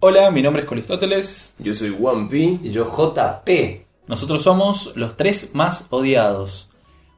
Hola, 0.00 0.30
mi 0.30 0.42
nombre 0.42 0.62
es 0.62 0.68
Colistóteles. 0.68 1.54
Yo 1.58 1.74
soy 1.74 1.90
Wampi. 1.90 2.60
Y 2.62 2.70
yo 2.70 2.84
JP. 2.84 3.48
Nosotros 4.06 4.44
somos 4.44 4.92
los 4.94 5.16
tres 5.16 5.56
más 5.56 5.88
odiados. 5.90 6.70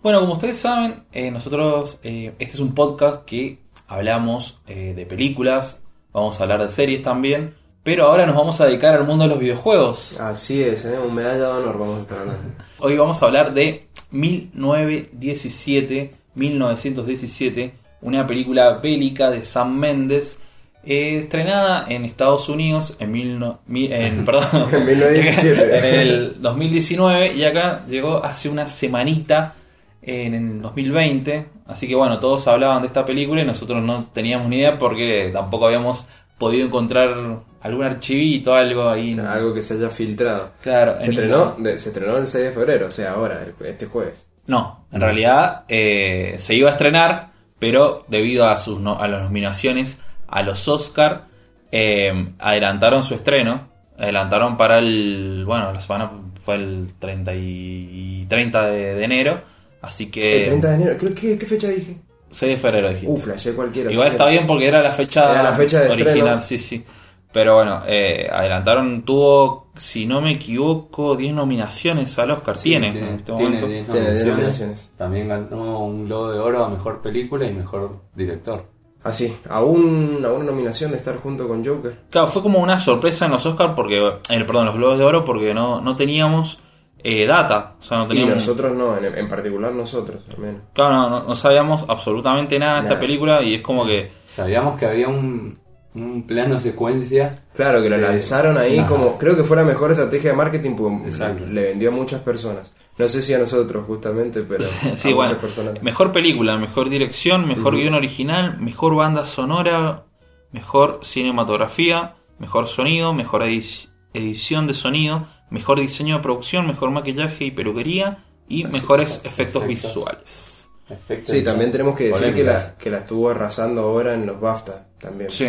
Bueno, 0.02 0.20
como 0.20 0.32
ustedes 0.32 0.56
saben, 0.56 1.04
eh, 1.12 1.30
nosotros, 1.30 1.98
eh, 2.02 2.32
este 2.38 2.54
es 2.54 2.60
un 2.60 2.74
podcast 2.74 3.27
que 3.27 3.58
hablamos 3.86 4.62
eh, 4.66 4.95
de 4.96 5.04
películas, 5.04 5.82
vamos 6.14 6.40
a 6.40 6.45
hablar 6.45 6.62
de 6.62 6.70
series 6.70 7.02
también, 7.02 7.55
pero 7.82 8.06
ahora 8.06 8.24
nos 8.24 8.34
vamos 8.34 8.58
a 8.62 8.64
dedicar 8.64 8.94
al 8.94 9.05
mundo 9.05 9.24
de 9.24 9.28
los 9.28 9.38
videojuegos. 9.38 10.19
Así 10.19 10.62
es, 10.62 10.86
¿eh? 10.86 10.98
un 10.98 11.14
medalla 11.14 11.48
de 11.48 11.52
honor 11.52 11.78
vamos 11.78 11.98
a 11.98 12.00
estar 12.00 12.20
hablando. 12.20 12.55
Hoy 12.78 12.97
vamos 12.97 13.22
a 13.22 13.27
hablar 13.27 13.52
de 13.52 13.88
1917, 14.10 16.14
1917, 16.34 17.74
una 18.00 18.27
película 18.27 18.78
bélica 18.78 19.30
de 19.30 19.44
Sam 19.44 19.77
Mendes, 19.77 20.41
eh, 20.84 21.19
estrenada 21.19 21.84
en 21.89 22.05
Estados 22.05 22.48
Unidos 22.48 22.97
en, 22.98 23.12
mil 23.12 23.39
no- 23.39 23.61
mi- 23.66 23.93
en, 23.93 24.25
perdón, 24.27 24.69
En 24.73 24.87
1917. 24.87 25.79
en 25.95 26.01
el 26.01 26.43
2019 26.43 27.34
y 27.34 27.45
acá 27.45 27.83
llegó 27.89 28.25
hace 28.25 28.48
una 28.48 28.66
semanita 28.69 29.55
en 30.03 30.34
el 30.34 30.62
2020. 30.62 31.47
Así 31.66 31.87
que 31.87 31.95
bueno, 31.95 32.19
todos 32.19 32.47
hablaban 32.48 32.80
de 32.83 32.87
esta 32.89 33.05
película 33.05 33.43
y 33.43 33.47
nosotros 33.47 33.83
no 33.83 34.06
teníamos 34.12 34.48
ni 34.48 34.56
idea 34.56 34.79
porque 34.79 35.30
tampoco 35.33 35.66
habíamos 35.66 36.06
podido 36.39 36.66
encontrar 36.66 37.15
algún 37.61 37.84
archivito, 37.84 38.55
algo 38.55 38.89
ahí. 38.89 39.19
Algo 39.19 39.53
que 39.53 39.62
se 39.62 39.75
haya 39.75 39.91
filtrado. 39.91 40.53
Claro, 40.62 40.98
Se 40.98 41.06
en 41.09 41.12
estrenó, 41.12 41.55
de- 41.59 41.78
se 41.78 41.91
estrenó 41.91 42.17
el 42.17 42.27
6 42.27 42.44
de 42.47 42.50
febrero, 42.53 42.87
o 42.87 42.91
sea, 42.91 43.12
ahora, 43.12 43.44
este 43.67 43.84
jueves. 43.87 44.27
No, 44.47 44.87
en 44.91 45.00
realidad 45.03 45.65
eh, 45.69 46.34
se 46.39 46.55
iba 46.55 46.70
a 46.70 46.72
estrenar, 46.72 47.28
pero 47.59 48.05
debido 48.09 48.48
a, 48.48 48.56
sus 48.56 48.81
no- 48.81 48.98
a 48.98 49.06
las 49.06 49.22
nominaciones 49.22 50.00
a 50.31 50.42
los 50.42 50.67
Oscar, 50.69 51.27
eh, 51.73 52.33
adelantaron 52.39 53.03
su 53.03 53.14
estreno. 53.14 53.69
Adelantaron 53.98 54.56
para 54.56 54.78
el. 54.78 55.45
Bueno, 55.47 55.72
la 55.72 55.81
semana 55.81 56.11
fue 56.42 56.55
el 56.55 56.92
30, 56.98 57.34
y, 57.34 58.25
30 58.28 58.67
de, 58.67 58.95
de 58.95 59.05
enero. 59.05 59.41
Así 59.83 60.11
que. 60.11 60.39
el 60.39 60.48
30 60.48 60.69
de 60.69 60.75
enero, 60.77 60.97
creo 60.98 61.14
que, 61.14 61.39
¿qué 61.39 61.47
fecha 61.47 61.69
dije? 61.69 61.98
6 62.31 62.53
de 62.53 62.56
febrero 62.56 62.89
dijiste. 62.91 63.12
Uh, 63.12 63.17
flashé 63.17 63.53
cualquiera. 63.55 63.91
Igual 63.92 64.09
sí. 64.09 64.14
está 64.14 64.27
bien 64.28 64.47
porque 64.47 64.69
era 64.69 64.81
la 64.83 64.92
fecha, 64.92 65.33
Era 65.33 65.42
la 65.42 65.53
fecha 65.53 65.81
de 65.81 65.91
original, 65.91 66.17
estreno. 66.17 66.41
sí, 66.41 66.59
sí. 66.59 66.84
Pero 67.33 67.55
bueno, 67.56 67.83
eh, 67.87 68.28
adelantaron, 68.33 69.03
tuvo, 69.05 69.70
si 69.77 70.05
no 70.06 70.20
me 70.20 70.33
equivoco, 70.33 71.15
10 71.17 71.34
nominaciones 71.34 72.19
al 72.19 72.33
Oscar. 72.33 72.56
tiene, 72.56 72.89
en 72.89 72.97
este 73.19 73.33
tiene 73.34 73.61
momento. 73.61 73.67
10 73.67 73.87
Tiene 73.87 74.11
10 74.11 74.27
nominaciones. 74.27 74.27
nominaciones. 74.27 74.92
También 74.97 75.28
ganó 75.28 75.84
un 75.84 76.06
Globo 76.06 76.33
de 76.33 76.39
Oro 76.41 76.65
a 76.65 76.69
Mejor 76.69 77.00
Película 77.00 77.47
y 77.47 77.53
Mejor 77.55 78.00
Director. 78.15 78.65
Así, 79.03 79.34
aún 79.48 80.19
a 80.25 80.29
una 80.31 80.45
nominación 80.45 80.91
de 80.91 80.98
estar 80.98 81.17
junto 81.17 81.48
con 81.48 81.65
Joker. 81.65 81.93
Claro, 82.11 82.27
fue 82.27 82.43
como 82.43 82.59
una 82.59 82.79
sorpresa 82.79 83.25
en 83.27 83.33
los 83.33 83.47
Oscars, 83.47 83.73
porque, 83.75 83.98
eh, 84.06 84.45
perdón, 84.47 84.67
los 84.67 84.75
Globos 84.77 84.98
de 84.98 85.05
Oro, 85.05 85.25
porque 85.25 85.55
no, 85.55 85.81
no 85.81 85.97
teníamos 85.97 86.61
eh, 87.03 87.25
data. 87.27 87.77
O 87.81 87.83
sea, 87.83 87.97
no 87.98 88.05
Y 88.05 88.09
teníamos. 88.09 88.34
nosotros 88.34 88.77
no, 88.77 88.97
en, 88.98 89.06
en 89.17 89.28
particular 89.28 89.73
nosotros, 89.73 90.23
al 90.31 90.39
menos. 90.39 90.61
Claro, 90.75 90.95
no, 90.97 91.09
no, 91.11 91.23
no 91.25 91.34
sabíamos 91.34 91.87
absolutamente 91.89 92.59
nada 92.59 92.75
de 92.75 92.78
esta 92.81 92.91
Nada. 92.91 93.01
película 93.01 93.43
y 93.43 93.55
es 93.55 93.62
como 93.62 93.87
que. 93.87 94.11
Sabíamos 94.34 94.78
que 94.78 94.84
había 94.84 95.09
un, 95.09 95.59
un 95.95 96.27
plano 96.27 96.61
secuencia. 96.61 97.31
Claro, 97.55 97.83
que 97.83 97.89
lo 97.89 97.97
lanzaron 97.97 98.59
ahí 98.59 98.78
ajá. 98.78 98.89
como... 98.89 99.17
Creo 99.19 99.34
que 99.34 99.45
fue 99.45 99.56
la 99.56 99.65
mejor 99.65 99.91
estrategia 99.93 100.31
de 100.33 100.37
marketing 100.37 100.77
porque 100.77 101.09
Exacto. 101.09 101.45
le 101.51 101.62
vendió 101.62 101.89
a 101.89 101.93
muchas 101.93 102.21
personas. 102.21 102.71
No 103.00 103.09
sé 103.09 103.22
si 103.22 103.34
a 103.34 103.38
nosotros, 103.38 103.84
justamente, 103.87 104.43
pero 104.43 104.65
Sí, 104.94 105.11
a 105.11 105.15
bueno, 105.15 105.33
muchas 105.33 105.43
personas. 105.43 105.83
mejor 105.83 106.12
película, 106.12 106.56
mejor 106.56 106.88
dirección, 106.88 107.49
mejor 107.49 107.77
guion 107.77 107.94
original, 107.94 108.59
mejor 108.61 108.94
banda 108.94 109.25
sonora, 109.27 110.05
mejor 110.53 111.00
cinematografía, 111.03 112.15
mejor 112.39 112.66
sonido, 112.66 113.12
mejor 113.12 113.43
edi- 113.43 113.89
edición 114.15 114.66
de 114.66 114.75
sonido, 114.75 115.27
mejor 115.50 115.81
diseño 115.81 116.16
de 116.16 116.22
producción, 116.22 116.66
mejor 116.66 116.91
maquillaje 116.91 117.47
y 117.47 117.50
peluquería 117.50 118.25
y 118.49 118.65
mejores 118.65 119.21
efectos 119.25 119.62
efectos. 119.62 119.66
visuales. 119.66 120.71
Efectos 120.89 121.34
Sí, 121.37 121.43
también 121.43 121.71
tenemos 121.71 121.97
que 121.97 122.05
decir 122.09 122.34
que 122.34 122.43
la, 122.43 122.77
que 122.77 122.91
la 122.91 122.99
estuvo 122.99 123.31
arrasando 123.31 123.83
ahora 123.83 124.15
en 124.15 124.27
los 124.27 124.41
BAFTA 124.41 124.89
también. 125.00 125.31
Sí, 125.31 125.47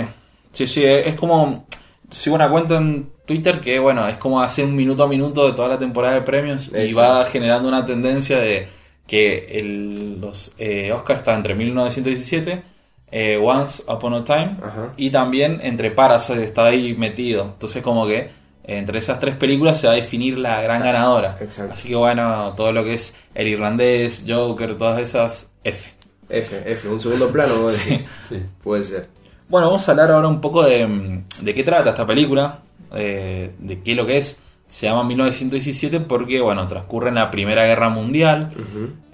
sí, 0.51 0.67
sí, 0.67 0.84
es 0.85 1.16
como... 1.16 1.66
Sigo 2.11 2.35
una 2.35 2.49
cuenta 2.51 2.75
en 2.77 3.09
Twitter 3.25 3.59
que, 3.61 3.79
bueno, 3.79 4.07
es 4.07 4.17
como 4.17 4.41
hacer 4.41 4.66
un 4.66 4.75
minuto 4.75 5.03
a 5.03 5.07
minuto 5.07 5.47
de 5.47 5.53
toda 5.53 5.69
la 5.69 5.77
temporada 5.79 6.13
de 6.16 6.22
premios 6.22 6.69
y 6.77 6.94
va 6.94 7.25
generando 7.25 7.67
una 7.69 7.83
tendencia 7.85 8.38
de 8.39 8.67
que 9.07 9.47
el- 9.59 10.19
los 10.22 10.53
eh, 10.57 10.91
Oscars 10.91 11.19
están 11.19 11.38
entre 11.38 11.55
1917, 11.55 12.61
eh, 13.11 13.39
Once 13.41 13.83
Upon 13.88 14.13
a 14.13 14.23
Time 14.23 14.57
Ajá. 14.61 14.94
y 14.97 15.09
también 15.09 15.59
entre 15.63 15.91
Parasite 15.91 16.44
está 16.44 16.66
ahí 16.66 16.94
metido. 16.95 17.44
Entonces 17.53 17.81
como 17.81 18.05
que 18.07 18.29
entre 18.63 18.99
esas 18.99 19.19
tres 19.19 19.35
películas 19.35 19.79
se 19.79 19.88
va 19.88 19.93
a 19.93 19.95
definir 19.95 20.38
la 20.38 20.61
gran 20.61 20.83
ganadora. 20.83 21.35
Exacto. 21.41 21.73
Así 21.73 21.88
que 21.89 21.95
bueno, 21.95 22.53
todo 22.55 22.72
lo 22.72 22.83
que 22.83 22.93
es 22.93 23.16
El 23.33 23.47
Irlandés, 23.47 24.23
Joker, 24.28 24.78
todas 24.78 25.01
esas 25.01 25.51
F. 25.63 25.89
F, 26.29 26.72
F, 26.72 26.88
un 26.88 26.99
segundo 26.99 27.29
plano, 27.29 27.55
vos 27.61 27.73
decís. 27.85 28.07
Sí. 28.29 28.38
Puede 28.63 28.83
ser. 28.83 29.07
Bueno, 29.51 29.67
vamos 29.67 29.88
a 29.88 29.91
hablar 29.91 30.12
ahora 30.12 30.28
un 30.28 30.41
poco 30.41 30.63
de, 30.63 30.88
mm, 30.88 31.23
de 31.41 31.53
qué 31.53 31.63
trata 31.63 31.89
esta 31.91 32.06
película, 32.06 32.59
eh, 32.95 33.51
de 33.59 33.81
qué 33.84 33.91
es 33.91 33.97
lo 33.97 34.06
que 34.06 34.17
es. 34.17 34.41
Se 34.66 34.85
llama 34.88 35.03
1917 35.03 36.00
porque, 36.00 36.39
bueno, 36.39 36.66
transcurre 36.66 37.09
en 37.09 37.16
la 37.16 37.29
Primera 37.29 37.66
Guerra 37.66 37.90
Mundial, 37.90 38.51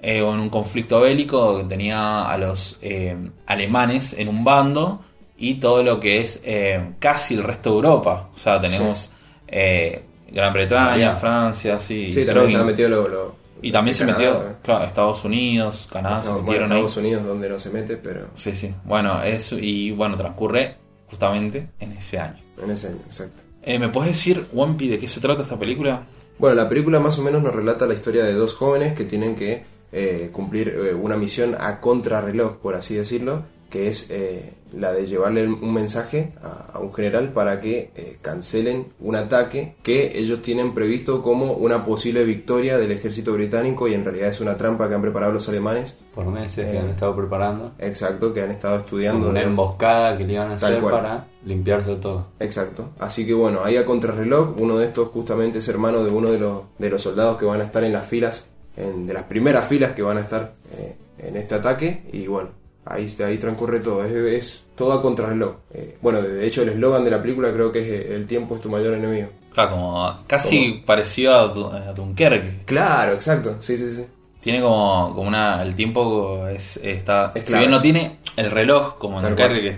eh, 0.00 0.18
en 0.18 0.24
un 0.24 0.48
conflicto 0.48 1.00
bélico 1.00 1.58
que 1.58 1.64
tenía 1.64 2.28
a 2.30 2.38
los 2.38 2.78
eh, 2.80 3.16
alemanes 3.46 4.12
en 4.16 4.28
un 4.28 4.44
bando 4.44 5.00
y 5.36 5.54
todo 5.56 5.82
lo 5.82 5.98
que 5.98 6.20
es 6.20 6.40
eh, 6.44 6.90
casi 7.00 7.34
el 7.34 7.42
resto 7.42 7.70
de 7.70 7.76
Europa. 7.76 8.28
O 8.32 8.38
sea, 8.38 8.60
tenemos 8.60 9.10
eh, 9.48 10.02
Gran 10.30 10.52
Bretaña. 10.52 11.14
Francia, 11.16 11.80
sí, 11.80 12.12
Sí, 12.12 12.24
también 12.24 12.46
está 12.52 12.64
metido 12.64 12.88
lo... 12.90 13.08
lo- 13.08 13.37
y 13.62 13.72
también 13.72 13.94
se 13.94 14.06
Canadá, 14.06 14.18
metió, 14.18 14.56
claro, 14.62 14.84
Estados 14.84 15.24
Unidos, 15.24 15.88
Canadá 15.92 16.22
se 16.22 16.28
No, 16.28 16.34
bueno, 16.34 16.46
metieron 16.46 16.72
ahí. 16.72 16.78
Estados 16.78 16.96
Unidos 16.96 17.24
donde 17.26 17.48
no 17.48 17.58
se 17.58 17.70
mete, 17.70 17.96
pero 17.96 18.28
Sí, 18.34 18.54
sí. 18.54 18.74
Bueno, 18.84 19.22
eso 19.22 19.58
y 19.58 19.90
bueno, 19.92 20.16
transcurre 20.16 20.76
justamente 21.10 21.68
en 21.80 21.92
ese 21.92 22.18
año. 22.18 22.38
en 22.62 22.70
ese 22.70 22.88
año, 22.88 22.98
exacto. 23.06 23.42
Eh, 23.62 23.78
¿Me 23.78 23.88
puedes 23.88 24.14
decir, 24.16 24.46
Wampi, 24.52 24.88
de 24.88 24.98
qué 24.98 25.08
se 25.08 25.20
trata 25.20 25.42
esta 25.42 25.58
película? 25.58 26.06
Bueno, 26.38 26.54
la 26.56 26.68
película 26.68 27.00
más 27.00 27.18
o 27.18 27.22
menos 27.22 27.42
nos 27.42 27.54
relata 27.54 27.86
la 27.86 27.94
historia 27.94 28.24
de 28.24 28.32
dos 28.34 28.54
jóvenes 28.54 28.94
que 28.94 29.04
tienen 29.04 29.34
que 29.34 29.64
eh, 29.92 30.30
cumplir 30.32 30.68
eh, 30.68 30.94
una 30.94 31.16
misión 31.16 31.56
a 31.58 31.80
contrarreloj, 31.80 32.58
por 32.58 32.74
así 32.76 32.94
decirlo, 32.94 33.42
que 33.70 33.88
es 33.88 34.10
eh, 34.10 34.54
la 34.72 34.92
de 34.92 35.06
llevarle 35.06 35.46
un 35.46 35.72
mensaje 35.72 36.32
a, 36.42 36.72
a 36.74 36.78
un 36.80 36.92
general 36.92 37.32
para 37.32 37.60
que 37.60 37.90
eh, 37.96 38.18
cancelen 38.22 38.88
un 39.00 39.16
ataque 39.16 39.76
que 39.82 40.18
ellos 40.18 40.42
tienen 40.42 40.74
previsto 40.74 41.22
como 41.22 41.52
una 41.54 41.84
posible 41.84 42.24
victoria 42.24 42.76
del 42.78 42.92
ejército 42.92 43.32
británico 43.32 43.88
y 43.88 43.94
en 43.94 44.04
realidad 44.04 44.28
es 44.28 44.40
una 44.40 44.56
trampa 44.56 44.88
que 44.88 44.94
han 44.94 45.02
preparado 45.02 45.32
los 45.32 45.48
alemanes. 45.48 45.96
Por 46.14 46.26
meses 46.26 46.66
Eh, 46.66 46.72
que 46.72 46.78
han 46.78 46.88
estado 46.90 47.16
preparando. 47.16 47.72
Exacto, 47.78 48.32
que 48.34 48.42
han 48.42 48.50
estado 48.50 48.76
estudiando. 48.78 49.30
Una 49.30 49.42
emboscada 49.42 50.16
que 50.18 50.24
le 50.24 50.32
iban 50.34 50.50
a 50.50 50.54
hacer 50.54 50.80
cual. 50.80 50.94
para 50.94 51.26
limpiarse 51.44 51.94
todo. 51.96 52.26
Exacto. 52.40 52.90
Así 52.98 53.26
que 53.26 53.32
bueno, 53.34 53.60
ahí 53.64 53.76
a 53.76 53.86
contrarreloj, 53.86 54.54
uno 54.58 54.78
de 54.78 54.86
estos 54.86 55.08
justamente 55.08 55.60
es 55.60 55.68
hermano 55.68 56.04
de 56.04 56.10
uno 56.10 56.30
de 56.30 56.38
los, 56.38 56.62
de 56.78 56.90
los 56.90 57.02
soldados 57.02 57.38
que 57.38 57.44
van 57.46 57.60
a 57.60 57.64
estar 57.64 57.84
en 57.84 57.92
las 57.92 58.06
filas, 58.06 58.50
en, 58.76 59.06
de 59.06 59.14
las 59.14 59.24
primeras 59.24 59.66
filas 59.68 59.92
que 59.92 60.02
van 60.02 60.18
a 60.18 60.20
estar 60.20 60.54
eh, 60.78 60.96
en 61.18 61.36
este 61.36 61.54
ataque. 61.54 62.02
Y 62.12 62.26
bueno, 62.26 62.50
ahí, 62.88 63.08
ahí 63.24 63.38
transcurre 63.38 63.80
todo. 63.80 64.04
Es, 64.04 64.10
es 64.12 64.64
todo 64.74 64.92
a 64.92 65.02
contrarreloj. 65.02 65.54
Eh, 65.74 65.96
bueno, 66.02 66.20
de 66.22 66.46
hecho 66.46 66.62
el 66.62 66.70
eslogan 66.70 67.04
de 67.04 67.10
la 67.10 67.20
película 67.22 67.52
creo 67.52 67.70
que 67.72 67.80
es 67.80 67.86
eh, 67.88 68.14
el 68.14 68.26
tiempo 68.26 68.54
es 68.56 68.60
tu 68.60 68.68
mayor 68.70 68.94
enemigo. 68.94 69.28
Claro, 69.52 69.70
como 69.72 70.16
casi 70.26 70.82
parecido 70.86 71.34
a, 71.34 71.48
Du- 71.48 71.66
a 71.66 71.92
Dunkerque. 71.92 72.60
Claro, 72.64 73.12
exacto. 73.14 73.56
Sí, 73.60 73.76
sí, 73.76 73.94
sí. 73.94 74.04
Tiene 74.40 74.60
como, 74.60 75.14
como 75.14 75.28
una. 75.28 75.60
El 75.62 75.74
tiempo 75.74 76.46
es, 76.46 76.76
está. 76.78 77.32
Es 77.34 77.44
si 77.50 77.58
bien 77.58 77.70
no 77.70 77.80
tiene 77.80 78.18
el 78.36 78.50
reloj 78.50 78.96
como 78.98 79.18
en 79.20 79.26
Dunkerque, 79.26 79.60
que 79.60 79.68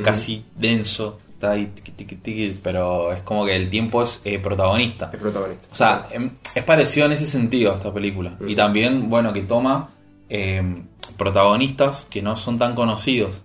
es 0.00 0.02
casi 0.02 0.44
denso, 0.56 1.20
está 1.32 1.52
ahí 1.52 1.66
tiqui, 1.66 1.92
tiqui, 1.92 2.16
tiqui, 2.16 2.58
pero 2.60 3.12
es 3.12 3.22
como 3.22 3.46
que 3.46 3.54
el 3.54 3.70
tiempo 3.70 4.02
es 4.02 4.20
eh, 4.24 4.40
protagonista. 4.40 5.10
Es 5.12 5.20
protagonista. 5.20 5.68
O 5.70 5.74
sea, 5.76 6.08
em, 6.10 6.30
es 6.52 6.64
parecido 6.64 7.06
en 7.06 7.12
ese 7.12 7.26
sentido 7.26 7.70
a 7.70 7.76
esta 7.76 7.94
película. 7.94 8.36
Y 8.44 8.56
también, 8.56 9.08
bueno, 9.08 9.32
que 9.32 9.42
toma 9.42 9.90
em, 10.28 10.84
protagonistas 11.18 12.06
que 12.08 12.22
no 12.22 12.36
son 12.36 12.56
tan 12.58 12.74
conocidos. 12.74 13.42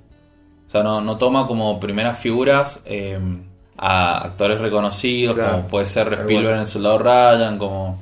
O 0.68 0.70
sea, 0.70 0.82
no, 0.84 1.02
no 1.02 1.18
toma 1.18 1.46
como 1.48 1.80
primeras 1.80 2.18
figuras 2.18 2.82
em, 2.86 3.44
a 3.78 4.20
actores 4.24 4.62
reconocidos, 4.62 5.36
Claro, 5.36 5.52
como 5.54 5.68
puede 5.68 5.86
ser 5.86 6.08
Spielberg 6.14 6.44
cual. 6.46 6.54
en 6.56 6.60
El 6.62 6.66
Soldado 6.66 6.98
Ryan, 7.00 7.58
como... 7.58 8.02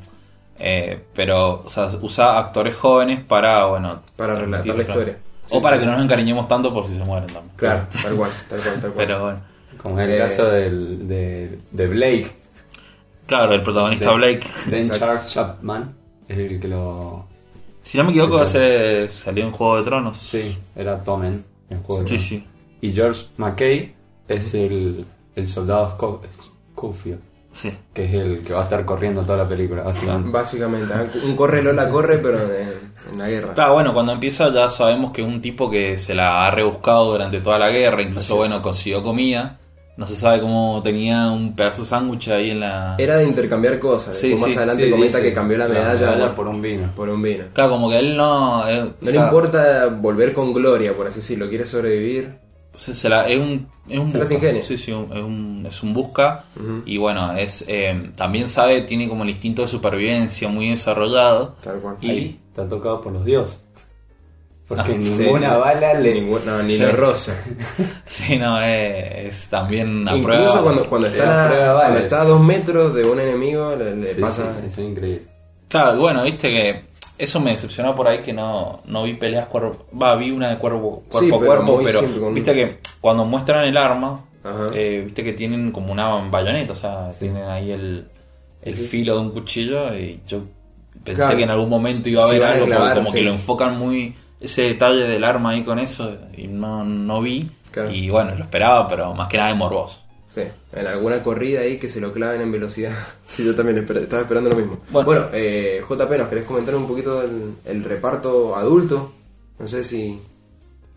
eh, 0.60 1.02
pero, 1.16 1.64
o 1.66 1.70
sea, 1.70 1.90
usa 2.02 2.38
actores 2.38 2.76
jóvenes 2.76 3.24
para, 3.24 3.66
bueno... 3.66 4.02
Para 4.16 4.36
relatar 4.36 4.68
la 4.68 4.74
claro. 4.76 4.90
historia. 4.90 5.18
O 5.46 5.56
Sí, 5.56 5.60
para 5.62 5.76
sí. 5.76 5.80
que 5.82 5.86
no 5.88 5.94
nos 5.94 6.02
encariñemos 6.04 6.48
tanto 6.48 6.74
por 6.74 6.86
si 6.86 6.94
se 6.98 7.04
mueren 7.04 7.28
también. 7.28 7.54
Claro, 7.58 7.88
tal 8.04 8.16
cual, 8.16 8.32
tal 8.48 8.60
cual, 8.62 8.74
tal 8.82 8.92
cual. 8.92 8.94
Pero 9.08 9.22
bueno. 9.24 9.40
Como 9.82 10.00
en 10.00 10.10
el 10.10 10.16
Eh, 10.16 10.18
caso 10.20 10.46
del, 10.52 11.08
de, 11.08 11.60
de 11.72 11.88
Blake. 11.88 12.32
Claro, 13.26 13.54
el 13.54 13.62
protagonista 13.64 14.10
de- 14.12 14.16
Blake. 14.16 14.48
de 14.68 14.78
Exacto. 14.82 15.00
Charles 15.06 15.28
Chapman. 15.30 15.96
Es 16.28 16.38
el 16.38 16.60
que 16.60 16.68
lo. 16.68 17.26
Si 17.82 17.98
no 17.98 18.04
me 18.04 18.12
equivoco, 18.12 18.42
ese 18.42 19.10
salió 19.12 19.46
en 19.46 19.52
Juego 19.52 19.78
de 19.78 19.84
Tronos. 19.84 20.18
Sí, 20.18 20.58
era 20.76 21.04
Tommen 21.04 21.44
en 21.70 21.82
Juego 21.84 22.04
de 22.04 22.08
Sí, 22.08 22.16
Tronos. 22.16 22.28
sí. 22.30 22.48
Y 22.82 22.94
George 22.94 23.26
McKay 23.38 23.94
es 24.28 24.54
el, 24.54 25.06
el 25.36 25.48
soldado 25.48 25.98
Sco- 25.98 26.22
Schofield, 26.74 27.20
Sí. 27.52 27.72
que 27.94 28.06
es 28.06 28.14
el 28.14 28.40
que 28.44 28.54
va 28.54 28.62
a 28.62 28.64
estar 28.64 28.86
corriendo 28.86 29.24
toda 29.24 29.40
la 29.40 29.48
película, 29.50 29.84
básicamente. 29.84 30.30
Básicamente, 30.30 30.94
¿eh? 30.94 31.20
un 31.26 31.36
corre 31.36 31.62
Lola 31.62 31.90
corre, 31.90 32.18
pero 32.20 32.38
en, 32.40 32.70
en 33.12 33.18
la 33.20 33.28
guerra. 33.28 33.54
Claro, 33.54 33.74
bueno, 33.74 33.94
cuando 33.94 34.14
empieza 34.14 34.50
ya 34.54 34.70
sabemos 34.70 35.12
que 35.12 35.22
es 35.22 35.28
un 35.28 35.42
tipo 35.42 35.70
que 35.70 35.98
se 35.98 36.16
la 36.16 36.46
ha 36.48 36.52
rebuscado 36.52 37.12
durante 37.12 37.42
toda 37.42 37.60
la 37.60 37.70
guerra, 37.70 38.02
incluso, 38.04 38.38
bueno, 38.38 38.62
consiguió 38.62 39.04
comida. 39.04 39.58
No 39.98 40.08
se 40.08 40.16
sabe 40.16 40.40
cómo 40.42 40.82
tenía 40.84 41.30
un 41.30 41.56
pedazo 41.56 41.82
de 41.82 41.88
sándwich 41.88 42.30
ahí 42.30 42.52
en 42.52 42.62
la... 42.62 42.96
Era 42.98 43.18
de 43.18 43.26
intercambiar 43.26 43.78
cosas. 43.78 44.16
Sí, 44.16 44.36
sí, 44.36 44.42
más 44.42 44.56
adelante 44.58 44.86
Sí, 44.86 44.90
comenta 44.92 45.18
dice, 45.18 45.30
que 45.30 45.34
cambió 45.36 45.58
la 45.58 45.68
medalla, 45.68 46.28
por, 46.28 46.36
por 46.36 46.48
un 46.48 46.62
vino. 46.62 46.90
por 46.96 47.10
un 47.10 47.22
vino. 47.22 47.44
Claro, 47.54 47.72
como 47.72 47.90
que 47.90 48.00
él 48.00 48.16
no... 48.18 48.66
él- 48.68 48.80
o 48.80 48.86
No 49.06 49.12
sea, 49.12 49.20
le 49.22 49.26
importa 49.28 49.88
volver 49.88 50.34
con 50.34 50.54
gloria, 50.54 50.94
por 50.94 51.08
así 51.08 51.18
decirlo. 51.18 51.50
Quiere 51.50 51.66
sobrevivir. 51.66 52.36
se- 52.74 52.96
se 52.96 53.10
la- 53.10 53.28
es 53.28 53.38
un, 53.38 53.68
es 53.90 54.00
un 54.00 54.10
Se 54.10 54.18
busca. 54.20 54.64
Sí, 54.64 54.78
sí, 54.78 54.92
un- 54.94 55.12
es, 55.12 55.24
un, 55.24 55.66
es 55.68 55.84
un 55.84 55.94
busca. 55.94 56.46
Y 56.86 56.98
bueno, 56.98 57.34
es 57.34 57.66
eh, 57.68 58.12
también 58.16 58.48
sabe, 58.50 58.82
tiene 58.84 59.08
como 59.10 59.24
el 59.24 59.30
instinto 59.30 59.62
de 59.62 59.68
supervivencia 59.68 60.48
muy 60.48 60.70
desarrollado. 60.70 61.56
Tal 61.62 61.80
cual. 61.82 61.98
Y 62.02 62.10
Ahí. 62.10 62.40
está 62.50 62.68
tocado 62.68 63.02
por 63.02 63.12
los 63.12 63.26
dioses. 63.26 63.60
Porque 64.76 64.94
Ah, 64.94 64.98
ninguna 64.98 65.50
sí. 65.54 65.60
bala 65.60 65.94
le... 65.96 66.22
No, 66.22 66.64
ni 66.64 66.74
Sí. 66.76 66.80
la 66.84 66.92
rosa. 66.92 67.36
Sí, 68.06 68.38
no, 68.38 68.62
es, 68.62 69.26
es 69.28 69.50
también 69.50 70.08
a 70.08 70.16
Incluso 70.16 70.24
prueba. 70.44 70.62
cuando, 70.64 70.86
cuando, 70.90 71.08
Sí, 71.10 71.16
está 71.16 71.72
a 71.72 71.74
cuando 71.82 72.00
está 72.00 72.22
a 72.22 72.26
dos 72.26 72.42
metros 72.42 72.94
de 72.94 73.04
un 73.04 73.20
enemigo, 73.20 73.76
le, 73.76 73.96
le 73.98 74.08
Sí, 74.08 74.22
pasa. 74.22 74.56
es 74.66 74.78
increíble. 74.78 75.24
Claro, 75.68 76.00
bueno, 76.00 76.24
viste 76.24 76.50
que 76.50 76.82
eso 77.18 77.40
me 77.42 77.52
decepcionó 77.52 77.94
por 77.96 78.08
ahí 78.08 78.22
que 78.22 78.32
no, 78.34 78.80
no 78.86 79.04
vi 79.04 79.16
peleas 79.16 79.48
cuerpo. 79.48 79.86
Va, 80.02 80.16
vi 80.16 80.32
una 80.32 80.50
de 80.50 80.58
cuerpo, 80.58 81.04
cuerpo 81.10 81.20
Sí, 81.20 81.34
a 81.34 81.46
cuerpo, 81.46 81.82
pero 81.84 82.00
con- 82.20 82.34
viste 82.34 82.54
que 82.54 82.80
cuando 83.02 83.26
muestran 83.26 83.66
el 83.66 83.76
arma, 83.78 84.22
eh, 84.74 85.02
viste 85.06 85.24
que 85.24 85.34
tienen 85.34 85.72
como 85.74 85.92
una 85.92 86.08
bayoneta, 86.30 86.72
o 86.72 86.76
sea, 86.76 87.10
tienen 87.20 87.44
ahí 87.44 87.72
el, 87.72 88.06
el 88.62 88.76
filo 88.76 89.16
de 89.16 89.20
un 89.22 89.32
cuchillo 89.32 89.94
y 89.96 90.20
yo 90.28 90.40
pensé 91.04 91.18
Claro. 91.22 91.38
que 91.38 91.44
en 91.44 91.50
algún 91.52 91.70
momento 91.70 92.10
iba 92.10 92.24
a 92.24 92.28
haber 92.28 92.44
algo, 92.44 92.66
clavar, 92.66 92.96
como 92.96 93.12
que 93.12 93.22
lo 93.22 93.32
enfocan 93.32 93.78
muy 93.78 94.16
ese 94.42 94.64
detalle 94.64 95.04
del 95.04 95.24
arma 95.24 95.52
ahí 95.52 95.64
con 95.64 95.80
eso 95.80 96.18
y 96.36 96.48
no, 96.48 96.84
no 96.84 97.22
vi. 97.22 97.50
Claro. 97.72 97.92
Y 97.92 98.10
bueno, 98.10 98.36
lo 98.36 98.44
esperaba, 98.44 98.88
pero 98.88 99.14
más 99.14 99.30
que 99.30 99.38
nada 99.38 99.50
de 99.50 99.56
morboso. 99.56 100.02
Sí, 100.30 100.42
en 100.74 100.88
alguna 100.88 101.22
corrida 101.22 101.62
ahí 101.62 101.78
que 101.78 101.90
se 101.90 102.02
lo 102.02 102.12
claven 102.12 102.42
en 102.42 102.52
velocidad. 102.52 102.94
Sí, 103.28 103.46
yo 103.46 103.56
también 103.56 103.78
estaba 103.78 104.24
esperando 104.24 104.50
lo 104.50 104.56
mismo. 104.56 104.80
Bueno. 104.90 105.06
Bueno, 105.06 105.28
eh, 105.32 105.82
JP, 105.88 106.18
¿nos 106.18 106.28
querés 106.28 106.44
comentar 106.44 106.76
un 106.76 106.88
poquito 106.88 107.22
del 107.22 107.54
el 107.66 107.84
reparto 107.84 108.56
adulto? 108.56 109.14
No 109.58 109.68
sé 109.68 109.84
si, 109.84 110.20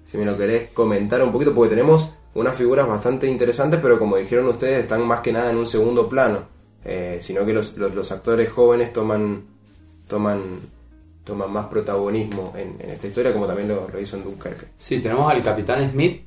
si 0.05 0.19
me 0.19 0.25
lo 0.25 0.37
querés 0.37 0.71
comentar 0.71 1.23
un 1.23 1.31
poquito, 1.31 1.55
porque 1.55 1.71
tenemos 1.71 2.11
unas 2.35 2.57
figuras 2.57 2.89
bastante 2.89 3.29
interesantes, 3.29 3.79
pero 3.81 3.99
como 3.99 4.17
dijeron 4.17 4.49
ustedes, 4.49 4.83
están 4.83 5.07
más 5.07 5.21
que 5.21 5.33
nada 5.33 5.51
en 5.51 5.59
un 5.59 5.67
segundo 5.67 6.09
plano. 6.09 6.55
Eh, 6.85 7.19
sino 7.23 7.47
que 7.47 7.53
los, 7.55 7.79
los, 7.79 7.95
los 7.95 8.13
actores 8.13 8.51
jóvenes 8.51 8.93
toman 8.93 9.45
toman 10.09 10.61
toman 11.25 11.51
más 11.51 11.67
protagonismo 11.67 12.53
en, 12.57 12.77
en 12.81 12.91
esta 12.91 13.07
historia, 13.07 13.33
como 13.33 13.47
también 13.47 13.69
lo, 13.69 13.89
lo 13.89 14.01
hizo 14.01 14.17
en 14.17 14.25
Dunkerque. 14.25 14.67
Sí, 14.77 15.01
tenemos 15.01 15.31
al 15.31 15.43
Capitán 15.43 15.91
Smith, 15.91 16.23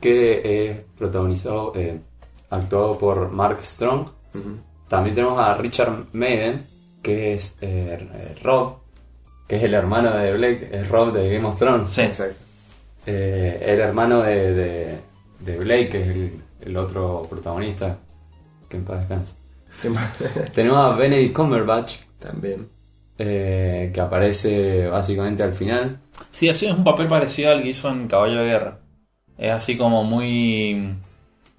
que 0.00 0.70
es 0.70 0.80
protagonizado, 0.96 1.72
eh, 1.76 2.00
actuado 2.50 2.98
por 2.98 3.30
Mark 3.30 3.62
Strong. 3.62 4.08
También 4.88 5.14
tenemos 5.14 5.38
a 5.38 5.54
Richard 5.54 6.06
Madden, 6.12 6.66
que 7.02 7.34
es 7.34 7.56
eh, 7.60 8.08
eh, 8.14 8.34
Rob, 8.42 8.78
que 9.46 9.56
es 9.56 9.62
el 9.64 9.74
hermano 9.74 10.16
de 10.16 10.32
Blake, 10.34 10.70
es 10.72 10.88
Rob 10.88 11.12
de 11.12 11.34
Game 11.34 11.46
of 11.46 11.58
Thrones. 11.58 11.90
Sí. 11.90 12.00
Exacto. 12.02 12.36
Eh, 13.06 13.64
el 13.66 13.80
hermano 13.80 14.22
de, 14.22 14.54
de, 14.54 14.98
de 15.40 15.56
Blake, 15.58 15.88
que 15.88 16.00
es 16.02 16.08
el, 16.08 16.32
el 16.60 16.76
otro 16.76 17.26
protagonista, 17.28 17.98
que 18.68 18.76
en 18.76 18.84
paz 18.84 19.00
descansa. 19.00 19.34
Tenemos 20.54 20.78
a 20.78 20.96
Benedict 20.96 21.34
Cumberbatch, 21.34 21.96
También. 22.18 22.68
Eh, 23.24 23.90
que 23.94 24.00
aparece 24.00 24.86
básicamente 24.88 25.42
al 25.42 25.54
final. 25.54 25.98
Sí, 26.30 26.48
así 26.48 26.66
es 26.66 26.72
un 26.72 26.82
papel 26.82 27.06
parecido 27.06 27.52
al 27.52 27.62
que 27.62 27.68
hizo 27.68 27.88
en 27.88 28.08
Caballo 28.08 28.40
de 28.40 28.46
Guerra. 28.46 28.78
Es 29.38 29.52
así 29.52 29.76
como 29.76 30.02
muy. 30.02 30.94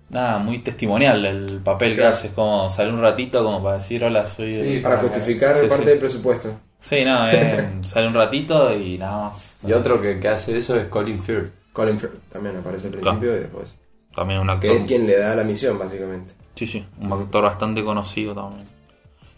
Nada, 0.09 0.37
muy 0.37 0.59
testimonial 0.59 1.25
el 1.25 1.61
papel 1.63 1.95
que 1.95 2.03
hace. 2.03 2.27
Es 2.27 2.33
como 2.33 2.69
sale 2.69 2.91
un 2.91 3.01
ratito 3.01 3.43
como 3.43 3.63
para 3.63 3.75
decir 3.75 4.03
hola, 4.03 4.25
soy. 4.25 4.51
Sí, 4.51 4.59
el-". 4.59 4.81
Para 4.81 4.97
justificar 4.97 5.55
sí, 5.55 5.67
parte 5.67 5.83
sí. 5.83 5.89
del 5.89 5.99
presupuesto. 5.99 6.59
Sí, 6.79 7.05
no, 7.05 7.29
eh, 7.29 7.69
sale 7.81 8.07
un 8.07 8.13
ratito 8.13 8.73
y 8.73 8.97
nada 8.97 9.29
más. 9.29 9.57
Y 9.65 9.71
otro 9.71 10.01
que, 10.01 10.19
que 10.19 10.27
hace 10.27 10.57
eso 10.57 10.77
es 10.77 10.87
Colin 10.87 11.23
Firth. 11.23 11.51
Colin 11.71 11.99
Firth 11.99 12.29
también 12.29 12.57
aparece 12.57 12.87
al 12.87 12.93
principio 12.93 13.31
y 13.31 13.39
después. 13.39 13.75
También 14.13 14.41
un 14.41 14.49
actor. 14.49 14.69
Que 14.69 14.77
es 14.77 14.83
quien 14.83 15.07
le 15.07 15.17
da 15.17 15.35
la 15.35 15.43
misión, 15.43 15.79
básicamente. 15.79 16.33
Sí, 16.55 16.67
sí, 16.67 16.85
un 16.99 17.11
actor 17.11 17.43
bastante 17.43 17.83
conocido 17.83 18.35
también. 18.35 18.67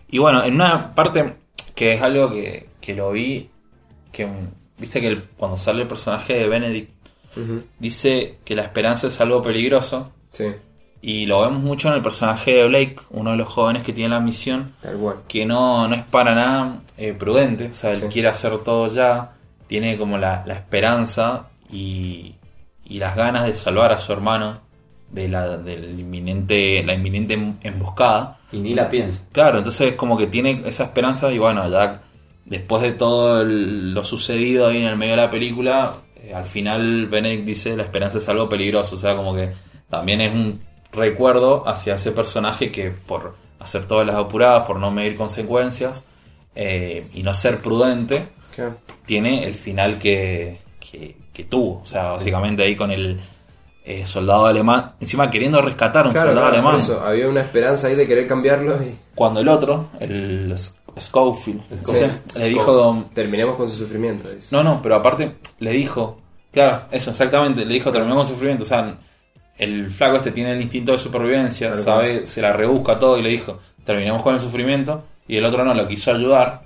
Y 0.09 0.17
bueno, 0.17 0.43
en 0.43 0.55
una 0.55 0.93
parte 0.93 1.35
que 1.75 1.93
es 1.93 2.01
algo 2.01 2.31
que, 2.31 2.69
que 2.81 2.95
lo 2.95 3.11
vi, 3.11 3.49
que 4.11 4.25
mm, 4.25 4.47
viste 4.79 5.01
que 5.01 5.07
el- 5.07 5.23
cuando 5.37 5.57
sale 5.57 5.81
el 5.83 5.87
personaje 5.87 6.33
de 6.33 6.47
Benedict, 6.47 6.91
dice 7.79 8.37
que 8.45 8.55
la 8.55 8.63
esperanza 8.63 9.07
es 9.07 9.19
algo 9.21 9.41
peligroso. 9.41 10.11
Sí, 10.31 10.45
Y 11.01 11.25
lo 11.27 11.41
vemos 11.41 11.59
mucho 11.59 11.89
en 11.89 11.95
el 11.95 12.01
personaje 12.01 12.51
de 12.55 12.67
Blake, 12.67 12.95
uno 13.11 13.31
de 13.31 13.37
los 13.37 13.47
jóvenes 13.49 13.83
que 13.83 13.93
tiene 13.93 14.09
la 14.15 14.19
misión, 14.19 14.73
tal 14.81 14.95
cual. 14.97 15.17
que 15.27 15.45
no, 15.45 15.87
no 15.87 15.95
es 15.95 16.03
para 16.03 16.33
nada 16.33 16.81
eh, 16.97 17.13
prudente, 17.13 17.67
o 17.67 17.73
sea, 17.73 17.91
él 17.91 18.01
Sí. 18.01 18.07
quiere 18.07 18.27
hacer 18.29 18.57
todo 18.59 18.87
ya, 18.87 19.31
tiene 19.67 19.97
como 19.97 20.17
la, 20.17 20.43
la 20.47 20.55
esperanza 20.55 21.49
y, 21.71 22.35
y 22.85 22.97
las 22.99 23.15
ganas 23.15 23.45
de 23.45 23.53
salvar 23.53 23.91
a 23.93 23.97
su 23.97 24.11
hermano 24.13 24.61
de 25.09 25.27
la, 25.27 25.57
del 25.57 25.99
inminente, 25.99 26.83
la 26.83 26.93
inminente 26.93 27.33
em- 27.35 27.55
emboscada. 27.63 28.37
Y 28.51 28.57
ni 28.57 28.73
la 28.73 28.89
piensa. 28.89 29.23
Claro, 29.31 29.59
entonces 29.59 29.95
como 29.95 30.17
que 30.17 30.27
tiene 30.27 30.61
esa 30.65 30.85
esperanza 30.85 31.31
y 31.31 31.37
bueno, 31.37 31.69
ya 31.69 32.01
después 32.45 32.81
de 32.81 32.91
todo 32.93 33.41
el- 33.41 33.93
lo 33.93 34.03
sucedido 34.03 34.67
ahí 34.67 34.77
en 34.77 34.85
el 34.87 34.97
medio 34.97 35.15
de 35.15 35.21
la 35.21 35.29
película, 35.29 35.93
eh, 36.17 36.33
al 36.33 36.45
final 36.45 37.07
Benedict 37.07 37.45
dice 37.45 37.75
la 37.77 37.83
esperanza 37.83 38.17
es 38.17 38.27
algo 38.29 38.49
peligroso, 38.49 38.95
o 38.95 38.99
sea, 38.99 39.15
como 39.15 39.35
que 39.35 39.51
también 39.89 40.21
es 40.21 40.33
un 40.33 40.59
recuerdo 40.91 41.67
hacia 41.67 41.95
ese 41.95 42.11
personaje 42.11 42.71
que 42.71 42.89
por 42.91 43.35
hacer 43.59 43.85
todas 43.85 44.05
las 44.05 44.15
apuradas, 44.15 44.65
por 44.67 44.79
no 44.79 44.91
medir 44.91 45.15
consecuencias 45.15 46.05
eh, 46.55 47.05
y 47.13 47.21
no 47.23 47.33
ser 47.33 47.59
prudente, 47.59 48.27
tiene 49.05 49.43
el 49.45 49.55
final 49.55 49.99
que, 49.99 50.59
que, 50.79 51.15
que 51.33 51.43
tuvo, 51.43 51.81
o 51.81 51.85
sea, 51.85 52.03
básicamente 52.05 52.63
ahí 52.63 52.75
con 52.75 52.91
el 52.91 53.19
eh, 53.87 54.05
soldado 54.05 54.47
alemán, 54.47 54.93
encima 54.99 55.29
queriendo 55.29 55.61
rescatar 55.61 56.05
a 56.05 56.07
un 56.07 56.13
Claro, 56.13 56.29
soldado 56.29 56.47
claro, 56.49 56.67
alemán. 56.67 56.81
eso, 56.83 57.01
había 57.05 57.27
una 57.29 57.41
esperanza 57.41 57.87
ahí 57.87 57.95
de 57.95 58.07
querer 58.07 58.25
cambiarlo 58.27 58.75
y 58.83 58.95
Cuando 59.13 59.39
el 59.41 59.47
otro, 59.47 59.89
el 59.99 60.53
Schofield, 60.99 61.61
Sí. 61.85 62.05
le 62.39 62.45
dijo. 62.49 63.05
terminemos 63.13 63.55
con 63.55 63.69
su 63.69 63.75
sufrimiento. 63.77 64.27
dice. 64.29 64.47
No, 64.51 64.63
no, 64.63 64.81
pero 64.81 64.95
aparte 64.95 65.35
le 65.59 65.71
dijo. 65.71 66.19
Claro, 66.51 66.83
eso, 66.89 67.11
exactamente. 67.11 67.65
Le 67.65 67.73
dijo 67.73 67.91
terminamos 67.91 68.27
con 68.27 68.33
sufrimiento. 68.35 68.63
O 68.63 68.65
sea, 68.67 68.97
el 69.57 69.89
flaco 69.89 70.15
este 70.17 70.31
tiene 70.31 70.53
el 70.53 70.61
instinto 70.61 70.93
de 70.93 70.97
supervivencia, 70.97 71.67
Claro, 71.67 71.83
sabe, 71.83 72.25
se 72.25 72.41
la 72.41 72.53
rebusca 72.53 72.97
todo 72.97 73.17
y 73.17 73.21
le 73.21 73.29
dijo 73.29 73.59
terminemos 73.83 74.21
con 74.23 74.33
el 74.33 74.39
sufrimiento. 74.39 75.03
Y 75.27 75.37
el 75.37 75.45
otro 75.45 75.63
no, 75.65 75.73
lo 75.73 75.87
quiso 75.87 76.11
ayudar. 76.11 76.63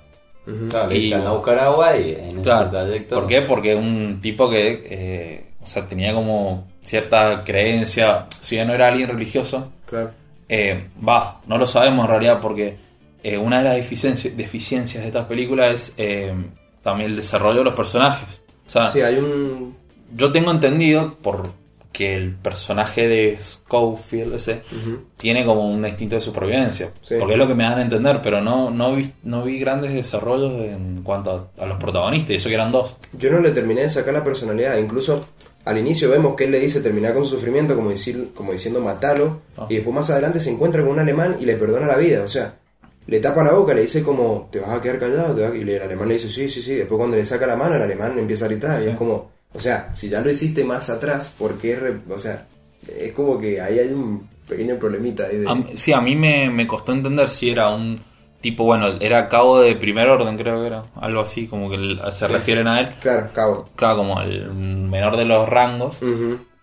Claro, 0.68 0.88
le 0.88 0.98
Y- 0.98 1.12
anda 1.12 1.30
a 1.30 1.32
buscar 1.34 1.58
agua 1.58 1.96
y 1.96 2.12
en 2.12 2.40
ese 2.40 2.64
trayecto. 2.70 3.14
¿Por 3.16 3.26
qué? 3.26 3.42
Porque 3.42 3.74
un 3.74 4.20
tipo 4.20 4.48
que, 4.48 4.86
eh, 4.88 5.49
o 5.62 5.66
sea, 5.66 5.86
tenía 5.86 6.12
como 6.14 6.66
cierta 6.82 7.42
creencia, 7.44 8.26
si 8.40 8.56
bien 8.56 8.68
no 8.68 8.74
era 8.74 8.88
alguien 8.88 9.08
religioso, 9.08 9.72
Claro. 9.86 10.10
Eh, 10.48 10.88
va, 11.06 11.40
no 11.46 11.58
lo 11.58 11.66
sabemos 11.66 12.04
en 12.04 12.10
realidad 12.10 12.38
porque 12.40 12.76
eh, 13.22 13.36
una 13.38 13.58
de 13.58 13.64
las 13.64 13.74
deficiencias, 13.76 14.36
deficiencias 14.36 15.02
de 15.02 15.08
esta 15.08 15.28
película 15.28 15.68
es 15.68 15.94
eh, 15.96 16.32
también 16.82 17.10
el 17.10 17.16
desarrollo 17.16 17.58
de 17.58 17.64
los 17.64 17.74
personajes. 17.74 18.42
O 18.66 18.70
sea, 18.70 18.88
Sí, 18.90 19.00
hay 19.00 19.16
un. 19.16 19.76
yo 20.16 20.32
tengo 20.32 20.50
entendido 20.50 21.14
por 21.22 21.52
que 21.92 22.14
el 22.14 22.34
personaje 22.36 23.06
de 23.08 23.36
Schofield 23.38 24.34
ese 24.34 24.62
tiene 25.16 25.44
como 25.44 25.68
un 25.68 25.84
instinto 25.86 26.14
de 26.16 26.20
supervivencia. 26.20 26.90
Sí. 27.02 27.16
Porque 27.18 27.34
es 27.34 27.38
lo 27.38 27.46
que 27.48 27.54
me 27.54 27.64
dan 27.64 27.78
a 27.78 27.82
entender, 27.82 28.20
pero 28.22 28.40
no, 28.40 28.70
no, 28.70 28.94
vi, 28.94 29.10
no 29.24 29.42
vi 29.42 29.58
grandes 29.58 29.92
desarrollos 29.92 30.52
en 30.52 31.02
cuanto 31.02 31.50
a, 31.58 31.64
a 31.64 31.66
los 31.66 31.78
protagonistas, 31.78 32.30
y 32.30 32.34
eso 32.36 32.48
que 32.48 32.54
eran 32.54 32.70
dos. 32.72 32.96
Yo 33.12 33.30
no 33.30 33.40
le 33.40 33.50
terminé 33.50 33.82
de 33.82 33.90
sacar 33.90 34.14
la 34.14 34.22
personalidad. 34.24 34.76
Incluso 34.78 35.26
al 35.70 35.78
inicio 35.78 36.10
vemos 36.10 36.36
que 36.36 36.44
él 36.44 36.50
le 36.50 36.60
dice 36.60 36.80
terminar 36.80 37.14
con 37.14 37.24
su 37.24 37.30
sufrimiento, 37.36 37.74
como, 37.74 37.90
decir, 37.90 38.30
como 38.34 38.52
diciendo 38.52 38.80
matalo. 38.80 39.40
Ah. 39.56 39.66
Y 39.68 39.76
después 39.76 39.94
más 39.94 40.10
adelante 40.10 40.40
se 40.40 40.50
encuentra 40.50 40.82
con 40.82 40.92
un 40.92 40.98
alemán 40.98 41.36
y 41.40 41.46
le 41.46 41.56
perdona 41.56 41.86
la 41.86 41.96
vida. 41.96 42.22
O 42.24 42.28
sea, 42.28 42.54
le 43.06 43.20
tapa 43.20 43.42
la 43.42 43.52
boca, 43.52 43.72
le 43.74 43.82
dice 43.82 44.02
como, 44.02 44.48
¿te 44.52 44.60
vas 44.60 44.70
a 44.70 44.80
quedar 44.82 44.98
callado? 44.98 45.34
¿Te 45.34 45.42
vas 45.42 45.52
a-?" 45.52 45.56
Y 45.56 45.62
el 45.62 45.82
alemán 45.82 46.08
le 46.08 46.14
dice, 46.14 46.28
sí, 46.28 46.48
sí, 46.50 46.60
sí. 46.62 46.74
Después 46.74 46.98
cuando 46.98 47.16
le 47.16 47.24
saca 47.24 47.46
la 47.46 47.56
mano, 47.56 47.76
el 47.76 47.82
alemán 47.82 48.18
empieza 48.18 48.44
a 48.44 48.48
gritar. 48.48 48.82
Y 48.82 48.88
es 48.88 48.96
como, 48.96 49.30
o 49.52 49.60
sea, 49.60 49.94
si 49.94 50.08
ya 50.08 50.20
lo 50.20 50.30
hiciste 50.30 50.64
más 50.64 50.90
atrás, 50.90 51.32
¿por 51.38 51.54
qué? 51.58 51.76
re- 51.76 52.00
O 52.08 52.18
sea, 52.18 52.46
es 52.98 53.12
como 53.12 53.38
que 53.38 53.60
ahí 53.60 53.78
hay 53.78 53.88
un 53.88 54.28
pequeño 54.48 54.78
problemita. 54.78 55.26
Ahí 55.26 55.38
de... 55.38 55.48
A 55.48 55.64
sí, 55.74 55.92
a 55.92 56.00
mí 56.00 56.14
me, 56.16 56.50
me 56.50 56.66
costó 56.66 56.92
entender 56.92 57.28
si 57.28 57.50
era 57.50 57.70
un 57.70 57.98
tipo, 58.40 58.64
bueno, 58.64 58.88
era 59.00 59.28
cabo 59.28 59.60
de 59.60 59.76
primer 59.76 60.08
orden, 60.08 60.36
creo 60.36 60.60
que 60.60 60.66
era, 60.66 60.82
algo 61.00 61.20
así, 61.20 61.46
como 61.46 61.68
que 61.68 61.76
el- 61.76 62.00
se 62.10 62.26
Sí. 62.26 62.32
refieren 62.32 62.66
a 62.68 62.80
él, 62.80 62.88
Claro, 63.00 63.28
cabo. 63.34 63.68
claro, 63.76 63.98
como 63.98 64.20
el 64.22 64.50
menor 64.52 65.16
de 65.16 65.24
los 65.26 65.48
rangos, 65.48 65.98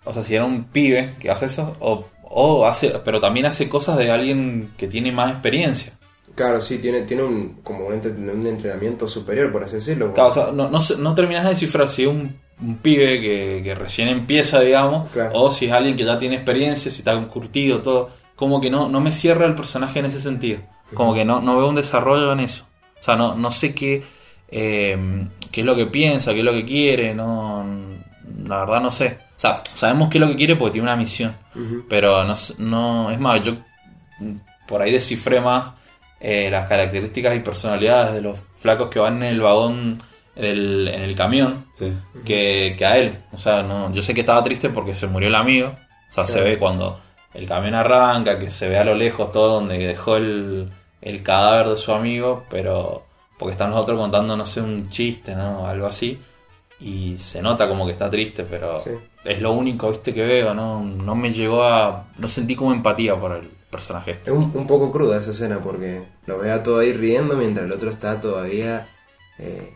o 0.03 0.13
sea, 0.13 0.22
si 0.24 0.36
era 0.36 0.46
un 0.46 0.65
pibe 0.65 1.15
que 1.19 1.29
hace 1.29 1.46
eso, 1.46 1.74
o, 1.79 2.05
o 2.24 2.65
hace, 2.65 2.89
pero 3.05 3.19
también 3.19 3.46
hace 3.46 3.69
cosas 3.69 3.98
de 3.98 4.10
alguien 4.12 4.72
que 4.77 4.88
tiene 4.88 5.12
más 5.12 5.31
experiencia. 5.31 5.93
Claro, 6.36 6.62
sí, 6.62 6.77
tiene, 6.77 7.01
tiene 7.01 7.24
un, 7.24 7.62
como 7.63 7.88
un, 7.88 7.93
entre- 7.93 8.12
un 8.12 8.46
entrenamiento 8.46 9.07
superior, 9.07 9.51
por 9.51 9.63
así 9.63 9.75
decirlo. 9.77 10.13
Claro, 10.13 10.29
o 10.29 10.31
sea, 10.31 10.51
no, 10.51 10.69
no, 10.69 10.77
no 11.00 11.15
terminas 11.15 11.43
de 11.43 11.50
descifrar 11.50 11.88
si 11.88 12.03
es 12.03 12.10
un, 12.10 12.38
un 12.62 12.77
pibe 12.77 13.19
que, 13.22 13.62
que 13.63 13.74
recién 13.75 14.07
empieza, 14.07 14.60
digamos, 14.60 15.10
Claro. 15.12 15.31
o 15.34 15.50
si 15.50 15.65
es 15.65 15.72
alguien 15.72 15.96
que 15.96 16.05
ya 16.05 16.17
tiene 16.19 16.36
experiencia, 16.36 16.91
si 16.91 17.00
está 17.00 17.19
curtido, 17.27 17.81
todo. 17.81 18.10
Como 18.36 18.62
que 18.62 18.69
no, 18.69 18.88
no 18.88 19.01
me 19.01 19.12
cierra 19.12 19.48
el 19.48 19.55
personaje 19.55 19.98
en 20.00 20.05
ese 20.05 20.19
sentido. 20.19 20.60
Como 20.94 21.13
que 21.13 21.25
no, 21.25 21.41
no 21.41 21.58
veo 21.58 21.67
un 21.67 21.75
desarrollo 21.75 22.32
en 22.34 22.39
eso. 22.41 22.65
O 23.00 23.03
sea, 23.03 23.15
no, 23.15 23.36
no 23.36 23.51
sé 23.51 23.74
qué, 23.75 24.03
eh, 24.50 24.98
qué 25.51 25.62
es 25.62 25.65
lo 25.65 25.75
que 25.75 25.86
piensa, 25.88 26.34
qué 26.34 26.39
es 26.39 26.46
lo 26.46 26.53
que 26.53 26.65
quiere, 26.65 27.13
no, 27.13 27.65
la 28.46 28.60
verdad 28.60 28.82
no 28.82 28.91
sé. 28.91 29.20
O 29.36 29.39
sea, 29.39 29.62
sabemos 29.65 30.10
qué 30.10 30.17
es 30.17 30.22
lo 30.22 30.29
que 30.29 30.36
quiere 30.36 30.56
porque 30.56 30.74
tiene 30.74 30.88
una 30.88 30.96
misión. 30.96 31.36
Pero 31.89 32.24
no, 32.24 32.34
no 32.60 33.12
es 33.12 33.20
más, 33.20 33.41
yo 33.41 33.58
por 34.67 34.82
ahí 34.82 34.91
descifré 34.91 35.39
más 35.41 35.74
eh, 36.20 36.50
las 36.51 36.67
características 36.67 37.36
y 37.36 37.39
personalidades 37.39 38.13
de 38.13 38.22
los 38.22 38.39
flacos 38.56 38.89
que 38.89 39.00
van 39.00 39.17
en 39.17 39.24
el 39.29 39.41
vagón 39.41 40.01
del- 40.36 40.88
en 40.88 41.01
el 41.03 41.15
camión 41.15 41.65
Sí. 41.77 41.94
que, 42.25 42.75
que 42.77 42.86
a 42.86 42.98
él. 42.98 43.20
O 43.32 43.38
sea, 43.38 43.62
no, 43.63 43.94
yo 43.94 44.01
sé 44.01 44.13
que 44.13 44.22
estaba 44.22 44.41
triste 44.44 44.70
porque 44.70 44.94
se 44.94 45.08
murió 45.08 45.29
el 45.29 45.36
amigo. 45.36 45.75
O 46.10 46.12
sea, 46.12 46.25
se 46.25 46.41
ve 46.41 46.58
cuando 46.58 47.00
el 47.38 47.48
camión 47.48 47.75
arranca, 47.75 48.38
que 48.39 48.50
se 48.50 48.67
ve 48.67 48.77
a 48.77 48.84
lo 48.84 48.96
lejos 48.96 49.32
todo 49.32 49.53
donde 49.56 49.77
dejó 49.77 50.17
el, 50.17 50.70
el 51.01 51.24
cadáver 51.24 51.70
de 51.70 51.75
su 51.77 51.91
amigo, 51.94 52.44
pero 52.50 53.03
porque 53.38 53.51
están 53.51 53.70
los 53.70 53.79
otros 53.79 54.00
contando, 54.00 54.36
no 54.36 54.46
sé, 54.46 54.62
un 54.62 54.89
chiste, 54.89 55.36
¿no? 55.36 55.67
Algo 55.67 55.86
así. 55.88 56.20
Y 56.79 57.17
se 57.17 57.41
nota 57.41 57.67
como 57.67 57.86
que 57.86 57.91
está 57.91 58.10
triste, 58.10 58.44
pero 58.44 58.79
Sí. 58.79 58.91
es 59.25 59.41
lo 59.41 59.51
único, 59.51 59.89
viste, 59.89 60.13
que 60.13 60.24
veo, 60.25 60.53
¿no? 60.53 60.84
No 60.84 61.15
me 61.15 61.32
llegó 61.32 61.63
a... 61.63 62.06
No 62.17 62.27
sentí 62.27 62.56
como 62.56 62.72
empatía 62.74 63.20
por 63.20 63.32
el 63.34 63.48
personaje 63.70 64.12
este. 64.12 64.32
Es 64.32 64.38
un, 64.38 64.51
un 64.56 64.65
poco 64.67 64.91
cruda 64.91 65.17
esa 65.20 65.32
escena 65.32 65.60
porque 65.60 66.03
lo 66.25 66.39
ve 66.39 66.51
a 66.51 66.63
todo 66.63 66.79
ahí 66.79 66.94
riendo 66.94 67.36
mientras 67.36 67.65
el 67.65 67.72
otro 67.72 67.89
está 67.89 68.20
todavía 68.20 68.88
eh, 69.39 69.74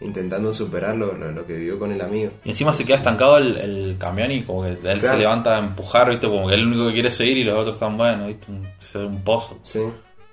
intentando 0.00 0.52
superar 0.52 0.94
lo, 0.96 1.12
lo- 1.14 1.32
lo 1.32 1.46
que 1.46 1.54
vivió 1.54 1.78
con 1.78 1.90
el 1.92 2.00
amigo. 2.00 2.32
Y 2.44 2.50
encima 2.50 2.72
se 2.72 2.84
queda 2.84 2.96
estancado 2.96 3.38
el, 3.38 3.56
el 3.56 3.96
camión 3.98 4.30
y 4.30 4.42
como 4.42 4.62
que 4.62 4.70
él 4.90 5.00
se 5.00 5.16
levanta 5.16 5.56
a 5.56 5.58
empujar, 5.60 6.10
¿viste? 6.10 6.26
Como 6.28 6.48
que 6.48 6.54
él 6.54 6.60
es 6.60 6.66
el 6.66 6.72
único 6.72 6.86
que 6.88 6.92
quiere 6.94 7.10
seguir 7.10 7.38
y 7.38 7.44
los 7.44 7.58
otros 7.58 7.76
están 7.76 7.96
buenos, 7.96 8.26
¿viste? 8.26 8.52
Un, 8.52 8.68
se 8.78 8.98
ve 8.98 9.06
un 9.06 9.22
pozo. 9.22 9.58
Sí, 9.62 9.80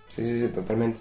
sí, 0.10 0.24
sí, 0.24 0.42
sí, 0.42 0.48
totalmente. 0.54 1.00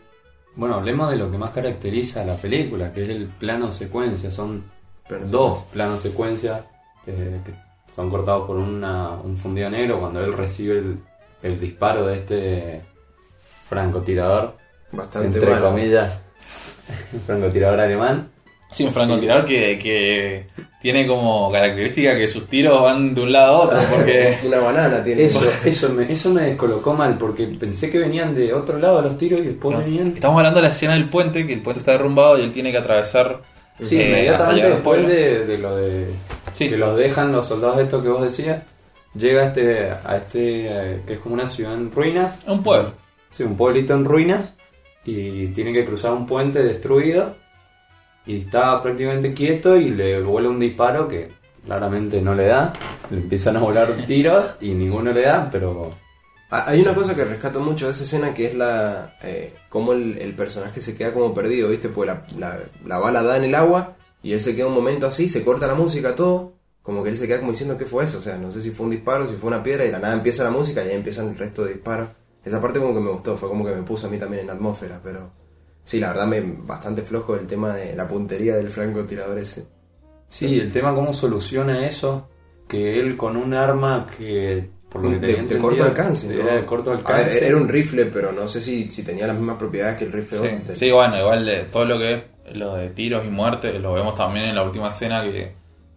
Bueno, 0.54 0.75
hablemos 0.76 1.11
de 1.11 1.16
lo 1.16 1.31
que 1.31 1.38
más 1.38 1.50
caracteriza 1.50 2.23
a 2.23 2.25
la 2.26 2.37
película, 2.37 2.92
que 2.92 3.04
es 3.04 3.09
el 3.11 3.26
plano 3.26 3.73
secuencia. 3.73 4.31
Son 4.31 4.62
Pero 5.09 5.26
dos 5.26 5.62
planos 5.73 6.00
secuencia 6.02 6.64
eh, 7.07 7.40
que 7.45 7.52
son 7.95 8.11
cortados 8.11 8.47
por 8.47 8.57
una, 8.57 9.11
un 9.12 9.37
fundido 9.38 9.71
negro 9.71 9.99
cuando 9.99 10.23
él 10.23 10.33
recibe 10.35 10.78
el, 10.78 10.99
el 11.42 11.59
disparo 11.59 12.07
de 12.07 12.14
este 12.16 12.83
francotirador, 13.69 14.57
Bastante 14.92 15.38
entre 15.38 15.50
malo. 15.50 15.71
comillas, 15.71 16.21
francotirador 17.26 17.81
alemán. 17.81 18.28
Sí, 18.73 18.85
un 18.85 18.91
francotirador 18.93 19.45
que, 19.45 19.79
que 19.79 20.47
tiene 20.81 21.07
como 21.07 21.50
característica 21.52 22.17
que 22.17 22.26
sus 22.26 22.49
tiros 22.49 22.83
van 22.83 23.14
de 23.14 23.21
un 23.21 23.31
lado 23.33 23.55
a 23.55 23.61
otro, 23.67 23.79
porque... 23.95 24.37
Una 24.47 24.59
banana 24.59 25.05
tiene. 25.05 25.25
Eso, 25.25 25.41
eso, 25.64 25.88
me, 25.91 26.11
eso 26.11 26.31
me 26.31 26.43
descolocó 26.43 26.95
mal 26.95 27.17
porque 27.19 27.47
pensé 27.47 27.91
que 27.91 27.99
venían 27.99 28.35
de 28.35 28.52
otro 28.52 28.79
lado 28.79 29.00
los 29.02 29.17
tiros 29.19 29.41
y 29.41 29.45
después 29.45 29.79
venían... 29.79 30.09
Estamos 30.09 30.38
hablando 30.38 30.59
de 30.59 30.62
la 30.62 30.71
escena 30.71 30.95
del 30.95 31.05
puente, 31.05 31.47
que 31.47 31.52
el 31.52 31.61
puente 31.62 31.81
está 31.81 31.93
derrumbado 31.93 32.38
y 32.38 32.43
él 32.43 32.52
tiene 32.52 32.73
que 32.73 32.79
atravesar... 32.79 33.41
Sí, 33.81 33.97
eh, 33.99 34.29
hasta 34.31 34.52
inmediatamente 34.52 34.69
después 34.69 35.07
de, 35.09 35.47
de 35.47 35.59
lo 35.59 35.76
de 35.76 36.07
Sí. 36.52 36.69
que 36.69 36.76
los 36.76 36.97
dejan 36.97 37.33
los 37.33 37.47
soldados 37.47 37.79
estos 37.81 38.02
que 38.02 38.09
vos 38.11 38.23
decías, 38.23 38.62
llega 39.14 39.45
este 39.45 39.91
a 40.05 40.17
este 40.17 40.67
eh, 40.69 41.00
que 41.07 41.14
es 41.14 41.19
como 41.21 41.35
una 41.35 41.47
ciudad 41.47 41.73
en 41.75 41.91
ruinas, 41.91 42.41
Un 42.47 42.62
pueblo. 42.62 42.93
sí, 43.31 43.43
un 43.43 43.57
pueblito 43.57 43.95
en 43.95 44.05
ruinas 44.05 44.55
y 45.05 45.47
tiene 45.49 45.73
que 45.73 45.85
cruzar 45.85 46.12
un 46.12 46.26
puente 46.26 46.62
destruido 46.62 47.35
y 48.26 48.38
está 48.38 48.81
prácticamente 48.83 49.35
quieto 49.35 49.76
y 49.76 49.91
le 49.91 50.23
vuela 50.23 50.49
un 50.49 50.59
disparo 50.59 51.09
que 51.09 51.31
claramente 51.64 52.21
no 52.23 52.35
le 52.35 52.47
da, 52.47 52.73
le 53.11 53.19
empiezan 53.19 53.57
a 53.57 53.61
volar 53.61 53.93
tiros 54.07 54.45
y 54.61 54.71
ninguno 54.75 55.12
le 55.12 55.23
da, 55.23 55.49
pero 55.50 55.93
Ah, 56.55 56.64
Hay 56.67 56.83
una 56.83 56.95
cosa 56.95 57.17
que 57.17 57.25
rescato 57.25 57.61
mucho 57.61 57.87
de 57.87 57.93
esa 57.93 58.02
escena 58.02 58.35
que 58.35 58.45
es 58.45 58.55
la 58.55 59.17
eh, 59.23 59.55
cómo 59.71 59.95
el, 59.95 60.19
el 60.19 60.35
personaje 60.35 60.83
se 60.83 60.95
queda 60.95 61.14
como 61.14 61.33
perdido, 61.33 61.71
¿viste? 61.71 61.88
Pues 61.88 62.07
la, 62.07 62.26
la, 62.37 62.59
la 62.85 62.99
bala 62.99 63.23
da 63.23 63.38
en 63.38 63.45
el 63.45 63.55
agua 63.55 63.97
y 64.23 64.35
él 64.35 64.41
se 64.43 64.55
queda 64.55 64.67
un 64.67 64.75
momento 64.75 65.07
así, 65.07 65.31
se 65.31 65.45
corta 65.45 65.67
la 65.67 65.75
música, 65.75 66.14
todo. 66.14 66.52
Como 66.83 67.02
que 67.02 67.09
él 67.09 67.17
se 67.17 67.26
queda 67.26 67.38
como 67.38 67.52
diciendo 67.52 67.79
qué 67.79 67.87
fue 67.87 68.05
eso, 68.05 68.19
o 68.19 68.21
sea, 68.21 68.37
no 68.37 68.50
sé 68.50 68.61
si 68.61 68.71
fue 68.71 68.85
un 68.85 68.91
disparo, 68.91 69.26
si 69.29 69.37
fue 69.37 69.49
una 69.49 69.62
piedra 69.62 69.85
y 69.85 69.87
de 69.87 69.93
la 69.93 69.99
nada 70.00 70.12
empieza 70.12 70.45
la 70.45 70.50
música 70.50 70.85
y 70.85 70.88
ahí 70.88 70.95
empiezan 70.95 71.29
el 71.29 71.38
resto 71.38 71.64
de 71.64 71.73
disparos. 71.73 72.11
Esa 72.45 72.61
parte 72.61 72.81
como 72.81 72.93
que 72.93 73.00
me 73.00 73.11
gustó, 73.12 73.38
fue 73.38 73.49
como 73.49 73.64
que 73.64 73.71
me 73.75 73.83
puso 73.83 74.09
a 74.09 74.11
mí 74.11 74.19
también 74.19 74.43
en 74.43 74.50
atmósfera, 74.50 75.00
pero 75.02 75.31
sí, 75.84 76.00
la 76.00 76.08
verdad 76.08 76.26
me 76.26 76.40
bastante 76.40 77.02
flojo 77.02 77.36
el 77.36 77.46
tema 77.46 77.74
de 77.74 77.94
la 77.96 78.08
puntería 78.08 78.56
del 78.56 78.68
francotirador 78.70 79.38
ese. 79.38 79.66
sí, 80.28 80.58
el 80.58 80.72
tema 80.72 80.94
cómo 80.94 81.12
soluciona 81.12 81.86
eso, 81.86 82.28
que 82.68 82.98
él 83.00 83.16
con 83.16 83.36
un 83.36 83.54
arma 83.54 84.06
que 84.16 84.70
por 84.88 85.02
lo 85.02 85.10
que 85.10 85.18
De, 85.18 85.20
tenía 85.20 85.36
de 85.48 85.54
entendido, 85.54 85.60
corto 85.60 85.84
alcance, 85.84 86.28
¿no? 86.32 86.40
era 86.40 86.54
de 86.54 86.64
corto 86.66 86.92
A 87.04 87.12
ver, 87.12 87.30
alcance. 87.30 87.46
era 87.46 87.56
un 87.56 87.68
rifle, 87.68 88.06
pero 88.06 88.32
no 88.32 88.48
sé 88.48 88.60
si, 88.60 88.90
si 88.90 89.02
tenía 89.04 89.26
las 89.26 89.36
mismas 89.36 89.56
propiedades 89.58 89.98
que 89.98 90.04
el 90.04 90.12
rifle 90.12 90.38
Sí, 90.38 90.48
sí, 90.74 90.90
bueno, 90.90 91.18
igual 91.18 91.44
de 91.46 91.64
todo 91.64 91.84
lo 91.84 91.98
que 91.98 92.14
es 92.14 92.24
lo 92.56 92.74
de 92.76 92.90
tiros 92.90 93.24
y 93.24 93.28
muertes, 93.28 93.80
lo 93.80 93.94
vemos 93.94 94.14
también 94.14 94.46
en 94.46 94.54
la 94.56 94.62
última 94.64 94.88
escena 94.88 95.22
que 95.22 95.54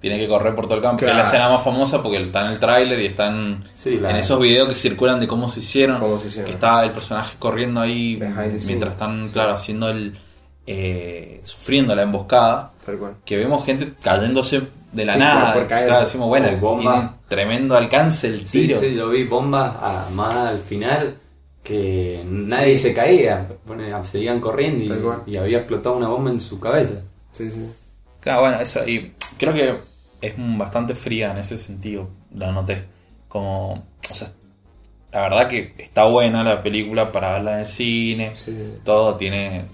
tiene 0.08 0.20
que 0.20 0.28
correr 0.28 0.54
por 0.54 0.66
todo 0.66 0.76
el 0.76 0.82
campo. 0.84 0.98
que 1.00 1.06
Es 1.06 1.10
la 1.10 1.16
Claro. 1.22 1.28
escena 1.30 1.50
más 1.50 1.64
famosa 1.64 2.04
porque 2.04 2.22
está 2.22 2.46
en 2.46 2.52
el 2.52 2.60
tráiler 2.60 3.00
y 3.00 3.08
están 3.08 3.64
Sí, 3.74 4.00
la- 4.00 4.12
en 4.12 4.18
esos 4.18 4.40
videos 4.40 4.68
que 4.70 4.76
circulan 4.76 5.20
de 5.20 5.28
cómo 5.28 5.50
se 5.50 5.62
hicieron. 5.62 6.00
Cómo 6.00 6.20
se 6.20 6.28
hicieron. 6.28 6.46
Que 6.46 6.52
está 6.54 6.84
el 6.84 6.92
personaje 6.92 7.36
corriendo 7.40 7.82
ahí 7.82 8.18
scene. 8.18 8.66
mientras 8.68 8.92
están, 8.94 9.28
Sí. 9.28 9.34
claro, 9.34 9.54
haciendo 9.54 9.90
el. 9.90 10.16
eh, 10.68 11.40
sufriendo 11.44 11.96
la 11.96 12.04
emboscada. 12.04 12.72
Tal 12.86 12.98
cual. 12.98 13.14
Que 13.26 13.38
vemos 13.38 13.64
gente 13.66 13.94
cayéndose 14.02 14.62
de 14.92 15.06
la 15.06 15.14
Sí, 15.14 15.20
nada. 15.20 15.54
por- 15.54 15.62
por 15.62 15.70
caerse. 15.70 15.88
Claro, 15.88 16.02
decimos, 16.06 16.28
bueno, 16.28 16.58
bomba. 16.58 16.82
tiene 16.94 17.10
tremendo 17.28 17.76
alcance 17.76 18.28
el 18.28 18.50
tiro. 18.50 18.78
sí, 18.80 18.94
yo 18.96 19.10
vi 19.10 19.24
bombas 19.26 19.74
a- 19.80 20.08
más 20.14 20.36
al 20.36 20.60
final 20.60 21.16
que 21.64 22.22
nadie 22.26 22.78
se 22.78 22.94
caía, 22.94 23.48
Bueno, 23.66 24.04
seguían 24.06 24.40
corriendo 24.40 24.84
y, 25.28 25.32
y 25.34 25.38
había 25.38 25.58
explotado 25.60 25.98
una 25.98 26.08
bomba 26.08 26.30
en 26.32 26.40
su 26.40 26.60
cabeza. 26.60 27.02
Sí, 27.32 27.50
sí. 27.50 27.68
Claro, 28.20 28.42
bueno, 28.42 28.60
eso, 28.60 28.88
y 28.88 29.14
creo 29.38 29.54
que 29.54 29.76
es 30.28 30.34
bastante 30.38 30.96
fría 30.96 31.32
en 31.32 31.38
ese 31.38 31.58
sentido, 31.58 32.10
lo 32.34 32.52
noté. 32.52 32.84
Como, 33.28 33.74
o 34.10 34.14
sea, 34.14 34.30
la 35.12 35.22
verdad 35.22 35.48
que 35.48 35.74
está 35.78 36.06
buena 36.06 36.44
la 36.44 36.62
película 36.64 37.12
para 37.12 37.34
verla 37.34 37.54
en 37.54 37.60
el 37.60 37.66
cine, 37.66 38.32
Sí. 38.36 38.76
todo 38.84 39.16
tiene 39.16 39.66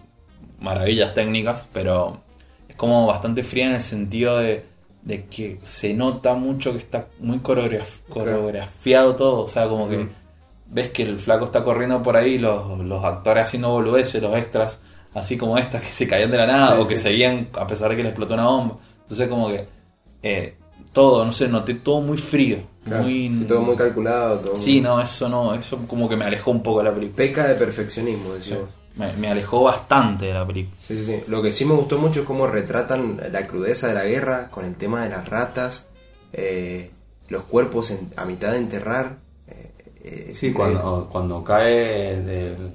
maravillas 0.60 1.14
técnicas, 1.14 1.68
pero 1.74 2.22
es 2.70 2.76
como 2.76 3.08
bastante 3.08 3.44
fría 3.44 3.68
en 3.68 3.74
el 3.76 3.82
sentido 3.82 4.38
de, 4.40 4.64
de 5.02 5.26
que 5.26 5.60
se 5.64 5.94
nota 5.94 6.34
mucho 6.36 6.72
que 6.74 6.80
está 6.80 7.08
muy 7.20 7.40
coreograf- 7.40 8.02
coreografiado 8.10 9.16
todo, 9.16 9.42
o 9.44 9.48
sea, 9.48 9.68
como 9.68 9.90
que 9.90 10.08
ves 10.68 10.90
que 10.90 11.04
el 11.04 11.20
flaco 11.20 11.46
está 11.46 11.64
corriendo 11.64 12.02
por 12.02 12.16
ahí, 12.16 12.38
los, 12.40 12.80
los 12.80 13.04
actores 13.04 13.44
haciendo 13.44 13.70
boludeces, 13.72 14.22
los 14.22 14.36
extras, 14.38 14.80
así 15.14 15.38
como 15.38 15.58
estas 15.58 15.84
que 15.84 15.92
se 15.92 16.08
caían 16.08 16.32
de 16.32 16.38
la 16.38 16.48
nada 16.48 16.76
Sí, 16.76 16.82
o 16.82 16.88
que 16.88 16.96
sí. 16.96 17.02
seguían 17.04 17.50
a 17.54 17.68
pesar 17.68 17.90
de 17.90 17.98
que 17.98 18.04
le 18.04 18.10
explotó 18.10 18.36
una 18.36 18.46
bomba. 18.46 18.78
Entonces 19.02 19.28
como 19.28 19.50
que 19.50 19.68
eh, 20.24 20.56
todo, 20.94 21.24
no 21.26 21.32
sé, 21.32 21.48
noté 21.48 21.76
todo 21.76 22.02
muy 22.02 22.18
frío, 22.18 22.60
Claro. 22.84 23.04
muy... 23.04 23.30
Sí, 23.36 23.46
todo 23.48 23.62
muy 23.62 23.76
calculado. 23.76 24.40
Todo 24.40 24.56
Sí, 24.56 24.74
muy- 24.74 24.82
no, 24.82 25.02
eso 25.02 25.30
no, 25.30 25.54
eso 25.54 25.78
como 25.88 26.10
que 26.10 26.16
me 26.16 26.26
alejó 26.26 26.52
un 26.52 26.62
poco 26.64 26.80
de 26.80 26.86
la 26.86 26.94
película. 26.94 27.16
Peca 27.18 27.48
de 27.48 27.56
perfeccionismo, 27.56 28.34
decimos. 28.34 28.70
Me, 28.96 29.14
me 29.14 29.30
alejó 29.30 29.64
bastante 29.64 30.26
de 30.26 30.34
la 30.34 30.46
película. 30.46 30.76
Sí, 30.82 30.98
sí, 30.98 31.06
sí. 31.06 31.24
Lo 31.28 31.42
que 31.42 31.54
sí 31.54 31.64
me 31.64 31.74
gustó 31.76 31.98
mucho 31.98 32.22
es 32.22 32.26
cómo 32.26 32.46
retratan 32.48 33.22
la 33.32 33.48
crudeza 33.48 33.88
de 33.88 33.94
la 33.94 34.04
guerra 34.06 34.50
con 34.50 34.66
el 34.66 34.76
tema 34.76 35.04
de 35.04 35.10
las 35.10 35.30
ratas, 35.30 35.88
eh, 36.34 36.92
los 37.30 37.44
cuerpos 37.44 37.92
en- 37.92 38.12
a 38.18 38.26
mitad 38.26 38.52
de 38.52 38.58
enterrar. 38.58 39.18
eh, 39.48 39.72
eh, 40.04 40.32
Sí, 40.34 40.52
cuando, 40.52 41.08
cuando 41.12 41.44
cae 41.44 42.20
del- 42.22 42.72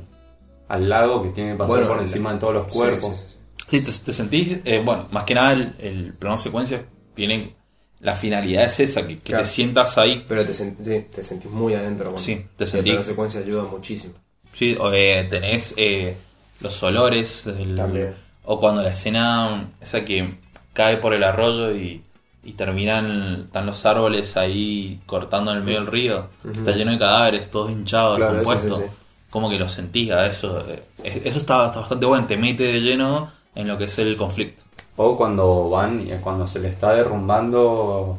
al 0.68 0.88
lago 0.88 1.22
que 1.22 1.28
tiene 1.30 1.52
que 1.52 1.56
pasar 1.58 1.74
Bueno, 1.76 1.88
por 1.88 1.96
la- 1.98 2.02
encima 2.04 2.32
de 2.32 2.38
todos 2.38 2.54
los 2.54 2.66
Sí, 2.68 2.72
cuerpos. 2.72 3.10
sí, 3.10 3.16
sí, 3.26 3.26
sí. 3.28 3.36
Sí, 3.68 3.80
te, 3.80 4.04
te 4.06 4.12
sentís, 4.12 4.58
eh, 4.64 4.82
bueno, 4.84 5.06
más 5.10 5.24
que 5.24 5.34
nada 5.34 5.52
el, 5.52 5.74
el 5.80 6.12
plano 6.14 6.36
secuencia 6.36 6.82
tiene, 7.16 7.54
la 8.00 8.14
finalidad 8.14 8.64
es 8.66 8.78
esa, 8.78 9.06
que, 9.08 9.16
que 9.16 9.22
Claro. 9.32 9.42
te 9.42 9.48
sientas 9.50 9.98
ahí, 9.98 10.24
Pero 10.28 10.44
te, 10.44 10.52
sen- 10.52 10.76
sí, 10.80 11.06
te 11.12 11.24
sentís 11.24 11.50
muy 11.50 11.74
adentro. 11.74 12.10
bueno. 12.10 12.18
Sí, 12.18 12.44
te 12.56 12.62
Y 12.64 12.66
sentí- 12.68 12.90
El 12.90 12.96
plano 12.96 13.02
secuencia 13.04 13.40
ayuda 13.40 13.64
muchísimo. 13.64 14.14
sí, 14.52 14.76
o, 14.78 14.92
eh, 14.92 15.26
tenés 15.28 15.74
eh, 15.76 16.14
los 16.60 16.80
olores, 16.84 17.44
el- 17.46 17.74
También. 17.74 18.14
o 18.44 18.60
cuando 18.60 18.82
la 18.82 18.90
escena 18.90 19.70
esa 19.80 20.04
que 20.04 20.34
cae 20.72 20.98
por 20.98 21.14
el 21.14 21.24
arroyo 21.24 21.74
y, 21.74 22.02
y 22.44 22.52
terminan, 22.52 23.44
están 23.46 23.66
los 23.66 23.84
árboles 23.86 24.36
ahí 24.36 25.00
cortando 25.06 25.50
en 25.50 25.56
el 25.58 25.64
medio 25.64 25.78
del 25.80 25.88
río, 25.88 26.28
está 26.54 26.70
lleno 26.72 26.92
de 26.92 26.98
cadáveres, 26.98 27.50
todos 27.50 27.70
hinchados, 27.72 28.18
Claro, 28.18 28.44
sí, 28.44 28.68
sí. 28.68 28.82
como 29.30 29.50
que 29.50 29.58
lo 29.58 29.66
sentís 29.68 30.12
a 30.12 30.26
eso, 30.26 30.64
eh, 30.70 30.82
eso 31.24 31.38
está, 31.38 31.66
está 31.66 31.80
bastante 31.80 32.06
bueno, 32.06 32.26
te 32.26 32.36
mete 32.36 32.62
de 32.64 32.80
lleno 32.80 33.32
en 33.54 33.66
lo 33.68 33.76
que 33.78 33.84
es 33.84 33.98
el 33.98 34.16
conflicto. 34.16 34.62
O 34.96 35.16
cuando 35.16 35.68
van 35.70 36.06
y 36.06 36.10
cuando 36.18 36.46
se 36.46 36.58
le 36.58 36.68
está 36.68 36.92
derrumbando 36.92 38.18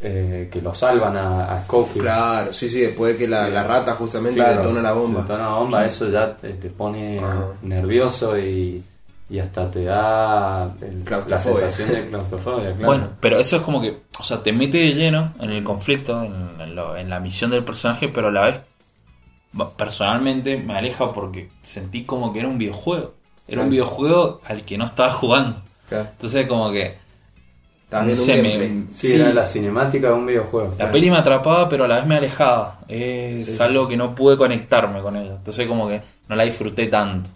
eh, 0.00 0.48
que 0.52 0.60
lo 0.62 0.74
salvan 0.74 1.16
a, 1.16 1.52
a 1.54 1.62
Scofield. 1.64 2.02
Claro, 2.02 2.52
sí, 2.52 2.68
sí, 2.68 2.80
después 2.80 3.12
de 3.12 3.18
que 3.18 3.28
la, 3.28 3.48
la 3.48 3.62
rata 3.64 3.94
justamente 3.94 4.36
Claro, 4.40 4.58
detona 4.62 4.82
la 4.82 4.92
bomba. 4.92 5.20
detona 5.22 5.42
la 5.44 5.54
bomba, 5.54 5.84
eso 5.84 6.08
ya 6.10 6.36
te, 6.36 6.50
te 6.54 6.68
pone 6.70 7.18
Ajá. 7.18 7.46
nervioso 7.62 8.38
y, 8.38 8.82
y 9.30 9.38
hasta 9.38 9.70
te 9.70 9.84
da 9.84 10.64
el- 10.80 11.04
la 11.28 11.38
sensación 11.40 11.88
de 11.90 12.06
claustrofobia. 12.10 12.72
Claro. 12.72 12.86
Bueno, 12.86 13.08
pero 13.20 13.38
eso 13.38 13.56
es 13.56 13.62
como 13.62 13.80
que, 13.80 14.02
o 14.18 14.22
sea, 14.22 14.42
te 14.42 14.52
mete 14.52 14.78
de 14.78 14.94
lleno 14.94 15.32
en 15.40 15.50
el 15.50 15.62
conflicto, 15.64 16.22
en, 16.22 16.60
en 16.60 16.74
lo- 16.74 16.96
en 16.96 17.10
la 17.10 17.20
misión 17.20 17.50
del 17.50 17.64
personaje, 17.64 18.08
pero 18.08 18.28
a 18.28 18.32
la 18.32 18.42
vez, 18.44 18.60
personalmente, 19.76 20.56
me 20.58 20.74
aleja 20.76 21.12
porque 21.12 21.50
sentí 21.62 22.04
como 22.04 22.32
que 22.32 22.40
era 22.40 22.48
un 22.48 22.58
videojuego. 22.58 23.14
Era 23.46 23.62
un 23.62 23.70
videojuego 23.70 24.40
al 24.46 24.62
que 24.62 24.76
no 24.76 24.84
estaba 24.84 25.10
jugando. 25.12 25.62
Claro. 25.88 26.08
Entonces, 26.12 26.46
como 26.46 26.70
que 26.70 26.94
No 27.90 28.14
sé, 28.16 28.36
un 28.36 28.42
me- 28.42 28.58
sí, 28.92 29.08
sí. 29.08 29.14
era 29.14 29.32
la 29.32 29.46
cinemática 29.46 30.08
de 30.08 30.12
un 30.12 30.26
videojuego. 30.26 30.74
la 30.78 30.90
peli 30.90 31.10
me 31.10 31.16
atrapaba, 31.16 31.68
pero 31.68 31.84
a 31.84 31.88
la 31.88 31.96
vez 31.96 32.06
me 32.06 32.16
alejaba. 32.16 32.80
Es 32.88 33.60
algo 33.60 33.88
que 33.88 33.96
no 33.96 34.14
pude 34.14 34.36
conectarme 34.36 35.00
con 35.00 35.16
ella. 35.16 35.36
Entonces, 35.36 35.66
como 35.66 35.88
que 35.88 36.00
no 36.28 36.36
la 36.36 36.44
disfruté 36.44 36.86
tanto. 36.88 37.30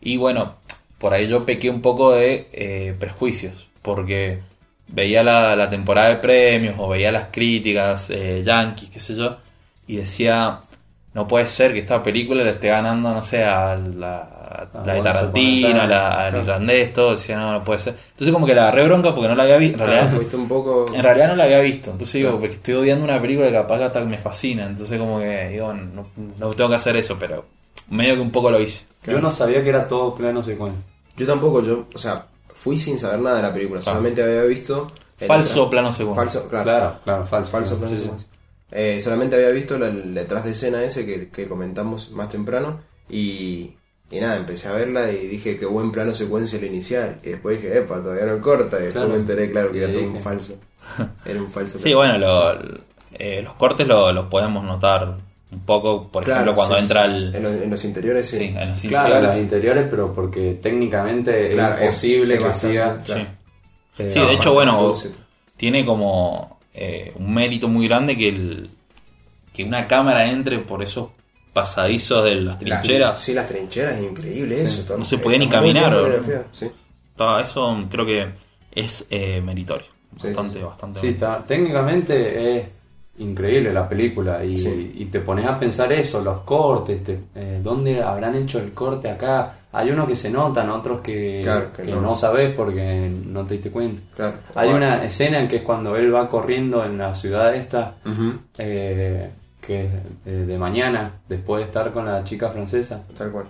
Y 0.00 0.16
bueno, 0.16 0.54
por 0.98 1.14
ahí 1.14 1.26
yo 1.28 1.44
pequé 1.44 1.68
un 1.70 1.82
poco 1.82 2.12
de 2.12 2.48
eh, 2.52 2.94
prejuicios, 2.98 3.66
porque 3.82 4.40
veía 4.88 5.22
la, 5.22 5.54
la 5.56 5.68
temporada 5.68 6.08
de 6.10 6.16
premios 6.16 6.76
o 6.78 6.88
veía 6.88 7.10
las 7.12 7.26
críticas, 7.32 8.10
eh, 8.10 8.42
yankees, 8.44 8.90
qué 8.90 9.00
sé 9.00 9.16
yo, 9.16 9.36
y 9.86 9.96
decía, 9.96 10.60
no 11.14 11.26
puede 11.26 11.46
ser 11.46 11.72
que 11.72 11.80
esta 11.80 12.02
película 12.02 12.42
le 12.44 12.50
esté 12.50 12.68
ganando, 12.68 13.12
no 13.12 13.22
sé, 13.22 13.44
a 13.44 13.76
la, 13.76 14.37
Ah, 14.50 14.66
la 14.82 14.94
de 14.94 15.02
Tarantino, 15.02 15.86
la, 15.86 16.26
al 16.28 16.36
irlandés, 16.36 16.90
todo, 16.94 17.10
decía, 17.10 17.36
no, 17.36 17.52
no 17.52 17.62
puede 17.62 17.78
ser. 17.80 17.94
Entonces 18.12 18.32
como 18.32 18.46
que 18.46 18.54
la 18.54 18.62
agarré 18.62 18.84
bronca 18.86 19.14
porque 19.14 19.28
no 19.28 19.34
la 19.34 19.42
había 19.42 19.58
visto, 19.58 19.84
en 19.84 19.90
realidad, 19.90 20.16
Fuiste 20.16 20.36
un 20.36 20.48
poco. 20.48 20.86
en 20.94 21.02
realidad 21.02 21.28
no 21.28 21.36
la 21.36 21.44
había 21.44 21.60
visto, 21.60 21.90
entonces 21.90 22.14
digo, 22.14 22.28
Claro. 22.30 22.40
porque 22.40 22.54
estoy 22.54 22.74
odiando 22.74 23.04
una 23.04 23.20
película 23.20 23.48
que 23.48 23.52
capaz 23.52 23.82
hasta 23.82 24.00
me 24.00 24.16
fascina, 24.18 24.64
entonces 24.64 24.98
como 24.98 25.18
que 25.20 25.48
digo, 25.50 25.74
no, 25.74 26.06
no 26.38 26.50
tengo 26.54 26.70
que 26.70 26.76
hacer 26.76 26.96
eso, 26.96 27.16
pero 27.20 27.44
medio 27.90 28.14
que 28.14 28.20
un 28.22 28.30
poco 28.30 28.50
lo 28.50 28.58
hice. 28.58 28.86
Yo 29.04 29.20
no 29.20 29.30
sabía 29.30 29.62
que 29.62 29.68
era 29.68 29.86
todo 29.86 30.14
plano 30.14 30.42
secuencia. 30.42 30.82
Yo 31.16 31.26
tampoco, 31.26 31.62
yo, 31.62 31.86
o 31.94 31.98
sea, 31.98 32.24
fui 32.54 32.78
sin 32.78 32.98
saber 32.98 33.18
nada 33.20 33.36
de 33.36 33.42
la 33.42 33.52
película, 33.52 33.82
solamente 33.82 34.22
había 34.22 34.42
visto. 34.44 34.90
Falso 35.26 35.54
detrás- 35.64 35.70
plano 35.70 35.92
segundo. 35.92 36.16
Falso, 36.22 36.48
claro. 36.48 36.64
Claro, 36.64 36.94
claro, 37.04 37.26
falso. 37.26 37.52
Falso 37.52 37.76
plano 37.76 37.88
Sí, 37.90 37.96
sí. 37.96 38.02
secuencia. 38.04 38.28
Eh, 38.70 39.00
solamente 39.02 39.36
había 39.36 39.50
visto 39.50 39.78
la- 39.78 39.88
el 39.88 40.14
detrás 40.14 40.44
de 40.44 40.52
escena 40.52 40.82
ese 40.84 41.04
que, 41.04 41.28
que 41.28 41.48
comentamos 41.48 42.10
más 42.12 42.28
temprano 42.28 42.80
y, 43.10 43.72
y 44.10 44.20
nada, 44.20 44.36
empecé 44.36 44.68
a 44.68 44.72
verla 44.72 45.10
y 45.12 45.26
dije 45.26 45.58
qué 45.58 45.66
buen 45.66 45.92
plano 45.92 46.14
secuencia 46.14 46.58
el 46.58 46.64
inicial. 46.64 47.18
Y 47.22 47.30
después 47.30 47.60
dije, 47.60 47.78
epa, 47.78 48.02
todavía 48.02 48.26
no 48.26 48.40
corta. 48.40 48.76
Y 48.78 48.84
después 48.84 48.92
Claro. 48.94 49.08
me 49.10 49.16
enteré, 49.16 49.50
claro, 49.50 49.72
que 49.72 49.78
Y 49.78 49.82
era 49.82 49.92
todo 49.92 50.02
dije. 50.02 50.12
un 50.16 50.20
falso. 50.22 50.54
Era 51.26 51.40
un 51.42 51.50
falso. 51.50 51.78
Sí, 51.78 51.92
bueno, 51.92 52.16
lo- 52.18 52.58
eh, 53.18 53.42
los 53.42 53.54
cortes 53.54 53.86
lo- 53.86 54.12
los 54.12 54.26
podemos 54.26 54.64
notar 54.64 55.16
un 55.50 55.60
poco, 55.60 56.08
por 56.08 56.24
Claro, 56.24 56.40
ejemplo, 56.40 56.54
cuando 56.56 56.76
sí, 56.76 56.82
entra 56.82 57.04
el... 57.06 57.34
En 57.34 57.42
los, 57.42 57.52
en 57.54 57.70
los 57.70 57.84
interiores, 57.84 58.28
sí. 58.28 58.36
Sí, 58.38 58.54
en 58.56 58.70
los 58.70 58.80
Claro, 58.82 59.36
interiores. 59.38 59.86
pero 59.90 60.12
porque 60.14 60.58
técnicamente 60.62 61.50
Claro, 61.52 61.74
es 61.76 61.82
imposible 61.82 62.34
es 62.34 62.40
que 62.40 62.46
bastante, 62.46 62.72
siga. 62.74 62.96
claro. 63.04 63.20
Sí. 63.96 64.02
eh, 64.04 64.10
Sí, 64.10 64.18
no, 64.20 64.26
de 64.26 64.34
hecho, 64.34 64.52
bueno, 64.54 64.94
tiene 65.56 65.84
como 65.84 66.58
eh, 66.74 67.12
un 67.16 67.34
mérito 67.34 67.66
muy 67.68 67.88
grande 67.88 68.16
que 68.16 68.28
el 68.28 68.70
que 69.52 69.64
una 69.64 69.88
cámara 69.88 70.30
entre 70.30 70.58
por 70.60 70.82
esos 70.82 71.08
pasadizos 71.52 72.24
de 72.24 72.34
las 72.36 72.62
Las- 72.62 72.80
trincheras. 72.82 73.20
sí, 73.20 73.34
las 73.34 73.46
trincheras, 73.46 73.94
es 73.98 74.02
increíble 74.04 74.54
eso. 74.54 74.82
todo- 74.84 74.98
no 74.98 75.04
se 75.04 75.18
podía 75.18 75.38
ni 75.38 75.46
bien 75.46 75.50
caminar, 75.60 75.92
coreografiado, 75.92 76.44
Sí. 76.52 76.70
Todo 77.16 77.38
eso 77.40 77.84
creo 77.90 78.06
que 78.06 78.28
es 78.72 79.06
eh, 79.10 79.40
meritorio. 79.40 79.86
Bastante, 80.12 80.52
sí, 80.54 80.58
sí. 80.58 80.64
bastante. 80.64 81.00
Sí, 81.00 81.08
está, 81.08 81.38
técnicamente 81.44 82.56
es 82.58 82.66
increíble 83.18 83.72
la 83.72 83.88
película 83.88 84.44
y, 84.44 84.56
Sí. 84.56 84.92
y 84.98 85.04
te 85.06 85.18
pones 85.20 85.44
a 85.46 85.58
pensar 85.58 85.92
eso, 85.92 86.20
los 86.22 86.38
cortes, 86.40 87.02
te- 87.02 87.18
eh, 87.34 87.60
¿dónde 87.62 88.00
habrán 88.02 88.36
hecho 88.36 88.58
el 88.60 88.70
corte 88.72 89.10
acá? 89.10 89.54
Hay 89.72 89.90
unos 89.90 90.08
que 90.08 90.14
se 90.16 90.30
notan, 90.30 90.70
otros 90.70 91.00
que, 91.00 91.40
Claro, 91.42 91.72
que 91.76 91.82
que 91.82 91.90
no. 91.90 92.00
no. 92.00 92.16
sabes 92.16 92.54
porque 92.54 93.10
no 93.26 93.44
te 93.44 93.54
diste 93.54 93.70
cuenta. 93.70 94.00
Claro. 94.16 94.34
Hay 94.54 94.70
Bueno. 94.70 94.86
una 94.86 95.04
escena 95.04 95.40
en 95.40 95.48
que 95.48 95.56
es 95.56 95.62
cuando 95.62 95.94
él 95.96 96.14
va 96.14 96.28
corriendo 96.28 96.84
en 96.84 96.96
la 96.96 97.12
ciudad 97.14 97.54
esta, 97.54 97.96
eh, 98.56 99.30
que 99.60 99.86
es 99.86 99.92
eh, 100.26 100.30
de 100.46 100.58
mañana, 100.58 101.20
después 101.28 101.60
de 101.60 101.64
estar 101.66 101.92
con 101.92 102.04
la 102.06 102.24
chica 102.24 102.50
francesa, 102.50 103.02
Tal 103.16 103.30
cual. 103.32 103.46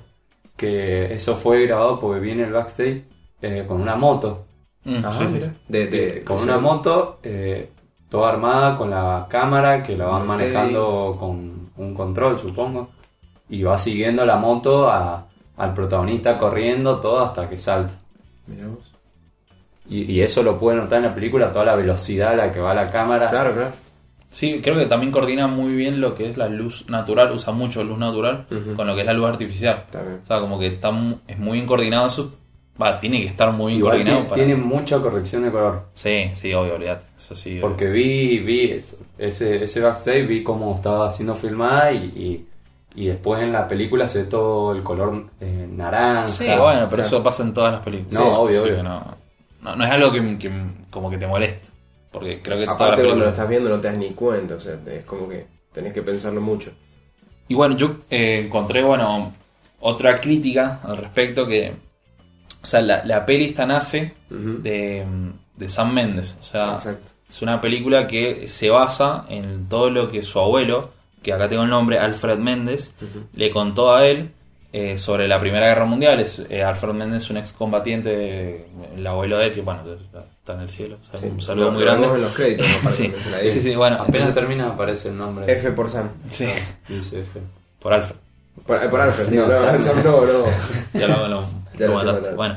que 0.57 1.13
eso 1.15 1.37
fue 1.37 1.67
grabado 1.67 2.01
porque 2.01 2.21
viene 2.21 2.45
el 2.45 2.53
backstage 2.53 3.05
eh, 3.43 3.65
con 3.69 3.81
una 3.81 3.95
moto. 3.97 4.45
Mm, 4.85 5.05
Ajá, 5.05 5.29
sí. 5.29 5.41
De, 5.69 5.87
de, 5.89 6.25
con 6.25 6.37
una 6.39 6.55
sea, 6.55 6.59
moto 6.63 7.19
eh, 7.23 7.71
toda 8.09 8.31
armada 8.31 8.77
con 8.77 8.91
la 8.91 9.27
cámara 9.29 9.83
que 9.83 9.97
la 9.97 10.07
van 10.07 10.27
manejando 10.27 11.17
con 11.19 11.71
un 11.77 11.95
control 11.95 12.39
supongo 12.39 12.89
y 13.51 13.63
va 13.63 13.77
siguiendo 13.79 14.25
la 14.25 14.37
moto 14.37 14.89
a- 14.91 15.27
al 15.59 15.75
protagonista 15.75 16.39
corriendo 16.39 16.99
todo 17.01 17.21
hasta 17.21 17.47
que 17.47 17.59
salta 17.59 17.95
Mirá 18.47 18.69
vos. 18.69 18.93
y, 19.89 20.03
y 20.13 20.23
eso 20.23 20.43
lo 20.43 20.59
puede 20.59 20.79
notar 20.79 20.99
en 20.99 21.05
la 21.07 21.15
película 21.15 21.53
toda 21.53 21.65
la 21.67 21.77
velocidad 21.77 22.31
a 22.33 22.37
la 22.37 22.53
que 22.53 22.61
va 22.61 22.73
la 22.75 22.87
cámara 22.87 23.29
Claro, 23.29 23.53
claro. 23.53 23.73
Sí, 24.31 24.61
creo 24.63 24.77
que 24.77 24.85
también 24.87 25.11
coordina 25.11 25.47
muy 25.47 25.75
bien 25.75 26.01
lo 26.01 26.15
que 26.15 26.29
es 26.31 26.37
la 26.37 26.49
luz 26.49 26.89
natural, 26.91 27.33
usa 27.33 27.53
mucho 27.53 27.83
luz 27.83 27.99
natural 27.99 28.47
con 28.77 28.87
lo 28.87 28.95
que 28.95 29.01
es 29.01 29.07
la 29.07 29.15
luz 29.15 29.27
artificial. 29.29 29.85
También. 29.91 30.21
O 30.23 30.27
sea, 30.27 30.41
como 30.41 30.59
que 30.59 30.67
está, 30.67 30.91
es 31.27 31.39
muy 31.39 31.55
bien 31.55 31.67
coordinado 31.67 32.07
eso. 32.09 32.35
Va, 32.81 33.01
tiene 33.01 33.21
que 33.23 33.27
estar 33.27 33.51
muy 33.53 33.73
bien 33.73 33.79
igual 33.81 33.93
coordinado. 33.97 34.19
tiene, 34.21 34.29
para- 34.29 34.45
tiene 34.47 34.55
mucha 34.63 34.99
corrección 35.01 35.43
de 35.43 35.51
color 35.51 35.87
Sí, 35.95 36.31
sí, 36.35 36.53
obvio, 36.55 36.75
olvídate. 36.77 37.07
Eso 37.17 37.35
sí. 37.35 37.53
obvio. 37.53 37.63
porque 37.63 37.89
vi 37.89 38.39
vi 38.39 38.81
ese, 39.19 39.65
ese 39.65 39.81
backstage 39.81 40.27
vi 40.29 40.43
cómo 40.45 40.75
estaba 40.77 41.11
siendo 41.11 41.35
filmada 41.35 41.91
y, 41.91 42.47
y, 42.95 43.03
y 43.03 43.07
después 43.09 43.43
en 43.43 43.53
la 43.53 43.67
película 43.67 44.07
se 44.07 44.23
ve 44.23 44.31
todo 44.31 44.73
el 44.73 44.83
color 44.85 45.25
eh, 45.41 45.67
naranja 45.73 46.29
Sí, 46.29 46.45
bueno, 46.45 46.61
pero 46.89 46.89
claro. 46.89 47.03
eso 47.03 47.23
pasa 47.23 47.43
en 47.43 47.53
todas 47.55 47.73
las 47.73 47.81
películas. 47.83 48.13
No, 48.15 48.21
Sí, 48.23 48.31
obvio, 48.33 48.63
sí, 48.63 48.69
obvio. 48.71 48.83
No, 48.85 49.17
no, 49.63 49.75
no 49.75 49.85
es 49.85 49.91
algo 49.91 50.13
que, 50.13 50.39
que 50.39 50.53
como 50.91 51.11
que 51.11 51.19
te 51.19 51.27
moleste. 51.27 51.69
Porque 52.11 52.41
creo 52.43 52.59
que 52.59 52.71
Aparte 52.71 53.05
cuando 53.05 53.25
lo 53.25 53.31
estás 53.31 53.49
viendo 53.49 53.69
no 53.69 53.81
te 53.81 53.89
das 53.89 53.97
ni 53.97 54.11
cuenta, 54.11 54.55
o 54.55 54.61
sea, 54.61 54.79
es 54.87 55.05
como 55.05 55.29
que 55.29 55.47
tenés 55.73 55.93
que 55.93 56.03
pensarlo 56.03 56.41
mucho. 56.41 56.73
Y 57.49 57.55
bueno, 57.55 57.77
yo 57.77 57.97
eh, 58.11 58.43
encontré, 58.47 58.83
bueno, 58.83 59.33
otra 59.81 60.21
crítica 60.21 60.81
al 60.85 60.97
respecto 60.97 61.47
que... 61.47 61.75
O 62.63 62.67
sea, 62.67 62.81
la, 62.81 63.05
la 63.05 63.25
peli 63.25 63.47
esta 63.47 63.65
nace 63.65 64.15
de, 64.29 65.07
de 65.57 65.69
Sam 65.69 65.93
Mendes. 65.93 66.37
O 66.41 66.43
sea, 66.43 66.73
Exacto. 66.73 67.13
es 67.29 67.41
una 67.41 67.61
película 67.61 68.07
que 68.09 68.49
se 68.49 68.69
basa 68.69 69.27
en 69.29 69.69
todo 69.69 69.91
lo 69.91 70.11
que 70.11 70.23
su 70.23 70.41
abuelo, 70.41 70.91
que 71.23 71.33
acá 71.33 71.49
tengo 71.49 71.63
el 71.63 71.71
nombre, 71.71 71.99
Alfred 71.99 72.39
Méndez, 72.39 72.95
le 73.33 73.51
contó 73.51 73.95
a 73.95 74.07
él 74.07 74.33
eh, 74.73 74.99
sobre 74.99 75.27
la 75.29 75.39
Primera 75.39 75.67
Guerra 75.67 75.85
Mundial. 75.87 76.21
Es, 76.21 76.45
eh, 76.51 76.63
Alfred 76.63 76.93
Méndez, 76.95 77.29
un 77.31 77.39
excombatiente, 77.39 78.67
el 78.97 79.07
abuelo 79.07 79.39
de 79.39 79.47
él, 79.47 79.53
que 79.55 79.61
bueno, 79.63 79.83
está 80.39 80.53
en 80.55 80.61
el 80.61 80.71
cielo. 80.71 80.99
O 81.03 81.11
sea, 81.11 81.21
Sí. 81.21 81.27
un 81.27 81.41
saludo 81.41 81.67
Lo- 81.67 81.73
muy 81.73 81.85
lo 81.85 81.87
grande. 81.91 82.07
en 82.15 82.23
los 82.23 82.33
créditos, 82.35 82.67
no 82.85 82.91
Sí, 82.91 83.13
sí, 83.49 83.61
sí, 83.61 83.75
bueno, 83.77 83.97
apenas 83.97 84.29
entonces- 84.29 84.35
termina 84.35 84.69
aparece 84.69 85.09
el 85.09 85.19
nombre 85.19 85.51
F 85.53 85.73
por 85.73 85.89
Sam. 85.89 86.11
sí, 86.29 86.47
dice 86.89 87.21
F 87.21 87.41
por 87.81 87.93
Alfred. 87.93 88.17
Por, 88.67 88.83
eh, 88.83 88.89
por 88.89 89.01
Alfred, 89.01 89.27
digo, 89.29 89.47
No, 89.47 89.73
no, 89.73 89.79
Sam. 89.79 90.03
No, 90.05 90.21
no. 90.27 90.45
Ya 90.95 91.07
lo, 91.09 91.29
lo- 91.29 91.45
Ya 91.79 91.89
mataste. 91.91 92.35
Bueno, 92.35 92.57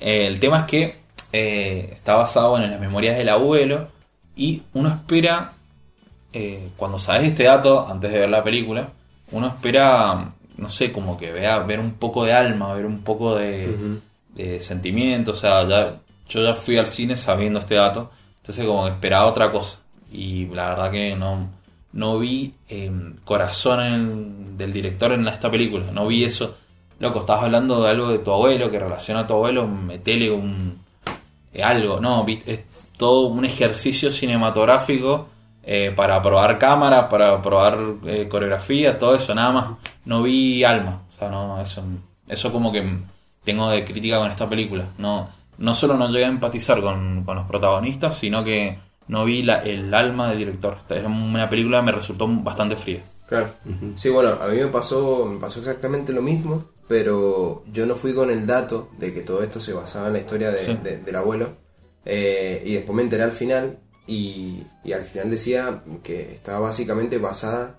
eh, 0.00 0.26
el 0.26 0.40
tema 0.40 0.60
es 0.60 0.64
que 0.64 0.96
eh, 1.32 1.90
está 1.94 2.14
basado 2.14 2.50
bueno, 2.50 2.64
en 2.66 2.72
las 2.72 2.80
memorias 2.80 3.16
del 3.16 3.28
abuelo 3.28 3.88
y 4.34 4.62
uno 4.74 4.88
espera, 4.88 5.52
eh, 6.32 6.70
cuando 6.76 6.98
sabes 6.98 7.24
este 7.24 7.44
dato, 7.44 7.86
antes 7.88 8.10
de 8.12 8.18
ver 8.20 8.28
la 8.30 8.42
película, 8.42 8.88
uno 9.30 9.46
espera, 9.48 10.32
no 10.62 10.68
sé, 10.70 10.90
como 10.92 11.18
que 11.18 11.30
vea 11.32 11.58
ver 11.58 11.80
un 11.80 11.92
poco 11.94 12.24
de 12.24 12.32
alma, 12.32 12.72
ver 12.74 12.86
un 12.86 13.00
poco 13.02 13.34
de, 13.34 13.66
de 14.34 14.60
sentimiento, 14.60 15.32
o 15.32 15.34
sea, 15.34 15.68
ya, 15.68 15.98
yo 16.28 16.42
ya 16.42 16.54
fui 16.54 16.78
al 16.78 16.86
cine 16.86 17.16
sabiendo 17.16 17.58
este 17.58 17.74
dato, 17.74 18.10
entonces 18.38 18.64
como 18.64 18.84
que 18.86 18.92
esperaba 18.92 19.26
otra 19.26 19.50
cosa 19.50 19.78
y 20.10 20.46
la 20.46 20.70
verdad 20.70 20.90
que 20.90 21.14
no, 21.16 21.48
no 21.92 22.18
vi 22.18 22.54
eh, 22.68 22.90
corazón 23.24 23.80
en- 23.82 24.56
del 24.56 24.72
director 24.72 25.12
en 25.12 25.26
esta 25.28 25.50
película, 25.50 25.90
no 25.92 26.06
vi 26.06 26.24
eso. 26.24 26.56
Loco, 27.00 27.20
estabas 27.20 27.44
hablando 27.44 27.82
de 27.82 27.90
algo 27.90 28.08
de 28.10 28.18
tu 28.18 28.30
abuelo, 28.32 28.70
que 28.70 28.78
relaciona 28.78 29.20
a 29.20 29.26
tu 29.26 29.34
abuelo, 29.34 29.66
metele 29.66 30.30
un 30.30 30.78
eh, 31.52 31.62
algo, 31.62 31.98
no, 32.00 32.24
vi- 32.24 32.42
es 32.46 32.60
todo 32.96 33.26
un 33.26 33.44
ejercicio 33.44 34.12
cinematográfico 34.12 35.28
eh, 35.62 35.92
para 35.94 36.20
probar 36.20 36.58
cámaras, 36.58 37.06
para 37.10 37.40
probar 37.40 37.78
eh, 38.06 38.28
coreografía, 38.28 38.98
todo 38.98 39.14
eso, 39.14 39.34
nada 39.34 39.52
más. 39.52 39.66
No 40.04 40.22
vi 40.22 40.64
alma, 40.64 41.02
o 41.08 41.10
sea, 41.10 41.28
no, 41.28 41.60
eso, 41.60 41.82
eso 42.28 42.52
como 42.52 42.72
que 42.72 42.98
tengo 43.44 43.68
de 43.70 43.84
crítica 43.84 44.18
con 44.18 44.30
esta 44.30 44.48
película. 44.48 44.86
No, 44.98 45.28
no 45.58 45.74
solo 45.74 45.96
no 45.96 46.08
llegué 46.08 46.24
a 46.24 46.28
empatizar 46.28 46.80
con, 46.80 47.22
con 47.24 47.36
los 47.36 47.46
protagonistas, 47.46 48.16
sino 48.18 48.42
que 48.44 48.78
no 49.08 49.24
vi 49.24 49.42
la- 49.42 49.60
el 49.60 49.92
alma 49.94 50.28
del 50.28 50.38
director. 50.38 50.76
Esta 50.78 50.96
Es 50.96 51.04
una 51.04 51.48
película 51.48 51.78
que 51.80 51.86
me 51.86 51.92
resultó 51.92 52.26
bastante 52.28 52.76
fría. 52.76 53.02
Claro. 53.28 53.48
Sí, 53.96 54.08
bueno, 54.10 54.36
a 54.40 54.46
mí 54.48 54.56
me 54.58 54.66
pasó, 54.66 55.24
me 55.26 55.40
pasó 55.40 55.60
exactamente 55.60 56.12
lo 56.12 56.20
mismo, 56.22 56.64
pero 56.86 57.64
yo 57.72 57.86
no 57.86 57.94
fui 57.96 58.14
con 58.14 58.30
el 58.30 58.46
dato 58.46 58.90
de 58.98 59.12
que 59.14 59.22
todo 59.22 59.42
esto 59.42 59.58
se 59.60 59.72
basaba 59.72 60.08
en 60.08 60.12
la 60.14 60.18
historia 60.18 60.50
de- 60.50 60.64
Sí. 60.66 60.78
de- 60.82 60.98
del 60.98 61.16
abuelo. 61.16 61.48
Eh, 62.04 62.62
y 62.66 62.74
después 62.74 62.94
me 62.96 63.02
enteré 63.02 63.22
al 63.22 63.32
final 63.32 63.78
y, 64.06 64.64
al 64.92 65.04
final 65.04 65.30
decía 65.30 65.82
que 66.02 66.32
estaba 66.32 66.60
básicamente 66.60 67.18
basada 67.18 67.78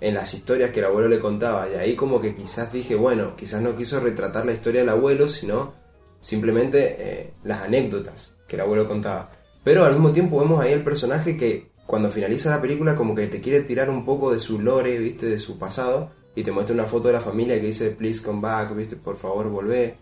en 0.00 0.14
las 0.14 0.34
historias 0.34 0.70
que 0.70 0.80
el 0.80 0.86
abuelo 0.86 1.08
le 1.08 1.20
contaba. 1.20 1.68
Y 1.68 1.74
ahí 1.74 1.96
como 1.96 2.20
que 2.20 2.34
quizás 2.34 2.72
dije, 2.72 2.94
bueno, 2.94 3.36
quizás 3.36 3.62
no 3.62 3.76
quiso 3.76 4.00
retratar 4.00 4.44
la 4.44 4.52
historia 4.52 4.80
del 4.80 4.90
abuelo, 4.90 5.28
sino 5.28 5.74
simplemente 6.20 6.96
eh, 6.98 7.34
las 7.44 7.62
anécdotas 7.62 8.34
que 8.46 8.56
el 8.56 8.62
abuelo 8.62 8.88
contaba. 8.88 9.30
Pero 9.62 9.84
al 9.84 9.92
mismo 9.92 10.12
tiempo 10.12 10.40
vemos 10.40 10.60
ahí 10.60 10.72
el 10.72 10.84
personaje 10.84 11.36
que 11.36 11.72
cuando 11.86 12.10
finaliza 12.10 12.50
la 12.50 12.60
película 12.60 12.96
como 12.96 13.14
que 13.14 13.26
te 13.26 13.40
quiere 13.40 13.62
tirar 13.62 13.88
un 13.90 14.04
poco 14.04 14.32
de 14.32 14.38
su 14.38 14.60
lore, 14.60 14.98
viste, 14.98 15.26
de 15.26 15.38
su 15.38 15.58
pasado, 15.58 16.10
y 16.34 16.42
te 16.42 16.52
muestra 16.52 16.74
una 16.74 16.84
foto 16.84 17.08
de 17.08 17.14
la 17.14 17.20
familia 17.20 17.60
que 17.60 17.66
dice, 17.66 17.90
please 17.90 18.22
come 18.22 18.40
back, 18.40 18.74
viste, 18.74 18.96
por 18.96 19.16
favor 19.16 19.48
volvé. 19.48 19.98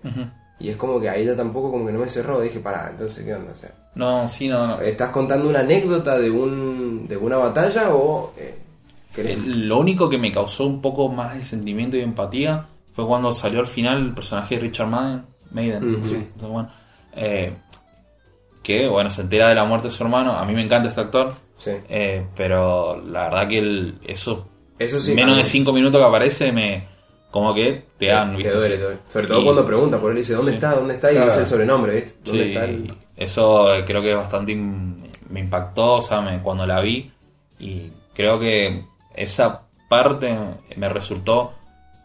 Y 0.62 0.68
es 0.70 0.77
como 0.77 1.01
que 1.01 1.09
ahí 1.11 1.25
ya 1.27 1.37
tampoco 1.37 1.70
como 1.72 1.85
que 1.87 1.92
no 1.92 1.98
me 1.98 2.09
cerró, 2.09 2.40
dije, 2.40 2.61
pará, 2.61 2.88
entonces, 2.90 3.25
¿qué 3.25 3.35
onda? 3.35 3.53
O 3.53 3.57
sea, 3.57 3.70
No, 3.96 4.29
sí, 4.29 4.46
no, 4.48 4.66
no. 4.66 4.81
¿estás 4.81 5.11
contando 5.11 5.48
una 5.48 5.61
anécdota 5.61 6.18
de, 6.18 6.31
un, 6.31 7.07
de 7.09 7.16
una 7.16 7.37
batalla 7.37 7.90
o 7.94 8.33
eh, 8.38 8.59
Eh, 9.16 9.37
Lo 9.44 9.79
único 9.79 10.09
que 10.09 10.16
me 10.18 10.31
causó 10.33 10.64
un 10.66 10.81
poco 10.81 11.09
más 11.09 11.35
de 11.35 11.44
sentimiento 11.44 11.96
y 11.96 12.01
empatía 12.01 12.64
fue 12.94 13.07
cuando 13.07 13.33
salió 13.33 13.61
al 13.61 13.66
final 13.66 13.98
el 14.01 14.14
personaje 14.14 14.55
de 14.55 14.61
Richard 14.62 14.87
Madden, 14.88 15.25
Maiden, 15.51 15.83
sí, 16.05 16.14
entonces, 16.14 16.48
bueno, 16.48 16.70
eh, 17.16 17.53
que 18.62 18.87
bueno, 18.88 19.11
se 19.11 19.22
entera 19.22 19.48
de 19.48 19.55
la 19.55 19.64
muerte 19.64 19.88
de 19.88 19.94
su 19.94 20.03
hermano. 20.05 20.33
A 20.33 20.44
mí 20.44 20.55
me 20.55 20.62
encanta 20.62 20.88
este 20.88 21.01
actor, 21.01 21.35
Sí. 21.59 21.72
eh, 21.88 22.25
pero 22.37 23.01
la 23.05 23.25
verdad 23.25 23.48
que 23.48 23.59
el, 23.59 23.98
eso, 24.05 24.48
Eso 24.79 24.98
sí, 25.01 25.12
menos 25.14 25.37
de 25.37 25.42
mí- 25.42 25.48
5 25.48 25.72
minutos 25.72 26.01
que 26.01 26.07
aparece, 26.07 26.53
me 26.53 26.85
como 27.33 27.53
que 27.55 27.87
te 27.99 28.07
dan, 28.07 28.31
te 28.33 28.37
¿viste? 28.37 28.53
duele, 28.55 28.77
te 28.77 28.83
duele. 28.83 28.99
Sobre 29.09 29.27
todo 29.27 29.40
Y- 29.40 29.45
cuando 29.45 29.66
pregunta 29.66 29.99
por 30.01 30.11
él, 30.12 30.18
dice, 30.18 30.35
¿dónde 30.35 30.53
Sí. 30.53 30.55
está? 30.59 30.75
¿Dónde 30.77 30.95
está? 30.95 31.11
Y 31.11 31.14
Claro. 31.16 31.31
dice 31.31 31.40
el 31.40 31.47
sobrenombre, 31.49 31.92
¿viste? 31.95 32.14
¿Dónde 32.25 32.45
Sí, 32.45 32.49
está? 32.53 32.64
el- 32.66 32.95
eso 33.16 33.66
creo 33.85 34.01
que 34.03 34.14
bastante 34.14 34.53
im- 34.53 35.09
me 35.31 35.40
impactó, 35.40 35.95
o 35.95 36.01
sea, 36.01 36.21
me- 36.21 36.40
cuando 36.42 36.64
la 36.66 36.81
vi 36.81 37.11
y 37.59 37.90
creo 38.14 38.38
que 38.38 38.85
esa 39.16 39.62
parte 39.88 40.38
me 40.77 40.88
resultó 40.88 41.55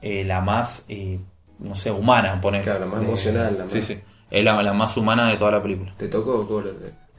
eh, 0.01 0.23
la 0.23 0.41
más, 0.41 0.85
eh, 0.89 1.19
no 1.59 1.75
sé, 1.75 1.91
humana, 1.91 2.39
poner. 2.39 2.61
Claro, 2.63 2.81
la 2.81 2.85
más 2.85 3.01
emocional, 3.03 3.55
la 3.57 3.63
más- 3.63 3.71
Sí, 3.71 3.81
sí, 3.81 3.99
es 4.29 4.43
la, 4.45 4.61
la 4.61 4.71
más 4.73 4.95
humana 4.95 5.27
de 5.29 5.37
toda 5.37 5.51
la 5.51 5.61
película. 5.61 5.93
¿Te 5.97 6.07
tocó? 6.07 6.47
¿Cómo 6.47 6.61
lo- 6.61 6.71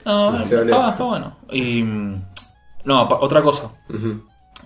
No, 0.05 0.31
No, 0.31 0.43
está, 0.45 0.65
te 0.65 0.91
está- 0.91 1.05
bueno. 1.05 1.37
Y 1.51 1.83
no, 2.85 3.03
otra 3.21 3.43
cosa, 3.43 3.73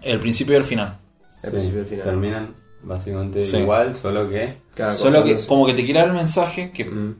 el 0.02 0.18
principio 0.18 0.52
y 0.54 0.56
el 0.58 0.64
final. 0.64 0.98
Al 1.42 1.50
Sí, 1.50 1.56
principio 1.56 1.78
y 1.78 1.82
al 1.82 1.88
final. 1.88 2.04
Terminan 2.04 2.54
básicamente 2.82 3.44
Sí. 3.44 3.58
igual, 3.58 3.96
solo 3.96 4.28
que. 4.28 4.54
Claro, 4.74 4.92
Solo 4.92 5.22
que 5.24 5.36
como 5.46 5.66
que 5.66 5.74
te 5.74 5.84
quiere 5.84 6.00
dar 6.00 6.08
el 6.08 6.14
mensaje 6.14 6.70
que 6.72 6.88
Ujú. 6.88 7.14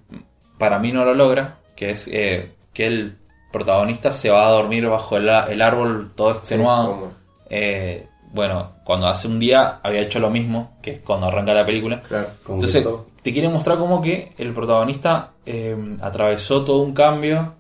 para 0.59 0.79
mí 0.79 0.91
no 0.93 1.05
lo 1.05 1.15
logra, 1.15 1.59
que 1.77 1.91
es 1.91 2.09
eh, 2.13 2.53
que 2.73 2.87
el 2.87 3.17
protagonista 3.53 4.11
se 4.13 4.31
va 4.31 4.47
a 4.49 4.51
dormir 4.51 4.87
bajo 4.89 5.17
el, 5.19 5.29
a- 5.29 5.47
el 5.47 5.61
árbol 5.61 6.13
todo 6.15 6.31
extenuado. 6.33 7.13
Eh, 7.51 8.07
bueno, 8.33 8.73
cuando 8.85 9.09
hace 9.09 9.29
un 9.29 9.39
día 9.39 9.81
había 9.83 10.01
hecho 10.01 10.19
lo 10.19 10.31
mismo, 10.31 10.79
que 10.81 10.93
es 10.93 11.01
cuando 11.01 11.27
arranca 11.27 11.53
la 11.53 11.65
película. 11.65 12.01
Claro. 12.03 12.29
como 12.43 12.57
Entonces, 12.59 12.87
te 13.23 13.33
quiere 13.33 13.49
mostrar 13.51 13.77
como 13.77 14.01
que 14.01 14.33
el 14.39 14.55
protagonista 14.55 15.33
eh, 15.45 15.77
atravesó 16.01 16.65
todo 16.65 16.79
un 16.81 16.95
cambio 16.95 17.55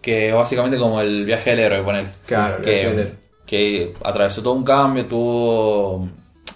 que 0.00 0.30
básicamente 0.32 0.78
como 0.78 1.00
el 1.00 1.24
viaje 1.24 1.50
del 1.50 1.58
héroe, 1.60 1.82
poner. 1.82 2.12
Claro, 2.26 2.58
el 2.58 2.62
que, 2.62 2.70
viaje 2.70 2.90
del 2.90 2.98
héroe. 3.08 3.14
que 3.44 3.92
atravesó 4.04 4.40
todo 4.42 4.52
un 4.54 4.62
cambio, 4.64 5.06
tuvo 5.06 6.08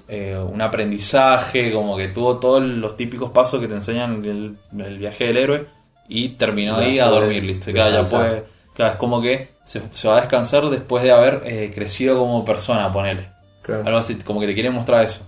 eh, 0.08 0.36
un 0.36 0.60
aprendizaje, 0.62 1.72
como 1.72 1.96
que 1.96 2.08
tuvo 2.08 2.38
todos 2.38 2.62
los 2.62 2.96
típicos 2.96 3.30
pasos 3.30 3.60
que 3.60 3.68
te 3.68 3.74
enseñan 3.74 4.24
el, 4.24 4.56
el 4.82 4.98
viaje 4.98 5.24
del 5.26 5.36
héroe 5.36 5.66
y 6.08 6.30
terminó 6.30 6.76
ahí 6.76 6.98
a 6.98 7.06
dormir, 7.06 7.44
listo. 7.44 7.70
Claro, 7.70 8.02
ya 8.02 8.08
puede, 8.08 8.44
claro, 8.74 8.92
es 8.92 8.98
como 8.98 9.20
que 9.20 9.50
se, 9.64 9.82
se 9.92 10.08
va 10.08 10.16
a 10.16 10.20
descansar 10.20 10.68
después 10.70 11.04
de 11.04 11.12
haber 11.12 11.42
eh, 11.44 11.70
crecido 11.74 12.18
como 12.18 12.44
persona, 12.44 12.90
ponele. 12.90 13.28
Claro. 13.62 13.84
Algo 13.84 13.98
así, 13.98 14.14
como 14.16 14.40
que 14.40 14.46
te 14.46 14.54
quiere 14.54 14.70
mostrar 14.70 15.04
eso. 15.04 15.22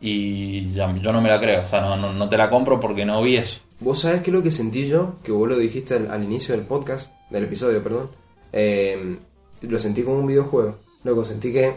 Y 0.00 0.70
ya, 0.70 0.94
yo 0.96 1.12
no 1.12 1.20
me 1.20 1.28
la 1.28 1.38
creo, 1.38 1.62
o 1.62 1.66
sea, 1.66 1.82
no, 1.82 1.96
no, 1.96 2.12
no 2.12 2.28
te 2.28 2.36
la 2.36 2.48
compro 2.48 2.80
porque 2.80 3.04
no 3.04 3.22
vi 3.22 3.36
eso. 3.36 3.60
¿Vos 3.80 4.00
sabés 4.00 4.22
qué 4.22 4.30
es 4.30 4.34
lo 4.34 4.42
que 4.42 4.50
sentí 4.50 4.88
yo? 4.88 5.16
Que 5.22 5.32
vos 5.32 5.48
lo 5.48 5.56
dijiste 5.56 5.94
al, 5.94 6.10
al 6.10 6.22
inicio 6.22 6.56
del 6.56 6.64
podcast, 6.64 7.12
del 7.28 7.44
episodio, 7.44 7.82
perdón. 7.82 8.10
Eh, 8.52 9.18
lo 9.60 9.78
sentí 9.78 10.02
como 10.02 10.18
un 10.18 10.26
videojuego. 10.26 10.78
Luego 11.02 11.24
sentí 11.24 11.52
que 11.52 11.76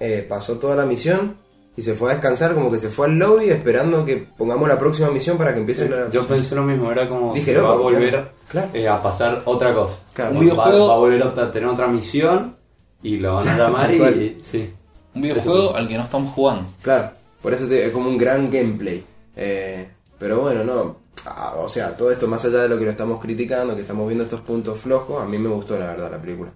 eh, 0.00 0.26
pasó 0.28 0.58
toda 0.58 0.74
la 0.74 0.84
misión 0.84 1.36
y 1.76 1.82
se 1.82 1.94
fue 1.94 2.10
a 2.10 2.14
descansar, 2.14 2.54
como 2.54 2.70
que 2.70 2.78
se 2.78 2.88
fue 2.88 3.06
al 3.06 3.18
lobby 3.18 3.50
esperando 3.50 4.04
que 4.04 4.16
pongamos 4.36 4.66
la 4.68 4.78
próxima 4.78 5.10
misión 5.10 5.36
para 5.36 5.52
que 5.52 5.60
empiece 5.60 5.88
la. 5.88 6.08
Yo 6.10 6.26
pensé 6.26 6.54
lo 6.54 6.62
mismo, 6.62 6.90
era 6.90 7.08
como 7.08 7.34
Dije, 7.34 7.52
que 7.52 7.60
va 7.60 7.72
a 7.72 7.76
volver 7.76 8.10
claro, 8.10 8.30
claro. 8.48 8.68
eh, 8.74 8.88
a 8.88 9.02
pasar 9.02 9.42
otra 9.44 9.74
cosa. 9.74 10.00
Claro. 10.14 10.34
Un 10.34 10.40
videojuego- 10.40 10.88
Va, 10.88 10.94
a 10.94 10.98
volver 10.98 11.22
a 11.22 11.50
tener 11.50 11.68
otra 11.68 11.86
misión 11.88 12.56
y 13.02 13.18
lo 13.18 13.34
van 13.34 13.48
a 13.48 13.56
llamar 13.58 13.92
y, 13.94 14.38
sí. 14.42 14.72
Un 15.14 15.22
videojuego 15.22 15.74
al 15.76 15.86
que 15.88 15.96
no 15.96 16.04
estamos 16.04 16.32
jugando. 16.34 16.64
Claro, 16.82 17.10
por 17.42 17.52
eso 17.54 17.66
te- 17.68 17.86
es 17.86 17.92
como 17.92 18.08
un 18.08 18.16
gran 18.18 18.50
gameplay. 18.50 19.04
Eh, 19.36 19.88
pero 20.18 20.40
bueno, 20.40 20.64
no. 20.64 20.96
ah, 21.26 21.54
o 21.58 21.68
sea, 21.68 21.94
todo 21.96 22.10
esto 22.10 22.26
más 22.26 22.44
allá 22.46 22.62
de 22.62 22.68
lo 22.68 22.78
que 22.78 22.84
lo 22.84 22.90
estamos 22.90 23.20
criticando, 23.20 23.74
que 23.74 23.82
estamos 23.82 24.06
viendo 24.06 24.24
estos 24.24 24.40
puntos 24.40 24.78
flojos, 24.80 25.22
a 25.22 25.26
mí 25.26 25.36
me 25.38 25.48
gustó 25.50 25.78
la 25.78 25.86
verdad 25.88 26.10
la 26.10 26.18
película. 26.20 26.50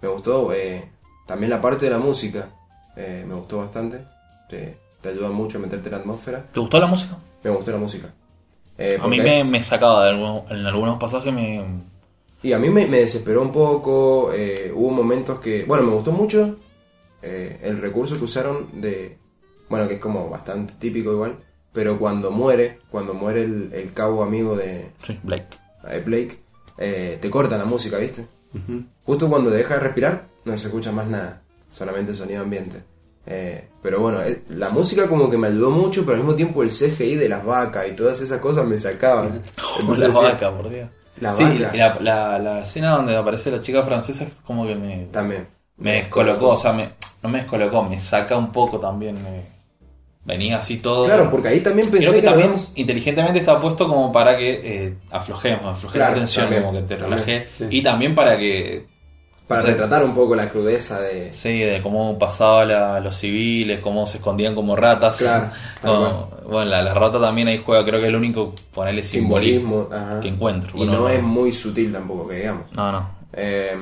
Me 0.00 0.08
gustó 0.08 0.50
eh, 0.52 0.88
también 1.26 1.50
la 1.50 1.60
parte 1.60 1.84
de 1.86 1.90
la 1.90 1.98
música, 1.98 2.48
eh, 2.96 3.24
me 3.28 3.34
gustó 3.34 3.58
bastante. 3.58 3.98
Te, 4.52 4.76
te 5.00 5.08
ayuda 5.08 5.30
mucho 5.30 5.56
a 5.56 5.62
meterte 5.62 5.88
en 5.88 5.92
la 5.92 5.98
atmósfera. 6.00 6.44
¿Te 6.52 6.60
gustó 6.60 6.78
la 6.78 6.86
música? 6.86 7.16
Me 7.42 7.48
gustó 7.50 7.70
la 7.72 7.78
música. 7.78 8.08
Eh, 8.76 8.98
A 9.00 9.08
mí 9.08 9.18
me, 9.18 9.44
me 9.44 9.62
sacaba 9.62 10.04
de 10.04 10.10
algunos, 10.10 10.50
en 10.50 10.66
algunos 10.66 10.98
pasajes 10.98 11.32
me... 11.32 11.64
Y 12.42 12.52
a 12.52 12.58
mí 12.58 12.68
me, 12.68 12.86
me 12.86 12.98
desesperó 12.98 13.40
un 13.40 13.50
poco, 13.52 14.30
eh, 14.34 14.70
hubo 14.74 14.90
momentos 14.90 15.38
que... 15.40 15.64
Bueno, 15.64 15.84
me 15.84 15.92
gustó 15.92 16.12
mucho 16.12 16.58
eh, 17.22 17.60
el 17.62 17.80
recurso 17.80 18.18
que 18.18 18.24
usaron 18.24 18.80
de... 18.82 19.16
Bueno, 19.70 19.88
que 19.88 19.94
es 19.94 20.00
como 20.00 20.28
bastante 20.28 20.74
típico 20.78 21.12
igual, 21.12 21.38
pero 21.72 21.98
cuando 21.98 22.30
muere, 22.30 22.80
cuando 22.90 23.14
muere 23.14 23.44
el, 23.44 23.72
el 23.72 23.94
cabo 23.94 24.22
amigo 24.22 24.54
de, 24.54 24.90
Sí, 25.02 25.18
Blake. 25.22 25.56
de 25.90 26.00
Blake, 26.00 26.38
eh, 26.76 27.16
te 27.22 27.30
cortan 27.30 27.58
la 27.58 27.64
música, 27.64 27.96
¿viste? 27.96 28.26
Ujú. 28.54 28.82
Justo 29.06 29.30
cuando 29.30 29.48
deja 29.48 29.74
de 29.74 29.80
respirar, 29.80 30.26
no 30.44 30.58
se 30.58 30.66
escucha 30.66 30.92
más 30.92 31.06
nada, 31.06 31.40
solamente 31.70 32.12
sonido 32.14 32.42
ambiente. 32.42 32.82
Eh, 33.26 33.68
pero 33.82 34.00
bueno, 34.00 34.20
eh, 34.22 34.42
la 34.50 34.68
música 34.70 35.06
como 35.08 35.30
que 35.30 35.38
me 35.38 35.46
ayudó 35.48 35.70
mucho, 35.70 36.02
pero 36.02 36.12
al 36.16 36.18
mismo 36.22 36.34
tiempo 36.34 36.62
el 36.62 36.70
CGI 36.70 37.16
de 37.16 37.28
las 37.28 37.44
vacas 37.44 37.86
y 37.88 37.92
todas 37.92 38.20
esas 38.20 38.40
cosas 38.40 38.64
me 38.66 38.76
sacaban. 38.78 39.42
Entonces 39.80 40.00
la 40.00 40.06
decía, 40.08 40.32
vaca, 40.32 40.56
por 40.56 40.68
Dios. 40.70 40.88
La 41.20 41.32
sí, 41.34 41.44
vaca. 41.44 41.54
y 41.54 41.76
la, 41.78 41.96
la, 42.00 42.38
la 42.38 42.60
escena 42.62 42.96
donde 42.96 43.16
aparece 43.16 43.50
la 43.50 43.60
chica 43.60 43.82
francesa 43.82 44.24
es 44.24 44.30
como 44.44 44.66
que 44.66 44.74
me, 44.74 45.06
También. 45.12 45.46
me 45.76 45.92
descolocó, 45.94 46.50
o 46.50 46.56
sea, 46.56 46.72
me, 46.72 46.90
no 47.22 47.28
me 47.28 47.38
descolocó, 47.38 47.82
me 47.84 47.98
saca 47.98 48.36
un 48.36 48.50
poco 48.50 48.78
también. 48.80 49.14
me- 49.22 49.52
venía 50.24 50.58
así 50.58 50.76
todo. 50.78 51.04
Claro, 51.04 51.28
porque 51.30 51.48
ahí 51.48 51.60
también 51.60 51.88
pensé 51.90 52.04
Creo 52.06 52.12
que, 52.12 52.20
que 52.20 52.26
también 52.26 52.50
habíamos- 52.50 52.72
inteligentemente 52.76 53.40
está 53.40 53.60
puesto 53.60 53.88
como 53.88 54.12
para 54.12 54.36
que 54.36 54.84
eh, 54.86 54.94
aflojemos, 55.10 55.76
afloje 55.76 55.96
Claro, 55.98 56.12
la 56.12 56.18
tensión, 56.18 56.44
también, 56.44 56.62
como 56.62 56.78
que 56.78 56.82
te 56.86 56.96
también, 56.96 57.24
relaje. 57.26 57.46
sí. 57.58 57.66
Y 57.70 57.82
también 57.82 58.14
para 58.14 58.38
que, 58.38 58.86
Para 59.56 59.68
retratar 59.68 60.04
un 60.04 60.14
poco 60.14 60.34
la 60.34 60.48
crudeza 60.48 61.00
de... 61.00 61.32
sí, 61.32 61.58
de 61.58 61.80
cómo 61.82 62.18
pasaba 62.18 62.64
la- 62.64 63.00
los 63.00 63.16
civiles, 63.16 63.80
cómo 63.80 64.06
se 64.06 64.18
escondían 64.18 64.54
como 64.54 64.74
ratas. 64.76 65.16
Claro, 65.18 65.50
bueno, 66.46 66.64
la, 66.70 66.82
la 66.82 66.94
rata 66.94 67.20
también 67.20 67.48
ahí 67.48 67.60
juega, 67.64 67.84
creo 67.84 68.00
que 68.00 68.06
es 68.06 68.10
el 68.10 68.16
único 68.16 68.54
ponerle 68.74 69.02
simbolismo, 69.02 69.88
simbolismo 69.88 70.20
que 70.20 70.28
encuentro. 70.28 70.70
Y 70.74 70.78
Bueno, 70.78 70.92
no 70.94 71.08
es 71.08 71.22
muy 71.22 71.52
sutil 71.52 71.92
tampoco, 71.92 72.28
que 72.28 72.36
digamos. 72.36 72.64
No, 72.72 72.92
no. 72.92 73.10
Eh, 73.32 73.76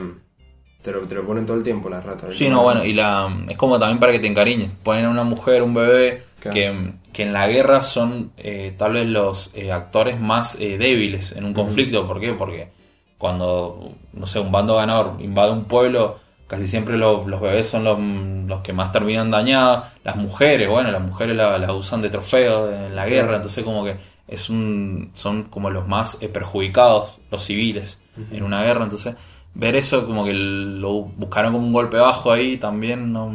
te, 0.83 0.93
lo, 0.93 1.01
te 1.03 1.15
lo 1.15 1.27
ponen 1.27 1.45
todo 1.47 1.57
el 1.57 1.63
tiempo 1.63 1.89
la 1.89 2.01
rata. 2.01 2.29
Sí, 2.31 2.49
no, 2.49 2.63
bueno, 2.63 2.85
y 2.85 2.93
la 2.93 3.29
es 3.49 3.57
como 3.57 3.79
también 3.79 3.99
para 3.99 4.13
que 4.13 4.19
te 4.19 4.27
encariñes. 4.29 4.71
Ponen 4.83 5.05
a 5.07 5.11
una 5.11 5.25
mujer, 5.25 5.63
un 5.63 5.75
bebé, 5.75 6.25
Claro. 6.41 6.55
que, 6.55 6.93
que 7.13 7.23
en 7.25 7.35
la 7.35 7.47
guerra 7.49 7.83
son 7.83 8.31
eh, 8.39 8.75
tal 8.79 8.95
vez 8.95 9.07
los 9.07 9.51
eh, 9.55 9.71
actores 9.73 10.19
más 10.19 10.57
eh, 10.59 10.79
débiles 10.79 11.33
en 11.33 11.45
un 11.45 11.53
conflicto. 11.53 12.07
¿Por 12.07 12.19
qué? 12.19 12.33
Porque 12.33 12.69
cuando, 13.21 13.93
no 14.15 14.27
sé, 14.27 14.41
un 14.41 14.51
bando 14.51 14.75
ganador 14.77 15.13
invade 15.21 15.53
un 15.53 15.65
pueblo, 15.65 16.19
casi 16.49 16.67
siempre 16.67 16.97
lo- 16.99 17.29
los 17.29 17.41
bebés 17.41 17.69
son 17.69 17.85
los, 17.85 17.97
los 18.49 18.61
que 18.63 18.73
más 18.73 18.91
terminan 18.91 19.31
dañados. 19.31 19.87
Las 20.03 20.17
mujeres, 20.17 20.69
bueno, 20.69 20.91
las 20.91 21.03
mujeres 21.03 21.37
la- 21.37 21.57
las 21.59 21.71
usan 21.71 22.03
de 22.03 22.09
trofeo 22.11 22.73
en 22.73 22.97
la 22.97 23.07
guerra, 23.07 23.37
entonces 23.37 23.63
como 23.65 23.85
que 23.85 23.97
es 24.27 24.51
un, 24.51 25.11
son 25.15 25.45
como 25.45 25.71
los 25.71 25.87
más 25.87 26.19
eh, 26.23 26.29
perjudicados, 26.29 27.19
los 27.31 27.43
civiles, 27.45 28.01
en 28.33 28.43
una 28.43 28.63
guerra. 28.63 28.85
Entonces 28.85 29.15
ver 29.55 29.77
eso 29.77 30.07
como 30.07 30.25
que 30.25 30.33
lo 30.33 30.93
buscaron 31.03 31.53
como 31.53 31.67
un 31.67 31.73
golpe 31.73 31.99
bajo 31.99 32.33
ahí 32.33 32.57
también 32.57 33.13
no, 33.13 33.29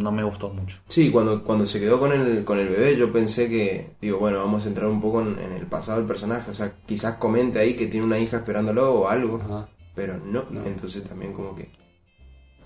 no 0.00 0.10
me 0.12 0.22
gustó 0.24 0.48
mucho. 0.50 0.78
Sí, 0.88 1.10
cuando, 1.10 1.42
cuando 1.44 1.66
se 1.66 1.78
quedó 1.80 1.98
con 2.00 2.12
el, 2.12 2.44
con 2.44 2.58
el 2.58 2.68
bebé 2.68 2.96
yo 2.96 3.12
pensé 3.12 3.48
que, 3.48 3.90
digo, 4.00 4.18
bueno, 4.18 4.38
vamos 4.38 4.64
a 4.64 4.68
entrar 4.68 4.88
un 4.88 5.00
poco 5.00 5.20
en, 5.22 5.38
en 5.38 5.52
el 5.52 5.66
pasado 5.66 5.98
del 5.98 6.06
personaje, 6.08 6.50
o 6.50 6.54
sea, 6.54 6.72
quizás 6.86 7.14
comente 7.14 7.58
ahí 7.58 7.74
que 7.76 7.86
tiene 7.86 8.06
una 8.06 8.18
hija 8.18 8.38
esperándolo 8.38 8.92
o 8.94 9.08
algo, 9.08 9.40
Ajá. 9.44 9.68
pero 9.94 10.16
no, 10.18 10.44
No. 10.50 10.64
entonces 10.66 11.04
también 11.04 11.32
como 11.32 11.54
que 11.54 11.68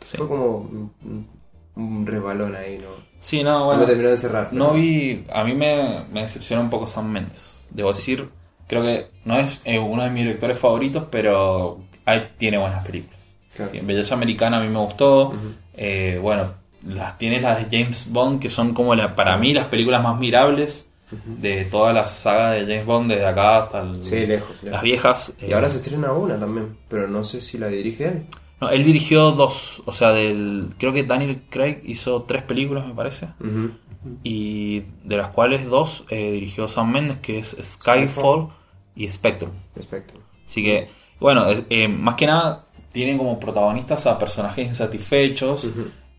Sí, 0.05 0.16
fue 0.18 0.29
como 0.29 0.68
un, 1.77 2.07
resbalón 2.07 2.55
ahí, 2.55 2.79
¿no? 2.79 2.88
Sí, 3.20 3.42
no, 3.42 3.59
No 3.61 3.64
bueno. 3.66 3.81
me 3.81 3.87
terminó 3.87 4.11
de 4.11 4.16
cerrar. 4.16 4.53
No 4.53 4.70
pero- 4.73 4.75
vi, 4.81 5.25
a 5.33 5.44
mí 5.44 5.55
me, 5.55 6.01
me 6.12 6.20
decepcionó 6.23 6.62
un 6.62 6.70
poco 6.70 6.87
Sam 6.87 7.11
Mendes. 7.11 7.61
Debo 7.70 7.88
decir, 7.90 8.29
creo 8.68 8.83
que 8.83 9.07
no 9.25 9.37
es 9.38 9.61
eh, 9.64 9.79
uno 9.79 10.03
de 10.03 10.11
mis 10.11 10.25
directores 10.25 10.59
favoritos, 10.59 11.05
pero 11.11 11.79
hay- 12.05 12.29
tiene 12.37 12.59
buenas 12.59 12.85
películas. 12.85 13.18
Claro. 13.57 13.73
Belleza 13.83 14.14
Americana 14.14 14.59
a 14.59 14.61
mí 14.62 14.68
me 14.68 14.79
gustó. 14.79 15.33
Eh, 15.77 16.18
bueno, 16.20 16.53
las 16.87 17.16
tienes 17.18 17.42
las 17.42 17.59
de 17.70 17.79
James 17.79 18.09
Bond, 18.12 18.40
que 18.40 18.49
son 18.49 18.75
como 18.75 18.94
la, 18.94 19.14
para 19.14 19.37
mí 19.37 19.53
las 19.55 19.66
películas 19.66 20.03
más 20.03 20.18
mirables 20.18 20.88
de 21.27 21.64
toda 21.66 21.92
la 21.92 22.07
saga 22.07 22.51
de 22.53 22.61
James 22.62 22.87
Bond, 22.87 23.11
desde 23.11 23.27
acá 23.27 23.64
hasta 23.64 23.81
el- 23.83 24.05
Sí, 24.05 24.27
lejos, 24.27 24.49
lejos. 24.51 24.64
las 24.64 24.83
viejas. 24.83 25.35
Y 25.40 25.51
eh, 25.51 25.55
ahora 25.55 25.70
se 25.70 25.77
estrena 25.77 26.12
una 26.12 26.38
también, 26.38 26.77
pero 26.88 27.07
no 27.09 27.23
sé 27.25 27.40
si 27.40 27.57
la 27.59 27.68
dirige 27.68 28.07
él. 28.09 28.23
no, 28.61 28.68
él 28.70 28.83
dirigió 28.85 29.31
dos, 29.33 29.83
o 29.87 29.92
sea, 29.92 30.11
del 30.11 30.68
creo 30.79 30.92
que 30.92 31.05
Daniel 31.05 31.40
Craig 31.51 31.81
hizo 31.85 32.23
tres 32.23 32.42
películas, 32.42 32.87
me 32.87 32.94
parece. 32.94 33.29
Y 34.23 34.81
de 35.03 35.16
las 35.16 35.29
cuales 35.29 35.66
dos 35.68 36.05
eh, 36.11 36.33
dirigió 36.33 36.68
Sam 36.68 36.90
Mendes, 36.92 37.18
que 37.18 37.38
es 37.38 37.57
Skyfall 37.62 38.49
y 38.94 39.09
Spectrum. 39.09 39.51
Spectrum. 39.81 40.20
Así 40.47 40.62
que, 40.62 40.88
bueno, 41.20 41.47
eh, 41.70 41.88
más 41.88 42.14
que 42.14 42.27
nada 42.27 42.66
tienen 42.92 43.16
como 43.18 43.40
protagonistas 43.40 44.07
a 44.07 44.18
personajes 44.18 44.68
insatisfechos 44.68 45.68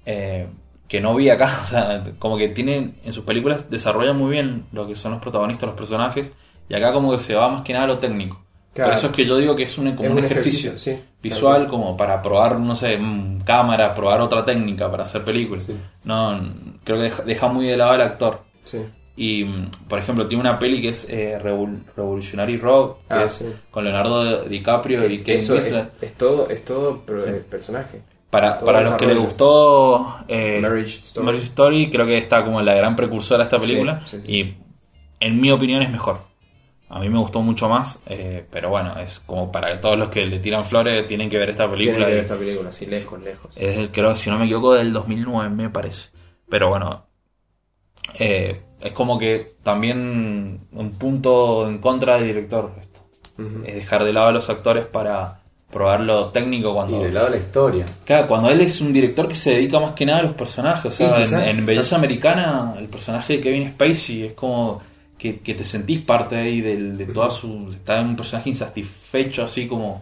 eh, 0.06 0.48
que 0.88 1.02
no 1.02 1.15
vi 1.15 1.30
acá. 1.30 1.60
O 1.63 1.65
sea, 1.65 2.04
como 2.20 2.38
que 2.38 2.50
tienen 2.50 2.96
en 3.04 3.13
sus 3.13 3.24
películas 3.24 3.70
desarrollan 3.70 4.18
muy 4.18 4.32
bien 4.32 4.65
lo 4.72 4.88
que 4.88 4.96
son 4.96 5.12
los 5.13 5.22
protagonistas, 5.22 5.68
los 5.68 5.76
personajes. 5.78 6.34
Y 6.70 6.74
acá 6.74 6.91
como 6.94 7.12
que 7.12 7.20
se 7.20 7.36
va 7.36 7.48
más 7.50 7.62
que 7.63 7.74
nada 7.74 7.86
a 7.86 7.88
lo 7.89 8.00
técnico. 8.00 8.41
Claro. 8.74 8.89
Por 8.91 8.98
eso 8.98 9.08
es 9.08 9.13
que 9.13 9.26
yo 9.26 9.38
digo 9.38 9.56
que 9.56 9.63
es 9.63 9.78
un, 9.78 9.91
como 9.94 10.04
Es 10.06 10.12
un, 10.12 10.18
un 10.18 10.26
ejercicio, 10.26 10.72
ejercicio, 10.72 10.98
sí. 10.98 11.04
visual 11.22 11.68
como 11.68 11.96
para 11.96 12.22
probar, 12.22 12.60
no 12.60 12.76
sé, 12.76 12.98
mm, 12.98 13.41
cámara, 13.41 13.94
probar 13.96 14.20
otra 14.20 14.44
técnica 14.44 14.91
para 14.91 15.04
hacer 15.04 15.24
películas. 15.24 15.63
Sí. 15.63 15.76
No, 16.04 16.38
creo 16.84 16.98
que 16.98 17.04
deja, 17.04 17.24
deja 17.24 17.48
muy 17.48 17.68
de 17.68 17.78
lado 17.78 17.91
al 17.91 18.02
actor. 18.02 18.41
Sí. 18.65 18.80
Y, 19.15 19.46
mm, 19.46 19.70
por 19.88 20.00
ejemplo, 20.00 20.28
tiene 20.28 20.41
una 20.41 20.60
peli 20.60 20.82
que 20.82 20.89
es 20.89 21.08
eh, 21.10 21.39
Revol- 21.41 21.84
Revolutionary 21.96 22.58
Rock, 22.58 22.98
que 23.08 23.13
Ah, 23.13 23.24
es 23.24 23.46
con 23.72 23.86
Leonardo 23.86 24.44
DiCaprio 24.44 25.08
y 25.10 25.20
Kate 25.20 25.36
Eso 25.36 25.56
es, 25.56 25.74
todo, 26.18 26.50
es 26.50 26.65
todo 26.65 26.98
pro- 27.06 27.24
personaje. 27.50 28.02
Para, 28.36 28.60
para 28.60 28.82
los 28.82 28.93
que 28.95 29.06
les 29.08 29.17
gustó 29.17 30.15
eh, 30.28 30.60
Marriage 30.62 31.00
Story. 31.04 31.26
Marriage 31.26 31.45
Story, 31.45 31.89
creo 31.89 32.06
que 32.06 32.17
está 32.17 32.43
como 32.43 32.62
la 32.62 32.74
gran 32.74 32.95
precursora 32.95 33.39
de 33.39 33.43
esta 33.45 33.60
película. 33.60 34.02
sí, 34.06 34.19
sí. 34.26 34.32
Y 34.32 34.56
en 35.19 35.39
mi 35.39 35.52
opinión 35.52 35.82
es 35.82 35.89
mejor. 35.89 36.19
A 36.89 37.00
mí 37.00 37.10
me 37.10 37.17
gustó 37.17 37.41
mucho 37.41 37.67
más, 37.67 38.00
eh, 38.06 38.45
pero 38.52 38.69
bueno, 38.69 39.00
es 39.00 39.19
como 39.19 39.52
para 39.52 39.80
todos 39.82 39.98
los 39.98 40.10
que 40.10 40.26
le 40.26 40.39
tiran 40.39 40.65
flores 40.65 41.08
tienen 41.08 41.30
que 41.30 41.38
ver 41.38 41.50
esta 41.50 41.69
película. 41.69 42.06
que 42.06 42.12
ver 42.12 42.17
y- 42.17 42.21
esta 42.21 42.38
película, 42.38 42.71
sí, 42.71 42.86
lejos, 42.86 43.21
lejos. 43.24 43.54
Es 43.58 43.78
el, 43.78 43.91
creo, 43.91 44.15
si 44.15 44.30
no 44.30 44.38
me 44.38 44.45
equivoco, 44.45 44.74
del 44.76 44.93
2009, 44.93 45.50
me 45.50 45.69
parece. 45.69 46.10
Pero 46.48 46.69
bueno, 46.69 47.06
eh, 48.19 48.62
es 48.82 48.91
como 48.93 49.17
que 49.17 49.56
también 49.63 50.67
un 50.71 50.91
punto 50.91 51.67
en 51.67 51.80
contra 51.80 52.15
del 52.17 52.28
director 52.28 52.71
esto. 52.80 53.02
Es 53.65 53.76
dejar 53.76 54.04
de 54.04 54.13
lado 54.13 54.28
a 54.28 54.32
los 54.32 54.50
actores 54.50 54.86
para 54.86 55.41
probar 55.71 56.01
lo 56.01 56.28
técnico 56.28 56.69
Y 56.69 56.73
cuando... 56.73 56.99
del 57.01 57.13
lado 57.13 57.25
de 57.28 57.32
la 57.32 57.38
historia. 57.38 57.86
Claro, 58.06 58.28
cuando 58.28 58.49
él 58.49 58.62
es 58.62 58.80
un 58.82 58.93
director 58.93 59.28
que 59.28 59.36
se 59.36 59.51
dedica 59.51 59.80
más 59.80 59.91
que 59.91 60.06
nada 60.06 60.19
a 60.19 60.23
los 60.23 60.34
personajes. 60.34 60.86
O 60.86 60.91
sea, 60.91 61.25
Sí, 61.25 61.36
en, 61.36 61.41
en 61.60 61.65
Belleza 61.65 61.95
Americana, 61.97 62.73
el 62.78 62.86
personaje 62.88 63.34
de 63.34 63.41
Kevin 63.41 63.69
Spacey 63.69 64.23
es 64.23 64.34
como 64.34 64.82
que, 65.17 65.39
que 65.39 65.54
te 65.54 65.63
sentís 65.63 65.99
parte 66.01 66.36
ahí 66.38 66.62
del- 66.62 66.97
de, 66.97 67.06
toda 67.08 67.30
su. 67.30 67.69
Está 67.69 67.99
en 67.99 68.08
un 68.08 68.15
personaje 68.15 68.49
insatisfecho, 68.49 69.43
así 69.43 69.67
como. 69.67 70.01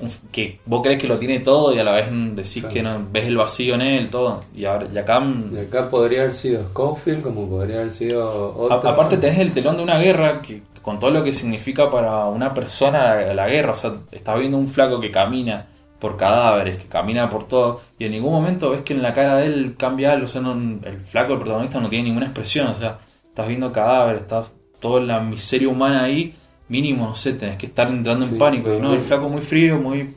un- 0.00 0.10
que 0.32 0.58
vos 0.66 0.82
crees 0.82 1.00
que 1.00 1.06
lo 1.06 1.18
tiene 1.18 1.38
todo 1.40 1.72
y 1.72 1.78
a 1.78 1.84
la 1.84 1.92
vez 1.92 2.06
decís 2.34 2.54
Claro. 2.62 2.74
que 2.74 2.82
no, 2.82 3.06
ves 3.12 3.24
el 3.26 3.36
vacío 3.36 3.74
en 3.76 3.82
él, 3.82 4.10
todo. 4.10 4.42
Y, 4.54 4.64
ahora, 4.64 4.88
y 4.92 4.98
acá. 4.98 5.22
Y 5.52 5.58
acá 5.58 5.88
podría 5.88 6.22
haber 6.22 6.34
sido 6.34 6.64
Schofield, 6.70 7.22
como 7.22 7.48
podría 7.48 7.76
haber 7.78 7.92
sido 7.92 8.22
a- 8.26 8.74
otro. 8.76 8.88
aparte 8.90 9.16
tenés 9.18 9.38
el 9.38 9.52
telón 9.52 9.76
de 9.76 9.82
una 9.84 9.98
guerra 9.98 10.42
que 10.42 10.62
con 10.84 11.00
todo 11.00 11.10
lo 11.10 11.24
que 11.24 11.32
significa 11.32 11.90
para 11.90 12.26
una 12.26 12.52
persona 12.52 13.14
la, 13.16 13.34
la 13.34 13.48
guerra. 13.48 13.72
O 13.72 13.76
sea, 13.76 13.92
estás 14.12 14.38
viendo 14.38 14.58
un 14.58 14.68
flaco 14.68 15.00
que 15.00 15.10
camina 15.10 15.66
por 15.98 16.16
cadáveres, 16.18 16.76
que 16.76 16.84
camina 16.86 17.30
por 17.30 17.48
todo, 17.48 17.80
y 17.98 18.04
en 18.04 18.10
ningún 18.12 18.32
momento 18.32 18.70
ves 18.70 18.82
que 18.82 18.92
en 18.92 19.00
la 19.02 19.14
cara 19.14 19.36
de 19.36 19.46
él 19.46 19.74
cambia 19.78 20.12
algo, 20.12 20.26
o 20.26 20.28
sea, 20.28 20.42
no- 20.42 20.52
el 20.86 21.00
flaco, 21.00 21.32
el 21.32 21.38
protagonista, 21.38 21.80
no 21.80 21.88
tiene 21.88 22.04
ninguna 22.04 22.26
expresión, 22.26 22.66
o 22.66 22.74
sea, 22.74 22.98
estás 23.26 23.48
viendo 23.48 23.72
cadáveres, 23.72 24.22
estás 24.22 24.46
toda 24.80 25.00
la 25.00 25.20
miseria 25.20 25.68
humana 25.68 26.02
ahí, 26.04 26.34
mínimo, 26.68 27.06
no 27.08 27.14
sé, 27.16 27.32
tenés 27.32 27.56
que 27.56 27.66
estar 27.66 27.88
entrando 27.88 28.26
en 28.26 28.32
Sí, 28.32 28.36
pánico, 28.36 28.74
y 28.74 28.78
no, 28.80 28.92
el 28.92 29.00
flaco 29.00 29.30
muy 29.30 29.40
frío, 29.40 29.78
muy... 29.78 30.12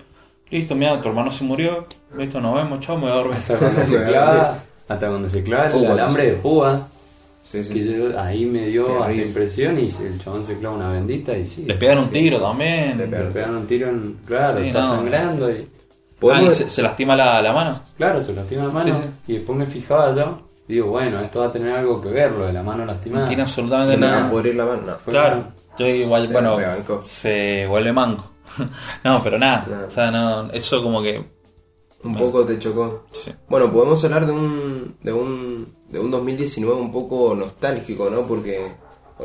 Listo, 0.49 0.75
mira, 0.75 1.01
tu 1.01 1.07
hermano 1.07 1.31
se 1.31 1.45
murió, 1.45 1.85
listo, 2.17 2.41
nos 2.41 2.55
vemos, 2.55 2.81
chao, 2.81 2.97
me 2.97 3.03
voy 3.03 3.11
a 3.11 3.15
dormir. 3.15 3.35
Hasta 3.37 3.57
cuando 3.57 3.85
se 3.85 4.03
clava, 4.03 4.57
hasta 4.89 5.07
cuando 5.07 5.29
se 5.29 5.43
clava 5.43 5.65
el 5.67 5.85
alambre 6.01 6.25
de 6.31 6.33
púa, 6.33 6.87
Sí, 7.51 7.63
sí, 7.63 7.73
que 7.73 7.79
sí. 7.81 7.95
yo- 7.97 8.19
ahí 8.19 8.45
me 8.45 8.67
dio 8.67 9.01
hasta 9.03 9.13
impresión 9.13 9.79
y 9.79 9.87
el 9.87 10.19
chabón 10.21 10.43
se 10.43 10.57
clava 10.57 10.75
una 10.75 10.91
bendita 10.91 11.37
y 11.37 11.45
sí. 11.45 11.63
Les 11.65 11.77
pegan 11.77 11.99
un 11.99 12.05
Sí. 12.05 12.11
tiro 12.11 12.41
también. 12.41 12.97
Le 12.97 13.05
Le 13.05 13.07
pegan. 13.07 13.33
pegaron 13.33 13.55
un 13.57 13.67
tiro 13.67 13.89
en. 13.89 14.17
Claro, 14.25 14.59
Sí, 14.61 14.67
está 14.67 14.81
no. 14.81 14.87
sangrando 14.95 15.49
y. 15.51 15.67
Ah, 16.31 16.41
y 16.41 16.49
se, 16.49 16.69
se 16.69 16.81
lastima 16.81 17.15
la, 17.15 17.41
la 17.41 17.53
mano. 17.53 17.79
Claro, 17.95 18.19
se 18.21 18.33
lastima 18.33 18.63
la 18.65 18.69
mano. 18.71 18.85
Sí, 18.85 18.91
sí. 18.91 19.31
Y 19.31 19.35
después 19.37 19.57
me 19.57 19.65
fijaba 19.67 20.15
yo. 20.15 20.41
Digo, 20.67 20.87
bueno, 20.89 21.21
esto 21.21 21.39
va 21.39 21.45
a 21.45 21.51
tener 21.51 21.71
algo 21.77 22.01
que 22.01 22.09
ver, 22.09 22.31
lo 22.31 22.47
de 22.47 22.53
la 22.53 22.61
mano 22.63 22.79
No 22.79 22.87
lastimada. 22.87 23.27
tiene 23.27 23.43
absolutamente 23.43 23.93
Se 23.93 23.99
nada. 23.99 24.27
a 24.27 24.29
pudrir 24.29 24.55
la 24.55 24.65
mano. 24.65 24.81
No. 24.85 24.97
Claro, 25.05 25.43
yo 25.79 25.85
igual, 25.87 26.27
Se 26.27 26.33
bueno, 26.33 26.57
se 27.05 27.65
vuelve 27.67 27.93
manco. 27.93 28.31
no, 29.03 29.21
pero 29.23 29.37
nada, 29.37 29.65
Nada. 29.69 29.87
o 29.87 29.91
sea, 29.91 30.11
no, 30.11 30.51
eso 30.51 30.81
como 30.83 31.01
que... 31.01 31.23
Un 32.03 32.15
poco 32.17 32.45
te 32.45 32.59
chocó. 32.59 33.05
sí. 33.11 33.31
Bueno, 33.49 33.71
podemos 33.71 34.03
hablar 34.03 34.25
de 34.25 34.31
un, 34.31 34.95
de 35.03 35.11
un, 35.13 35.73
de 35.89 35.99
un 35.99 36.11
2019 36.11 36.79
un 36.79 36.91
poco 36.91 37.33
nostálgico, 37.35 38.09
¿no? 38.09 38.27
Porque 38.27 38.61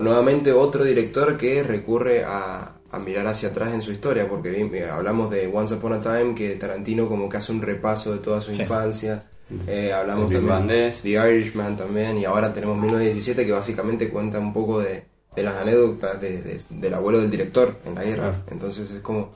nuevamente 0.01 0.53
otro 0.53 0.85
director 0.85 1.37
que 1.37 1.63
recurre 1.63 2.25
a, 2.25 2.77
a 2.91 2.99
mirar 2.99 3.27
hacia 3.27 3.51
atrás 3.51 3.75
en 3.75 3.83
su 3.83 3.93
historia, 3.93 4.29
porque 4.29 4.59
eh, 4.73 4.89
hablamos 4.91 5.31
de 5.31 5.51
Once 5.53 5.75
Upon 5.75 5.93
a 5.95 6.01
Time, 6.01 6.35
que 6.35 6.55
Tarantino 6.57 7.09
como 7.09 7.29
que 7.29 7.37
hace 7.37 7.53
un 7.53 7.63
repaso 7.63 8.13
de 8.13 8.19
toda 8.19 8.41
su 8.41 8.55
Sí. 8.55 8.63
infancia. 8.63 9.25
Eh, 9.67 9.93
hablamos 9.93 10.31
El 10.31 10.37
también 10.39 10.53
irlandés. 10.55 11.03
de 11.03 11.11
The 11.15 11.31
Irishman 11.31 11.77
también, 11.77 12.17
y 12.19 12.25
ahora 12.25 12.53
tenemos 12.55 12.77
1917 12.79 13.45
que 13.45 13.53
básicamente 13.53 14.09
cuenta 14.09 14.39
un 14.39 14.53
poco 14.55 14.81
de, 14.81 15.05
de 15.37 15.43
las 15.43 15.57
anécdotas 15.57 16.19
de- 16.23 16.41
de- 16.41 16.61
del 16.71 16.95
abuelo 16.95 17.19
del 17.21 17.31
director 17.31 17.77
en 17.85 17.95
la 17.95 18.03
guerra. 18.03 18.31
Claro. 18.31 18.45
Entonces 18.51 18.91
es 18.91 19.01
como, 19.01 19.33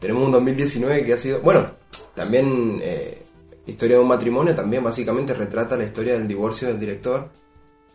tenemos 0.00 0.24
un 0.24 0.32
2019 0.32 1.04
que 1.04 1.12
ha 1.12 1.16
sido, 1.16 1.40
bueno, 1.40 1.68
también 2.14 2.78
eh, 2.82 3.20
Historia 3.66 3.96
de 3.96 4.02
un 4.02 4.08
matrimonio, 4.08 4.54
también 4.54 4.84
básicamente 4.84 5.32
retrata 5.32 5.74
la 5.74 5.84
historia 5.84 6.12
del 6.12 6.28
divorcio 6.28 6.68
del 6.68 6.78
director. 6.78 7.30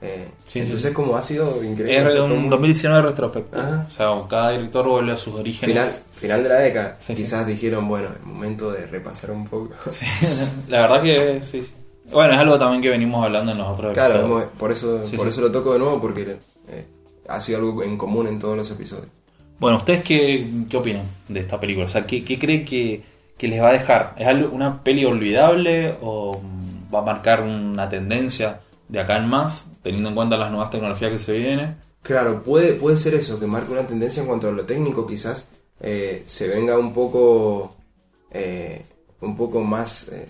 Eh, 0.02 0.26
Sí, 0.48 0.60
entonces 0.62 0.90
sí. 0.90 0.94
como 0.96 1.16
ha 1.16 1.22
sido 1.22 1.64
increíble. 1.64 2.08
Es 2.08 2.16
todo 2.16 2.26
un 2.26 2.40
muy- 2.42 2.50
2019 2.50 3.02
retrospectivo. 3.04 3.62
Ajá. 3.62 3.86
O 3.88 3.92
sea, 3.92 4.08
cada 4.28 4.50
director 4.52 4.88
vuelve 4.88 5.12
a 5.12 5.16
sus 5.18 5.36
orígenes. 5.36 5.76
final, 5.76 6.04
final 6.12 6.42
de 6.44 6.50
la 6.50 6.56
década. 6.56 6.96
Sí. 7.00 7.14
Quizás 7.14 7.46
dijeron, 7.46 7.88
bueno, 7.88 8.08
es 8.20 8.26
momento 8.26 8.72
de 8.72 8.88
repasar 8.88 9.30
un 9.30 9.46
poco. 9.48 9.70
La 10.70 10.82
verdad 10.88 11.04
que 11.04 11.42
sí, 11.46 11.64
sí. 11.64 11.74
Bueno, 12.12 12.34
es 12.34 12.40
algo 12.40 12.58
también 12.58 12.82
que 12.82 12.90
venimos 12.90 13.24
hablando 13.24 13.52
en 13.52 13.58
los 13.60 13.68
otros 13.68 13.94
Claro, 13.94 14.16
episodios. 14.22 14.42
hemos- 14.44 14.58
por 14.58 14.72
eso, 14.72 15.02
por 15.18 15.28
eso 15.28 15.42
lo 15.42 15.52
toco 15.52 15.74
de 15.74 15.80
nuevo, 15.80 16.02
porque 16.02 16.38
eh, 16.68 16.86
ha 17.28 17.40
sido 17.40 17.60
algo 17.60 17.84
en 17.84 17.96
común 17.96 18.26
en 18.26 18.40
todos 18.40 18.58
los 18.58 18.72
episodios. 18.72 19.08
Bueno, 19.60 19.78
¿ustedes 19.78 20.02
qué, 20.04 20.48
qué 20.68 20.78
opinan 20.78 21.04
de 21.28 21.42
esta 21.42 21.60
película? 21.60 21.86
O 21.86 21.90
sea, 21.90 22.08
¿qué, 22.08 22.24
qué 22.24 22.40
creen 22.40 22.66
que, 22.66 23.04
que 23.40 23.48
les 23.48 23.60
va 23.60 23.70
a 23.70 23.74
dejar? 23.74 24.14
¿Es 24.20 24.28
algo- 24.28 24.54
una 24.54 24.84
peli 24.84 25.04
olvidable 25.06 25.98
o 26.02 26.40
va 26.94 27.00
a 27.00 27.04
marcar 27.04 27.42
una 27.42 27.90
tendencia 27.90 28.60
de 28.88 29.00
acá 29.00 29.18
en 29.18 29.28
más, 29.28 29.66
teniendo 29.82 30.10
en 30.10 30.16
cuenta 30.16 30.38
las 30.38 30.52
nuevas 30.52 30.70
tecnologías 30.70 31.10
que 31.12 31.18
se 31.18 31.34
vienen? 31.34 31.78
Claro, 32.04 32.44
puede, 32.44 32.74
puede 32.74 32.98
ser 32.98 33.14
eso, 33.16 33.40
que 33.40 33.48
marque 33.48 33.72
una 33.72 33.88
tendencia 33.88 34.22
en 34.22 34.28
cuanto 34.28 34.50
a 34.50 34.52
lo 34.52 34.64
técnico, 34.66 35.08
quizás 35.08 35.48
eh, 35.82 36.24
se 36.28 36.48
venga 36.48 36.78
un 36.78 36.94
poco 36.94 37.76
eh, 38.32 38.86
un 39.22 39.36
poco 39.36 39.62
más 39.62 40.08
eh, 40.10 40.28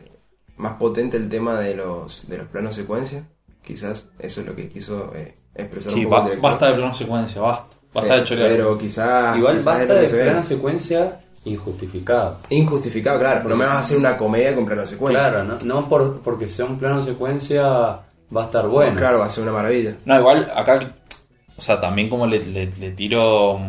más 0.57 0.73
potente 0.73 1.17
el 1.17 1.29
tema 1.29 1.59
de 1.59 1.75
los 1.75 2.27
de 2.29 2.37
los 2.37 2.47
planos 2.47 2.75
secuencia. 2.75 3.23
Quizás 3.63 4.09
eso 4.19 4.41
es 4.41 4.47
lo 4.47 4.55
que 4.55 4.67
quiso 4.69 5.11
eh, 5.15 5.33
expresar 5.55 5.91
Sí, 5.91 5.99
un 5.99 6.05
poco 6.05 6.15
el 6.15 6.21
ba- 6.21 6.25
director. 6.29 6.51
basta 6.51 6.67
de 6.67 6.73
plano 6.75 6.93
secuencia, 6.93 7.41
basta. 7.41 7.75
Basta 7.93 8.13
Sí, 8.13 8.19
de 8.19 8.25
chorear. 8.25 8.49
Pero 8.51 8.77
quizás 8.77 9.37
Igual 9.37 9.53
quizás 9.57 9.65
basta 9.77 9.93
de 9.95 10.07
plano 10.23 10.43
secuencia 10.43 11.19
injustificado. 11.49 12.37
Injustificado, 12.49 13.19
claro. 13.19 13.47
No 13.49 13.55
me 13.55 13.65
vas 13.65 13.75
a 13.75 13.79
hacer 13.79 13.97
una 13.97 14.17
comedia 14.17 14.55
con 14.55 14.65
plano 14.65 14.85
secuencia. 14.87 15.29
Claro, 15.29 15.43
no, 15.43 15.57
no 15.63 15.89
por, 15.89 16.19
porque 16.21 16.47
sea 16.47 16.65
un 16.65 16.77
plano 16.77 17.01
secuencia 17.03 17.63
va 17.63 18.41
a 18.41 18.45
estar 18.45 18.67
bueno. 18.67 18.95
Claro, 18.95 19.19
va 19.19 19.25
a 19.25 19.29
ser 19.29 19.43
una 19.43 19.51
maravilla. 19.53 19.95
No, 20.05 20.17
igual 20.19 20.51
acá, 20.55 20.79
o 21.57 21.61
sea, 21.61 21.79
también 21.81 22.09
como 22.09 22.25
le, 22.27 22.39
le- 22.45 22.67
le 22.71 22.91
tiro 22.91 23.59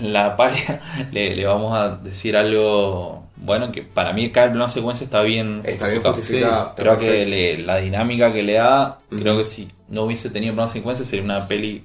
la 0.00 0.36
palla, 0.36 0.80
le, 1.12 1.34
le 1.36 1.46
vamos 1.46 1.72
a 1.76 1.90
decir 1.96 2.36
algo 2.36 3.24
bueno 3.36 3.70
que 3.70 3.82
para 3.82 4.12
mí 4.12 4.26
acá 4.26 4.44
el 4.44 4.50
plano 4.50 4.68
secuencia 4.68 5.04
está 5.04 5.22
bien 5.22 5.60
Está 5.64 5.86
bien 5.88 6.02
justificado. 6.02 6.14
justificado. 6.14 6.64
Sí, 6.64 6.70
está 6.70 6.82
creo 6.82 6.98
que 6.98 7.58
la 7.58 7.76
dinámica 7.76 8.32
que 8.32 8.42
le 8.42 8.54
da, 8.54 8.98
creo 9.10 9.36
que 9.38 9.44
si 9.44 9.68
no 9.88 10.02
hubiese 10.02 10.30
tenido 10.30 10.54
plano 10.54 10.68
secuencia 10.68 11.04
sería 11.06 11.24
una 11.24 11.46
peli 11.46 11.84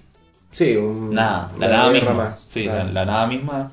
Sí, 0.51 0.75
un, 0.75 1.09
nada, 1.15 1.49
la 1.57 1.65
una 1.67 1.77
nada 1.77 1.89
misma. 1.89 2.13
más. 2.13 2.43
Sí, 2.47 2.63
Claro. 2.65 2.83
la, 2.85 2.91
la 2.93 3.05
nada 3.05 3.27
misma. 3.27 3.71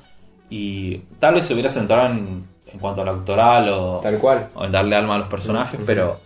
Y 0.51 0.97
tal 1.17 1.33
vez 1.35 1.45
se 1.45 1.53
hubiera 1.53 1.69
centrado 1.71 2.07
en, 2.13 2.43
en 2.67 2.79
cuanto 2.79 3.01
al 3.01 3.09
actoral 3.09 3.69
o, 3.69 3.99
Tal 4.03 4.17
cual. 4.19 4.49
o 4.53 4.65
en 4.65 4.71
darle 4.71 4.95
alma 4.95 5.15
a 5.15 5.17
los 5.19 5.27
personajes, 5.27 5.79
pero 5.85 6.19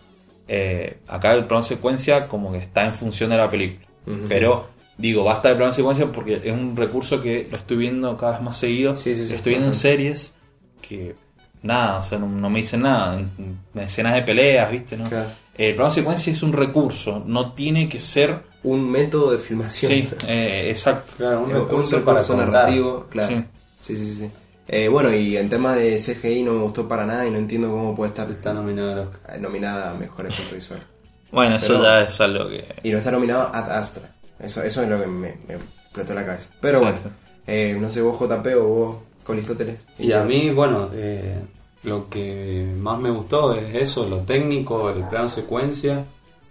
eh, 0.48 0.98
acá 1.08 1.34
el 1.34 1.46
plano 1.46 1.64
secuencia 1.64 2.28
como 2.28 2.52
que 2.52 2.58
está 2.58 2.84
en 2.86 2.94
función 2.94 3.30
de 3.30 3.38
la 3.38 3.50
película. 3.50 3.86
Pero 4.28 4.68
digo, 4.98 5.24
basta 5.24 5.50
de 5.50 5.56
plano 5.56 5.72
secuencia 5.72 6.12
porque 6.12 6.36
es 6.36 6.46
un 6.46 6.76
recurso 6.76 7.22
que 7.22 7.48
lo 7.50 7.56
estoy 7.58 7.78
viendo 7.78 8.18
cada 8.18 8.34
vez 8.34 8.42
más 8.42 8.58
seguido. 8.58 8.98
Sí, 8.98 9.14
sí, 9.16 9.24
sí. 9.24 9.30
Lo 9.30 9.36
estoy 9.36 9.52
viendo 9.54 9.68
en 9.68 9.74
series 9.74 10.34
que 10.82 11.16
nada, 11.64 12.00
o 12.00 12.02
sea, 12.02 12.18
no, 12.20 12.28
no 12.28 12.50
me 12.50 12.60
dicen 12.60 12.82
nada. 12.82 13.20
En- 13.20 13.32
en 13.76 13.80
escenas 13.82 14.14
de 14.16 14.22
peleas, 14.24 14.72
¿viste? 14.72 14.98
¿no? 14.98 15.08
Claro. 15.10 15.30
El 15.58 15.74
plano 15.76 15.90
secuencia 15.92 16.32
es 16.32 16.44
un 16.44 16.52
recurso, 16.54 17.24
no 17.26 17.54
tiene 17.54 17.88
que 17.88 18.00
ser. 18.00 18.40
Un 18.64 18.90
método 18.90 19.32
de 19.32 19.38
filmación. 19.38 19.92
Sí, 19.92 20.10
eh, 20.28 20.68
exacto. 20.70 21.14
Claro, 21.18 21.42
un 21.42 21.50
Es 21.52 21.56
un 21.56 21.62
recurso 21.64 21.90
para 22.04 22.20
recurso 22.20 22.34
contar. 22.36 22.52
narrativo, 22.54 23.06
claro. 23.10 23.44
Sí. 23.86 23.98
Sí, 23.98 24.16
sí. 24.16 24.32
Eh, 24.68 24.88
bueno, 24.88 25.14
y 25.14 25.38
en 25.38 25.48
tema 25.48 25.76
de 25.76 25.98
CGI 25.98 26.42
no 26.44 26.54
me 26.54 26.62
gustó 26.64 26.88
para 26.88 27.06
nada 27.06 27.28
y 27.28 27.32
no 27.32 27.38
entiendo 27.38 27.70
cómo 27.70 27.96
puede 27.96 28.10
estar 28.10 28.30
Está 28.32 28.52
eh, 28.52 29.40
nominada 29.40 29.92
a 29.92 29.94
Mejor 29.94 30.26
Efecto 30.26 30.56
Visual. 30.56 30.82
Bueno, 31.32 31.56
eso 31.58 31.74
Pero- 31.74 31.84
ya 31.84 32.02
es 32.02 32.20
algo 32.22 32.50
que. 32.50 32.66
Y 32.84 32.92
no 32.92 32.98
está 32.98 33.12
nominado 33.12 33.50
Ad 33.54 33.70
Astra. 33.72 34.10
Eso, 34.40 34.64
eso 34.64 34.82
es 34.82 34.90
lo 34.90 35.00
que 35.00 35.08
me, 35.08 35.36
me 35.48 35.54
explotó 35.56 36.14
la 36.16 36.26
cabeza. 36.26 36.50
Pero 36.62 36.80
Sí, 36.80 36.84
bueno, 36.86 36.98
sí. 37.00 37.10
eh, 37.48 37.78
no 37.80 37.90
sé, 37.90 38.02
vos 38.02 38.20
JP 38.20 38.48
o 38.56 38.64
vos 38.68 38.98
Colistóteles. 39.24 39.88
Y 40.00 40.12
a 40.12 40.24
mí, 40.24 40.52
bueno, 40.52 40.90
eh, 40.94 41.40
lo 41.84 42.10
que 42.10 42.68
más 42.80 43.00
me 43.00 43.10
gustó 43.12 43.54
es 43.54 43.74
eso, 43.76 44.08
lo 44.08 44.18
técnico, 44.20 44.90
el 44.90 45.04
plano 45.08 45.30
secuencia, 45.30 46.04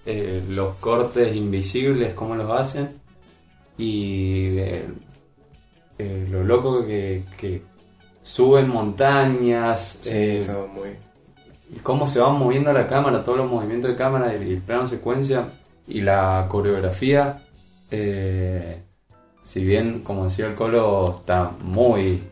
eh, 0.07 0.43
los 0.49 0.77
cortes 0.79 1.35
invisibles, 1.37 2.15
cómo 2.15 2.35
los 2.37 2.51
hacen, 2.51 2.91
y 3.79 4.57
eh, 5.99 6.27
lo 6.31 6.45
loco 6.45 6.85
que, 6.85 7.23
que 7.39 7.63
suben 8.23 8.69
montañas, 8.69 10.01
Sí, 10.03 10.11
eh, 10.13 10.43
todo 10.47 10.67
muy... 10.69 10.91
y 11.71 11.79
cómo 11.81 12.07
se 12.07 12.21
van 12.21 12.39
moviendo 12.39 12.73
la 12.73 12.87
cámara, 12.87 13.23
todos 13.25 13.39
los 13.39 13.51
movimientos 13.51 13.91
de 13.91 13.97
cámara 13.97 14.35
y 14.35 14.53
el 14.53 14.59
plano 14.63 14.87
secuencia 14.87 15.49
y 15.87 16.01
la 16.01 16.47
coreografía. 16.49 17.43
eh, 17.91 18.81
si 19.43 19.63
bien, 19.65 20.01
como 20.01 20.25
decía 20.25 20.47
el 20.47 20.55
Colo, 20.55 21.11
está 21.19 21.51
muy 21.63 22.23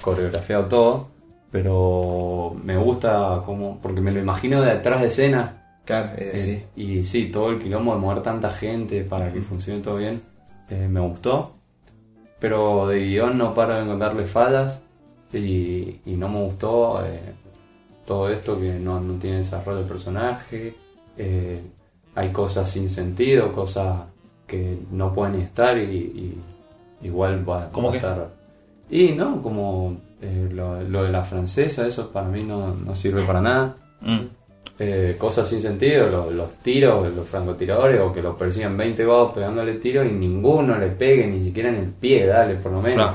coreografiado 0.00 0.66
todo, 0.66 1.08
pero 1.50 2.54
me 2.62 2.76
gusta 2.76 3.42
como 3.44 3.80
porque 3.80 4.00
me 4.00 4.12
lo 4.12 4.20
imagino 4.20 4.62
de 4.62 4.70
atrás 4.70 5.00
de 5.00 5.08
escena. 5.08 5.80
Claro, 5.84 6.10
eh, 6.16 6.38
sí. 6.38 6.62
Y 6.76 7.02
sí, 7.02 7.26
todo 7.26 7.50
el 7.50 7.60
quilombo 7.60 7.92
de 7.94 7.98
mover 8.00 8.22
tanta 8.22 8.50
gente 8.50 9.02
para 9.02 9.32
que 9.32 9.40
funcione 9.42 9.80
todo 9.80 9.96
bien, 9.96 10.22
eh, 10.68 10.86
me 10.88 11.00
gustó. 11.00 11.56
Pero 12.40 12.88
de 12.88 13.04
guion 13.06 13.38
no 13.38 13.54
paro 13.54 13.74
de 13.74 13.82
encontrarle 13.82 14.26
fallas 14.26 14.80
y, 15.32 16.00
y 16.06 16.16
no 16.16 16.28
me 16.28 16.42
gustó 16.42 17.04
eh, 17.04 17.34
todo 18.06 18.28
esto 18.28 18.58
que 18.58 18.72
no, 18.80 18.98
no 18.98 19.14
tiene 19.14 19.38
desarrollo 19.38 19.78
de 19.78 19.84
personaje. 19.84 20.74
eh, 21.16 21.60
hay 22.14 22.32
cosas 22.32 22.68
sin 22.68 22.88
sentido, 22.88 23.52
cosas 23.52 24.02
que 24.46 24.78
no 24.90 25.12
pueden 25.12 25.36
estar 25.36 25.78
y, 25.78 25.82
y 27.02 27.06
igual 27.06 27.48
va, 27.48 27.70
¿Cómo 27.70 27.88
va 27.88 27.94
a 27.94 27.96
estar. 27.96 28.28
Y 28.90 29.12
no, 29.12 29.40
como 29.40 29.96
eh, 30.20 30.48
lo, 30.52 30.82
lo 30.82 31.04
de 31.04 31.10
la 31.10 31.22
francesa, 31.22 31.86
eso 31.86 32.10
para 32.10 32.28
mí 32.28 32.42
no, 32.42 32.74
no 32.74 32.94
sirve 32.94 33.22
para 33.22 33.40
nada. 33.40 33.76
Mm. 34.00 34.39
Eh, 34.82 35.16
cosas 35.18 35.46
sin 35.46 35.60
sentido, 35.60 36.08
lo- 36.08 36.30
los 36.30 36.54
tiros, 36.54 37.14
los 37.14 37.28
francotiradores, 37.28 38.00
o 38.00 38.10
que 38.14 38.22
lo 38.22 38.34
persigan 38.34 38.78
20 38.78 39.04
vagos 39.04 39.34
pegándole 39.34 39.74
tiros 39.74 40.06
y 40.06 40.12
ninguno 40.12 40.78
le 40.78 40.86
pegue, 40.88 41.26
ni 41.26 41.38
siquiera 41.38 41.68
en 41.68 41.76
el 41.76 41.88
pie, 41.90 42.24
dale, 42.26 42.54
por 42.54 42.72
lo 42.72 42.80
menos. 42.80 43.14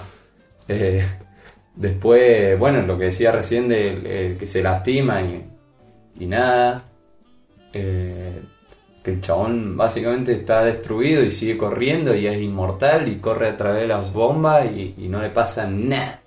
Eh, 0.67 1.03
después, 1.75 2.57
bueno, 2.59 2.83
lo 2.83 2.97
que 2.99 3.05
decía 3.05 3.31
recién 3.31 3.67
de 3.67 3.99
eh, 4.05 4.37
que 4.39 4.45
se 4.45 4.61
lastima 4.61 5.21
y, 5.23 5.43
y 6.19 6.25
nada. 6.27 6.83
Eh, 7.73 8.41
que 9.03 9.11
el 9.11 9.21
chabón 9.21 9.75
básicamente 9.77 10.33
está 10.33 10.63
destruido 10.63 11.23
y 11.23 11.29
sigue 11.29 11.57
corriendo 11.57 12.15
y 12.15 12.25
es 12.27 12.41
inmortal 12.41 13.07
y 13.07 13.17
corre 13.17 13.49
a 13.49 13.57
través 13.57 13.81
de 13.81 13.87
las 13.87 14.11
bombas 14.13 14.65
y, 14.65 14.95
y 14.97 15.07
no 15.07 15.21
le 15.21 15.29
pasa 15.29 15.67
nada. 15.67 16.21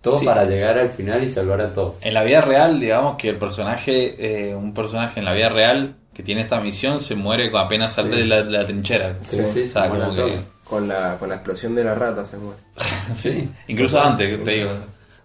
Todo 0.00 0.16
Sí. 0.18 0.24
para 0.24 0.44
llegar 0.44 0.78
al 0.78 0.88
final 0.90 1.22
y 1.22 1.30
salvar 1.30 1.60
a 1.60 1.72
todos. 1.72 1.94
En 2.00 2.14
la 2.14 2.22
vida 2.22 2.40
real, 2.40 2.80
digamos 2.80 3.16
que 3.16 3.28
el 3.30 3.36
personaje, 3.36 4.50
eh, 4.50 4.54
un 4.54 4.72
personaje 4.72 5.20
en 5.20 5.26
la 5.26 5.32
vida 5.34 5.48
real 5.50 5.94
que 6.14 6.22
tiene 6.22 6.40
esta 6.40 6.58
misión 6.60 7.00
se 7.00 7.14
muere 7.16 7.50
apenas 7.56 7.92
sale 7.94 8.10
Sí. 8.12 8.16
de 8.20 8.24
la, 8.26 8.42
de 8.42 8.50
la 8.50 8.66
trinchera. 8.66 9.16
Sí, 9.20 9.36
Sí. 9.36 9.42
sí, 9.52 9.62
O 9.62 9.66
sea, 9.66 9.82
se 9.82 9.88
muere 9.88 10.04
como 10.04 10.16
todo. 10.16 10.26
que- 10.26 10.38
Con 10.64 10.86
la, 10.88 11.16
con 11.18 11.28
la 11.28 11.34
explosión 11.36 11.74
de 11.74 11.82
la 11.84 11.94
rata 11.94 12.24
se 12.24 12.36
muere. 12.38 12.58
sí. 13.14 13.48
Incluso 13.68 14.00
antes, 14.00 14.42
te 14.44 14.50
digo. 14.52 14.70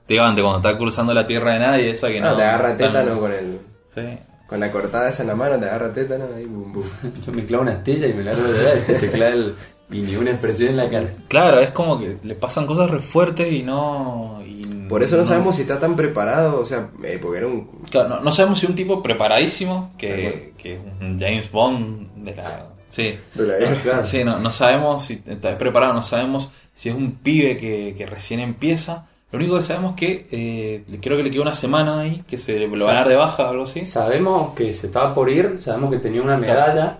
Te 0.07 0.13
digo 0.13 0.23
antes, 0.25 0.43
cuando 0.43 0.67
está 0.67 0.77
cruzando 0.77 1.13
la 1.13 1.25
tierra 1.25 1.53
de 1.53 1.59
nadie, 1.59 1.89
esa 1.91 2.09
que 2.09 2.19
no. 2.19 2.31
No, 2.31 2.35
te 2.37 2.43
agarra 2.43 2.69
tan- 2.69 2.77
tétano 2.77 3.19
con 3.19 3.31
el... 3.31 3.59
Sí. 3.93 4.01
Con 4.47 4.59
la 4.59 4.71
cortada 4.71 5.09
esa 5.09 5.23
en 5.23 5.29
la 5.29 5.35
mano, 5.35 5.57
te 5.57 5.65
agarra 5.65 5.91
tétano 5.93 6.25
y 6.39 6.45
bum 6.45 6.73
bum. 6.73 6.83
Yo 7.25 7.31
me 7.31 7.45
clavo 7.45 7.63
una 7.63 7.73
estrella 7.73 8.07
y 8.07 8.13
me 8.13 8.23
largo 8.23 8.43
de 8.43 8.61
edad, 8.61 8.73
este 8.77 8.95
se 8.95 9.09
clava 9.09 9.33
el, 9.33 9.55
y 9.91 10.01
ni 10.01 10.15
una 10.15 10.31
expresión 10.31 10.69
en 10.69 10.77
la 10.77 10.89
cara. 10.89 11.07
Claro, 11.27 11.59
es 11.59 11.71
como 11.71 11.99
que 11.99 12.17
le 12.23 12.35
pasan 12.35 12.67
cosas 12.67 12.89
re 12.91 12.99
fuertes 12.99 13.51
y 13.51 13.63
no. 13.63 14.43
y 14.45 14.54
Por 14.87 15.03
eso 15.03 15.17
no 15.17 15.23
sabemos 15.25 15.55
si 15.55 15.61
está 15.63 15.79
tan 15.79 15.95
preparado, 15.95 16.59
o 16.61 16.65
sea, 16.65 16.89
eh, 17.03 17.17
porque 17.21 17.37
era 17.39 17.47
un... 17.47 17.69
Claro, 17.89 18.09
no, 18.09 18.19
no 18.21 18.31
sabemos 18.31 18.59
si 18.59 18.65
un 18.65 18.75
tipo 18.75 19.01
preparadísimo, 19.03 19.93
que, 19.97 20.53
que 20.57 20.79
un 21.01 21.19
James 21.19 21.51
Bond 21.51 22.23
de 22.23 22.35
la. 22.35 22.67
Sí. 22.89 23.13
de 23.33 23.45
la 23.47 23.57
guerra. 23.57 23.81
Claro. 23.81 24.05
Sí, 24.05 24.23
no, 24.23 24.39
no 24.39 24.49
sabemos 24.49 25.03
si 25.05 25.21
está 25.25 25.57
preparado, 25.57 25.93
no 25.93 26.01
sabemos 26.01 26.49
si 26.73 26.89
es 26.89 26.95
un 26.95 27.13
pibe 27.13 27.57
que, 27.57 27.93
que 27.97 28.05
recién 28.05 28.39
empieza. 28.39 29.07
Lo 29.31 29.39
único 29.39 29.55
que 29.55 29.61
sabemos 29.63 29.91
es 29.91 29.97
que 29.97 30.27
eh, 30.31 30.83
creo 31.01 31.17
que 31.17 31.23
le 31.23 31.31
queda 31.31 31.41
una 31.41 31.53
semana 31.53 32.01
ahí, 32.01 32.23
que 32.27 32.37
se 32.37 32.57
lo 32.59 32.85
van 32.85 32.95
a 32.95 32.99
dar 32.99 33.09
de 33.09 33.15
baja 33.15 33.43
o 33.47 33.49
algo 33.49 33.63
así. 33.63 33.85
Sabemos 33.85 34.53
que 34.55 34.73
se 34.73 34.87
estaba 34.87 35.13
por 35.13 35.29
ir, 35.29 35.59
sabemos 35.59 35.91
que 35.91 35.97
tenía 35.97 36.21
una 36.21 36.37
medalla. 36.37 36.99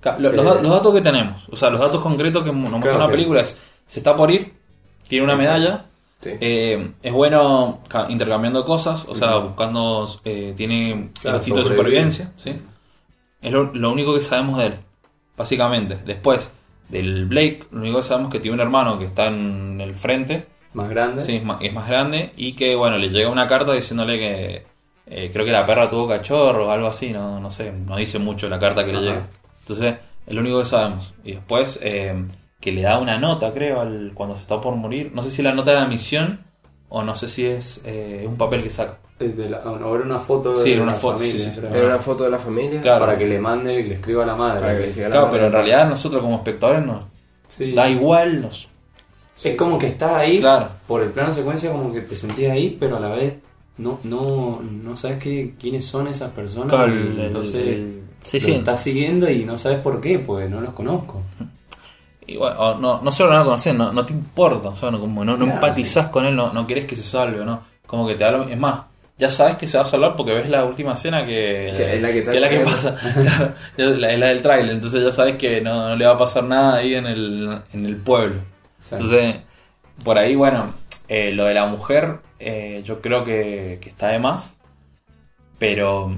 Ca- 0.00 0.18
lo- 0.18 0.32
Los, 0.32 0.44
Eh, 0.44 0.62
los 0.62 0.72
datos 0.72 0.94
que 0.94 1.00
tenemos, 1.00 1.42
o 1.50 1.56
sea, 1.56 1.70
los 1.70 1.80
datos 1.80 2.00
concretos 2.02 2.42
que 2.42 2.50
nos 2.50 2.56
muestra 2.56 2.80
Claro 2.80 2.96
una 2.98 3.10
película 3.10 3.40
es: 3.42 3.56
se 3.86 4.00
está 4.00 4.14
por 4.16 4.30
ir, 4.30 4.52
tiene 5.08 5.24
una 5.24 5.34
Exacto. 5.34 5.58
medalla, 5.58 5.84
Sí. 6.20 6.30
eh, 6.40 6.90
es 7.02 7.12
bueno 7.12 7.80
ca- 7.88 8.06
intercambiando 8.10 8.64
cosas, 8.64 9.06
o 9.08 9.14
sea, 9.14 9.36
buscando, 9.38 10.06
eh, 10.24 10.52
tiene 10.56 11.10
Claro, 11.20 11.36
el 11.36 11.40
instinto 11.40 11.60
de 11.62 11.68
supervivencia, 11.68 12.32
¿sí? 12.36 12.54
Es 13.40 13.50
lo, 13.52 13.72
lo 13.72 13.90
único 13.90 14.14
que 14.14 14.20
sabemos 14.20 14.58
de 14.58 14.66
él, 14.66 14.74
básicamente. 15.36 15.96
Después 16.04 16.54
del 16.90 17.24
Blake, 17.26 17.66
lo 17.70 17.80
único 17.80 17.96
que 17.98 18.02
sabemos 18.02 18.28
es 18.28 18.32
que 18.32 18.40
tiene 18.40 18.54
un 18.56 18.60
hermano 18.60 18.98
que 18.98 19.06
está 19.06 19.28
en 19.28 19.80
el 19.80 19.94
frente, 19.94 20.46
Más 20.74 20.90
grande. 20.90 21.22
sí, 21.24 21.36
es 21.36 21.44
más, 21.44 21.56
es 21.62 21.72
más 21.72 21.88
grande, 21.88 22.32
y 22.36 22.52
que, 22.52 22.74
bueno, 22.74 22.98
le 22.98 23.08
llega 23.08 23.30
una 23.30 23.48
carta 23.48 23.72
diciéndole 23.72 24.18
que 24.18 24.66
eh, 25.06 25.30
creo 25.32 25.44
que 25.46 25.52
la 25.52 25.64
perra 25.64 25.88
tuvo 25.88 26.06
cachorro 26.06 26.68
o 26.68 26.70
algo 26.70 26.88
así, 26.88 27.12
no, 27.12 27.40
no 27.40 27.50
sé, 27.50 27.72
no 27.72 27.96
dice 27.96 28.18
mucho 28.18 28.46
la 28.48 28.58
carta 28.58 28.84
que 28.84 28.92
le 28.92 29.00
llega. 29.00 29.26
Entonces, 29.60 29.94
es 30.26 30.34
lo 30.34 30.42
único 30.42 30.58
que 30.58 30.64
sabemos. 30.66 31.14
Y 31.24 31.32
después, 31.32 31.80
que 32.60 32.72
le 32.72 32.82
da 32.82 32.98
una 32.98 33.18
nota, 33.18 33.52
creo, 33.54 33.80
al, 33.80 34.12
cuando 34.14 34.36
se 34.36 34.42
está 34.42 34.60
por 34.60 34.74
morir. 34.76 35.10
No 35.14 35.22
sé 35.22 35.30
si 35.30 35.42
la 35.42 35.52
nota 35.52 35.70
de 35.72 35.78
la 35.78 35.86
misión 35.86 36.40
o 36.90 37.02
no 37.02 37.14
sé 37.16 37.28
si 37.28 37.46
es 37.46 37.80
eh, 37.84 38.24
un 38.28 38.36
papel 38.36 38.62
que 38.62 38.68
saca. 38.70 38.98
Es 39.18 39.36
de 39.36 39.48
la- 39.50 39.60
una 39.60 40.18
foto 40.18 40.52
de 40.56 40.62
Sí, 40.64 40.70
era 40.72 40.78
la 40.78 40.84
una 40.84 40.94
foto, 40.94 41.18
familia, 41.18 41.38
sí, 41.38 41.50
sí. 41.52 41.60
Era 41.72 41.86
una 41.86 41.98
foto 41.98 42.24
de 42.24 42.30
la 42.30 42.38
familia. 42.38 42.80
Claro. 42.82 43.04
Para 43.06 43.18
que 43.18 43.26
le 43.26 43.38
mande 43.38 43.80
y 43.80 43.84
le 43.84 43.94
escriba 43.94 44.22
a 44.24 44.26
la 44.26 44.34
madre. 44.34 44.60
Para 44.60 44.72
que 44.74 44.80
le 44.80 44.86
escriba 44.88 45.06
a 45.06 45.08
la 45.10 45.14
Claro, 45.14 45.26
madre. 45.26 45.38
pero 45.38 45.46
en 45.48 45.52
realidad 45.52 45.88
nosotros 45.88 46.22
como 46.22 46.36
espectadores 46.36 46.86
nos 46.86 47.04
Sí. 47.48 47.72
da 47.72 47.88
igual. 47.88 48.42
Nos, 48.42 48.68
Es 49.42 49.56
como 49.56 49.78
que 49.78 49.86
estás 49.86 50.12
ahí, 50.12 50.38
Claro. 50.40 50.68
por 50.86 51.02
el 51.02 51.10
plano 51.10 51.32
secuencia, 51.32 51.70
como 51.72 51.92
que 51.94 52.02
te 52.02 52.14
sentías 52.14 52.52
ahí, 52.52 52.76
pero 52.78 52.96
a 52.98 53.00
la 53.00 53.08
vez 53.08 53.34
no 53.78 53.98
no 54.04 54.60
no 54.62 54.96
sabes 54.96 55.16
qué, 55.18 55.54
quiénes 55.58 55.86
son 55.86 56.08
esas 56.08 56.30
personas. 56.32 56.68
Claro, 56.68 56.92
el- 56.92 57.18
entonces 57.20 57.54
el- 57.66 58.02
sí. 58.22 58.36
estás 58.52 58.82
siguiendo 58.82 59.30
y 59.30 59.44
no 59.46 59.56
sabes 59.56 59.78
por 59.78 59.98
qué, 60.00 60.18
pues 60.18 60.50
no 60.50 60.60
los 60.60 60.74
conozco. 60.74 61.22
Bueno, 62.36 62.56
o 62.58 62.74
no, 62.78 63.00
no 63.02 63.10
solo 63.10 63.32
no 63.32 63.38
lo 63.40 63.44
conoces, 63.44 63.74
no, 63.74 63.92
no 63.92 64.04
te 64.06 64.12
importa, 64.12 64.68
o 64.70 64.76
sea, 64.76 64.90
no, 64.90 65.00
como 65.00 65.24
no, 65.24 65.32
no 65.36 65.44
Claro, 65.44 65.54
empatizás 65.54 66.08
con 66.08 66.24
él, 66.26 66.34
no, 66.36 66.52
no 66.52 66.66
querés 66.66 66.84
que 66.86 66.96
se 66.96 67.02
salve, 67.02 67.44
¿no? 67.44 67.62
Como 67.86 68.06
que 68.06 68.14
te 68.14 68.24
da 68.24 68.30
lo- 68.32 68.48
Es 68.48 68.58
más, 68.58 68.82
ya 69.18 69.28
sabes 69.28 69.56
que 69.56 69.66
se 69.66 69.76
va 69.76 69.84
a 69.84 69.86
salvar 69.86 70.16
porque 70.16 70.32
ves 70.32 70.48
la 70.48 70.64
última 70.64 70.92
escena 70.94 71.24
que, 71.26 71.72
Que 71.76 71.96
es 71.96 72.02
la 72.02 72.12
que 72.12 72.18
está 72.20 72.34
es 72.34 72.40
la 72.40 72.48
que 72.48 72.60
pasa. 72.64 72.96
Claro, 73.20 73.52
es 73.76 73.98
la, 73.98 74.12
es 74.12 74.18
la 74.18 74.26
del 74.28 74.42
trailer, 74.42 74.74
entonces 74.74 75.02
ya 75.04 75.12
sabes 75.12 75.36
que 75.36 75.60
no, 75.60 75.88
no 75.90 75.96
le 75.96 76.06
va 76.06 76.12
a 76.12 76.16
pasar 76.18 76.44
nada 76.44 76.76
ahí 76.76 76.94
en 76.94 77.06
el, 77.06 77.60
en 77.72 77.86
el 77.86 77.96
pueblo. 77.96 78.40
Entonces, 78.90 79.36
por 80.04 80.16
ahí, 80.18 80.34
bueno, 80.34 80.72
eh, 81.08 81.32
lo 81.32 81.44
de 81.44 81.54
la 81.54 81.66
mujer, 81.66 82.20
eh, 82.38 82.80
yo 82.84 83.00
creo 83.02 83.22
que, 83.24 83.78
que 83.82 83.90
está 83.90 84.08
de 84.08 84.18
más, 84.18 84.54
pero 85.58 86.10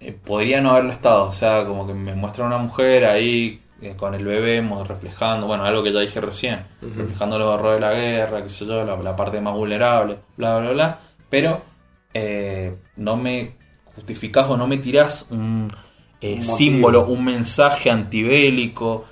eh, 0.00 0.12
podría 0.24 0.60
no 0.60 0.70
haberlo 0.70 0.92
estado. 0.92 1.24
O 1.26 1.32
sea, 1.32 1.64
como 1.64 1.86
que 1.86 1.92
me 1.94 2.14
muestra 2.14 2.46
una 2.46 2.58
mujer 2.58 3.04
ahí 3.04 3.60
eh, 3.82 3.94
con 3.96 4.14
el 4.14 4.24
bebé 4.24 4.60
reflejando, 4.86 5.46
bueno, 5.46 5.64
algo 5.64 5.82
que 5.82 5.92
ya 5.92 6.00
dije 6.00 6.20
recién, 6.20 6.66
reflejando 6.80 7.38
los 7.38 7.48
horrores 7.48 7.80
de 7.80 7.86
la 7.86 7.92
guerra, 7.94 8.42
qué 8.42 8.48
sé 8.48 8.66
yo, 8.66 8.84
la, 8.84 8.96
la 8.96 9.16
parte 9.16 9.40
más 9.40 9.54
vulnerable, 9.54 10.18
bla, 10.36 10.58
bla, 10.58 10.70
bla. 10.72 10.98
Pero 11.28 11.62
eh, 12.12 12.74
no 12.96 13.16
me 13.16 13.52
justificás 13.94 14.48
o 14.48 14.56
no 14.56 14.66
me 14.66 14.78
tirás 14.78 15.26
un 15.30 15.72
eh, 16.20 16.34
Un 16.36 16.42
símbolo, 16.42 17.06
un 17.06 17.24
mensaje 17.24 17.90
antibélico. 17.90 19.04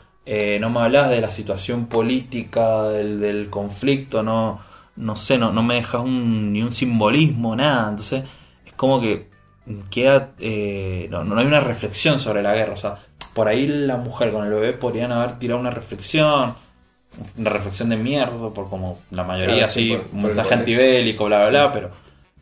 no 0.61 0.71
me 0.71 0.81
hablas 0.81 1.11
de 1.11 1.21
la 1.21 1.31
situación 1.31 1.87
política, 1.87 2.85
del, 2.89 3.19
del 3.21 3.49
conflicto, 3.51 4.23
no, 4.23 4.61
no 4.97 5.17
sé, 5.17 5.39
no, 5.39 5.53
no 5.53 5.63
me 5.63 5.77
dejas 5.77 6.03
un, 6.03 6.53
ni 6.53 6.63
un 6.63 6.73
simbolismo, 6.73 7.55
nada. 7.57 7.89
Entonces, 7.89 8.25
es 8.67 8.73
como 8.75 9.01
que 9.01 9.29
queda. 9.91 10.33
eh, 10.39 11.07
no, 11.11 11.25
no 11.25 11.39
hay 11.41 11.47
una 11.47 11.61
reflexión 11.61 12.19
sobre 12.19 12.43
la 12.43 12.55
guerra. 12.55 12.75
O 12.75 12.77
sea, 12.77 12.97
por 13.39 13.47
ahí 13.47 13.69
la 13.69 13.97
mujer 13.97 14.33
con 14.33 14.45
el 14.45 14.53
bebé 14.53 14.73
podrían 14.73 15.13
haber 15.13 15.39
tirado 15.39 15.61
una 15.61 15.71
reflexión, 15.71 16.57
una 17.39 17.51
reflexión 17.51 17.89
de 17.89 17.97
mierda, 17.97 18.51
por 18.51 18.69
como 18.69 18.99
la 19.13 19.23
mayoría 19.23 19.59
Claro, 19.59 19.71
sí, 19.73 19.89
por- 19.91 20.07
un 20.13 20.23
mensaje 20.25 20.55
antibélico, 20.55 21.27
bla, 21.27 21.39
bla, 21.49 21.49
bla, 21.51 21.73
pero 21.73 21.91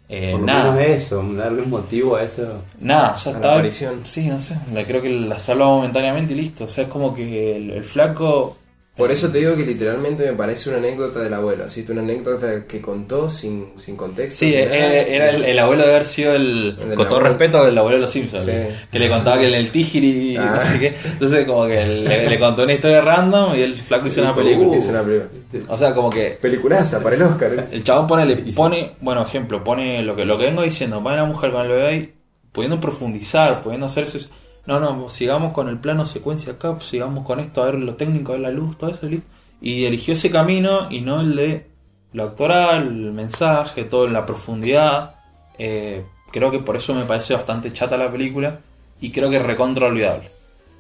Eh, 0.09 0.31
Por 0.33 0.41
lo 0.41 0.47
nada, 0.47 0.71
menos 0.73 0.89
eso, 1.03 1.23
darle 1.35 1.63
un 1.63 1.71
motivo 1.71 2.17
a 2.17 2.23
eso. 2.23 2.63
nada, 2.81 3.15
o 3.15 3.19
sea, 3.19 3.33
la 3.33 3.39
estaba. 3.39 3.55
aparición. 3.55 4.01
Sí, 4.05 4.29
no 4.29 4.39
sé, 4.41 4.57
la, 4.73 4.85
creo 4.85 5.03
que 5.03 5.11
la 5.11 5.37
salva 5.37 5.67
momentáneamente 5.67 6.33
y 6.33 6.37
listo. 6.37 6.65
O 6.65 6.69
sea, 6.69 6.85
es 6.85 6.91
como 6.91 7.13
que 7.15 7.57
el, 7.57 7.71
el 7.73 7.85
flaco. 7.85 8.57
Por 8.97 9.13
eso 9.13 9.31
te 9.31 9.39
digo 9.39 9.55
que 9.57 9.67
literalmente 9.67 10.25
me 10.25 10.33
parece 10.33 10.71
una 10.71 10.79
anécdota 10.79 11.21
del 11.21 11.35
abuelo. 11.35 11.65
Así, 11.65 11.85
una 11.91 12.01
anécdota 12.01 12.65
que 12.67 12.81
contó 12.81 13.29
sin, 13.31 13.67
sin 13.77 13.95
contexto. 13.95 14.39
Sí, 14.39 14.53
sin 14.53 14.59
era, 14.59 14.71
nada. 14.75 14.93
era 15.03 15.31
el, 15.31 15.45
el 15.45 15.59
abuelo 15.59 15.85
de 15.85 15.91
haber 15.91 16.05
sido 16.07 16.35
el. 16.35 16.69
El 16.81 16.89
del 16.89 16.97
Con 16.97 17.07
todo 17.09 17.19
abuelo. 17.19 17.21
respeto, 17.37 17.67
el 17.69 17.77
abuelo 17.77 17.97
de 17.97 18.01
los 18.01 18.11
Simpsons. 18.11 18.45
Sí. 18.45 18.53
Que 18.91 18.99
le 18.99 19.11
contaba 19.11 19.39
que 19.39 19.49
en 19.49 19.55
el 19.55 19.71
Tijiri 19.71 20.33
y 20.33 20.39
no 20.39 20.45
Ah. 20.45 20.61
sé 20.63 20.79
qué. 20.81 20.95
Entonces, 21.05 21.45
como 21.47 21.67
que 21.67 21.85
le, 21.85 22.31
le 22.31 22.39
contó 22.39 22.63
una 22.63 22.73
historia 22.73 23.03
random 23.03 23.55
y 23.55 23.61
el 23.63 23.75
flaco 23.75 24.07
hizo 24.07 24.23
una 24.23 24.35
película. 24.35 24.77
Hizo 24.79 24.91
una 24.91 25.03
película. 25.03 25.29
O 25.69 25.77
sea, 25.77 25.95
como 25.95 26.09
que 26.09 26.39
Peliculaza 26.41 27.03
para 27.03 27.17
el 27.17 27.23
Oscar. 27.23 27.67
El 27.71 27.85
chabón 27.85 28.07
pone, 28.07 28.25
le 28.25 28.37
pone, 28.55 28.93
bueno, 29.03 29.23
ejemplo, 29.27 29.63
pone 29.63 30.03
lo 30.03 30.17
que, 30.17 30.25
lo 30.25 30.39
que 30.39 30.45
vengo 30.47 30.63
diciendo, 30.63 31.03
pone 31.03 31.17
a 31.17 31.21
la 31.23 31.25
mujer 31.27 31.51
con 31.53 31.61
el 31.63 31.69
bebé 31.69 31.87
ahí, 31.87 32.15
pudiendo 32.51 32.81
profundizar, 32.81 33.61
pudiendo 33.61 33.85
hacer 33.87 34.05
eso. 34.05 34.21
No, 34.67 34.81
no, 34.81 35.09
sigamos 35.09 35.53
con 35.53 35.69
el 35.69 35.79
plano 35.79 36.07
secuencia 36.07 36.55
acá, 36.55 36.77
sigamos 36.81 37.25
con 37.25 37.39
esto, 37.41 37.63
a 37.63 37.67
ver 37.67 37.77
lo 37.77 37.95
técnico, 37.95 38.33
a 38.33 38.35
ver 38.37 38.43
la 38.43 38.51
luz, 38.51 38.77
todo 38.77 38.91
eso, 38.91 39.07
listo. 39.07 39.27
Y 39.61 39.85
eligió 39.85 40.13
ese 40.15 40.31
camino 40.31 40.91
y 40.91 41.01
no 41.01 41.21
el 41.21 41.37
de 41.37 41.67
lo 42.13 42.25
actoral, 42.25 42.83
el 42.87 43.13
mensaje, 43.13 43.85
todo 43.85 44.07
en 44.07 44.13
la 44.13 44.27
profundidad. 44.27 45.15
Eh, 45.59 46.05
creo 46.33 46.51
que 46.51 46.59
por 46.61 46.77
eso 46.77 46.95
me 46.95 47.05
parece 47.05 47.35
bastante 47.35 47.73
chata 47.73 47.97
la 47.97 48.11
película 48.11 48.59
y 49.01 49.11
creo 49.11 49.31
que 49.31 49.39
recontra 49.39 49.87
olvidable. 49.87 50.31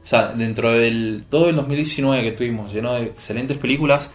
O 0.02 0.06
sea, 0.06 0.28
dentro 0.28 0.72
del 0.72 1.24
todo 1.28 1.48
el 1.48 1.56
2019 1.56 2.22
que 2.22 2.32
tuvimos, 2.32 2.72
lleno 2.72 2.94
de 2.94 3.04
excelentes 3.04 3.58
películas, 3.58 4.10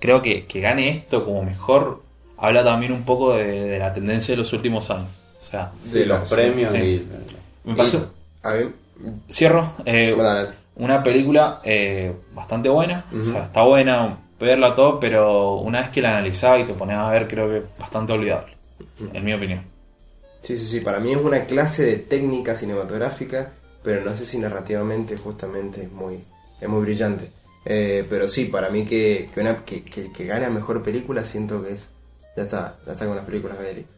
creo 0.00 0.22
que, 0.22 0.46
que 0.46 0.60
gane 0.60 0.88
esto 0.90 1.24
como 1.24 1.42
mejor 1.42 2.02
habla 2.38 2.64
también 2.64 2.92
un 2.92 3.04
poco 3.04 3.34
de, 3.34 3.44
de 3.68 3.78
la 3.78 3.92
tendencia 3.92 4.32
de 4.32 4.38
los 4.38 4.52
últimos 4.52 4.90
años. 4.90 5.08
O 5.38 5.42
sea, 5.42 5.72
Sí, 5.84 6.04
los 6.04 6.28
sí, 6.28 6.34
premios 6.34 6.70
sí. 6.70 6.78
y. 6.78 7.08
me 7.64 7.74
pareció, 7.76 8.10
A 8.42 8.52
ver, 8.52 8.72
cierro, 9.30 9.72
eh, 9.84 10.16
una 10.76 11.02
película 11.02 11.60
eh, 11.64 12.12
bastante 12.34 12.68
buena, 12.68 13.04
o 13.12 13.24
sea, 13.24 13.44
está 13.44 13.62
buena 13.62 14.18
verla 14.38 14.74
todo, 14.74 15.00
pero 15.00 15.54
una 15.56 15.80
vez 15.80 15.88
que 15.88 16.02
la 16.02 16.10
analizaba 16.10 16.58
y 16.58 16.64
te 16.64 16.74
ponías 16.74 16.98
a 16.98 17.10
ver, 17.10 17.28
creo 17.28 17.48
que 17.48 17.62
bastante 17.78 18.12
olvidable, 18.12 18.52
en 19.12 19.24
mi 19.24 19.32
opinión. 19.32 19.62
Sí, 20.42 20.58
sí, 20.58 20.66
sí. 20.66 20.80
Para 20.80 21.00
mí 21.00 21.12
es 21.12 21.16
una 21.16 21.46
clase 21.46 21.86
de 21.86 21.96
técnica 21.96 22.54
cinematográfica, 22.54 23.52
pero 23.82 24.04
no 24.04 24.14
sé 24.14 24.26
si 24.26 24.38
narrativamente 24.38 25.16
justamente 25.16 25.84
es 25.84 25.92
muy, 25.92 26.22
es 26.60 26.68
muy 26.68 26.82
brillante. 26.82 27.30
Eh, 27.64 28.04
pero 28.10 28.28
sí, 28.28 28.44
para 28.44 28.68
mí 28.68 28.84
que, 28.84 29.30
que, 29.32 29.40
una, 29.40 29.64
que, 29.64 29.82
que, 29.84 30.12
que 30.12 30.26
gane 30.26 30.44
a 30.44 30.50
mejor 30.50 30.82
película 30.82 31.24
siento 31.24 31.64
que 31.64 31.72
es... 31.72 31.90
Ya 32.36 32.42
está, 32.42 32.76
ya 32.84 32.92
está 32.92 33.06
con 33.06 33.16
las 33.16 33.24
películas 33.24 33.58
bélicas. 33.58 33.90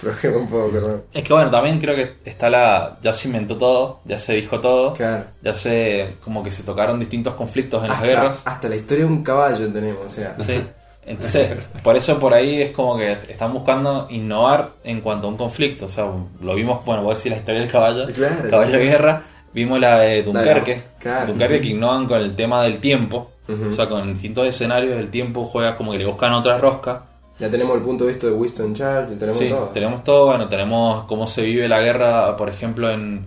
Flojemos 0.00 0.40
un 0.42 0.48
poco, 0.48 0.70
¿no? 0.80 1.02
Es 1.12 1.22
que 1.22 1.32
bueno, 1.32 1.50
también 1.50 1.78
creo 1.78 1.94
que 1.94 2.14
está 2.24 2.48
la. 2.48 2.98
Ya 3.02 3.12
se 3.12 3.28
inventó 3.28 3.56
todo, 3.58 4.00
ya 4.06 4.18
se 4.18 4.32
dijo 4.34 4.60
todo, 4.60 4.94
Claro. 4.94 5.24
ya 5.42 5.52
se. 5.54 6.14
como 6.24 6.42
que 6.42 6.50
se 6.50 6.62
tocaron 6.62 6.98
distintos 6.98 7.34
conflictos 7.34 7.82
en 7.82 7.88
las 7.90 8.02
guerras. 8.02 8.42
hasta 8.44 8.68
la 8.68 8.76
historia 8.76 9.04
de 9.04 9.10
un 9.10 9.22
caballo 9.22 9.70
tenemos, 9.72 9.98
o 9.98 10.08
sea. 10.08 10.36
Sí. 10.44 10.62
Entonces, 11.06 11.50
por 11.82 11.96
eso 11.96 12.18
por 12.20 12.34
ahí 12.34 12.62
es 12.62 12.70
como 12.70 12.96
que 12.96 13.12
están 13.28 13.52
buscando 13.52 14.06
innovar 14.10 14.70
en 14.84 15.00
cuanto 15.00 15.26
a 15.26 15.30
un 15.30 15.36
conflicto. 15.36 15.86
O 15.86 15.88
sea, 15.88 16.06
lo 16.40 16.54
vimos, 16.54 16.84
bueno, 16.84 17.02
voy 17.02 17.12
a 17.12 17.14
decir 17.14 17.32
la 17.32 17.38
historia 17.38 17.60
del 17.62 17.70
caballo, 17.70 18.06
Claro. 18.12 18.50
caballo 18.50 18.78
de 18.78 18.84
guerra. 18.84 19.22
Vimos 19.52 19.80
la 19.80 19.98
de 19.98 20.22
Dunkerque. 20.22 20.82
Claro. 21.00 21.26
Dunkerque 21.28 21.60
que 21.62 21.68
innovan 21.68 22.06
con 22.06 22.18
el 22.20 22.34
tema 22.36 22.62
del 22.62 22.78
tiempo. 22.78 23.30
O 23.68 23.72
sea, 23.72 23.88
con 23.88 24.12
distintos 24.12 24.46
escenarios 24.46 24.96
del 24.96 25.10
tiempo 25.10 25.44
juegas 25.46 25.74
como 25.74 25.90
que 25.90 25.98
le 25.98 26.06
buscan 26.06 26.32
otra 26.32 26.56
rosca. 26.58 27.02
Ya 27.40 27.50
tenemos 27.50 27.74
el 27.76 27.82
punto 27.82 28.04
de 28.04 28.12
vista 28.12 28.26
de 28.26 28.34
Winston 28.34 28.74
Churchill, 28.74 29.18
tenemos 29.18 29.38
Sí, 29.38 29.48
todo. 29.48 29.66
tenemos 29.68 30.04
todo. 30.04 30.26
Bueno, 30.26 30.48
tenemos 30.48 31.04
cómo 31.04 31.26
se 31.26 31.42
vive 31.42 31.66
la 31.68 31.80
guerra, 31.80 32.36
por 32.36 32.48
ejemplo, 32.50 32.90
en, 32.90 33.24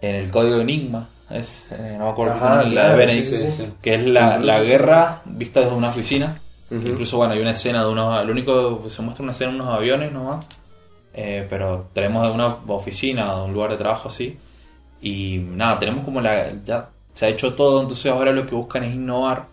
en 0.00 0.14
el 0.14 0.30
código 0.30 0.60
Enigma. 0.60 1.08
Es, 1.30 1.70
eh, 1.72 1.96
no 1.98 2.06
me 2.06 2.10
acuerdo 2.10 2.34
Ajá, 2.34 2.48
cómo 2.60 2.68
es, 2.68 2.72
la 2.74 3.08
sí, 3.10 3.22
sí, 3.22 3.72
que 3.82 3.94
es 3.94 4.04
la, 4.06 4.38
la 4.38 4.60
guerra 4.62 5.22
vista 5.24 5.60
desde 5.60 5.74
una 5.74 5.90
oficina. 5.90 6.40
Incluso, 6.70 7.18
bueno, 7.18 7.34
hay 7.34 7.40
una 7.40 7.50
escena 7.52 7.82
de 7.84 7.90
unos. 7.90 8.24
Lo 8.26 8.32
único 8.32 8.82
que 8.82 8.90
se 8.90 9.00
muestra 9.02 9.22
una 9.22 9.32
escena 9.32 9.52
de 9.52 9.56
unos 9.60 9.68
aviones 9.74 10.10
nomás. 10.10 10.44
Eh, 11.12 11.46
pero 11.48 11.86
tenemos 11.92 12.24
de 12.26 12.30
una 12.32 12.46
oficina, 12.66 13.36
de 13.36 13.42
un 13.42 13.52
lugar 13.52 13.70
de 13.70 13.76
trabajo 13.76 14.08
así. 14.08 14.36
Y 15.00 15.38
nada, 15.38 15.78
tenemos 15.78 16.04
como 16.04 16.20
la. 16.20 16.52
Ya 16.64 16.88
se 17.12 17.26
ha 17.26 17.28
hecho 17.28 17.54
todo, 17.54 17.80
entonces 17.82 18.10
ahora 18.10 18.32
lo 18.32 18.44
que 18.46 18.54
buscan 18.56 18.82
es 18.84 18.94
innovar, 18.94 19.44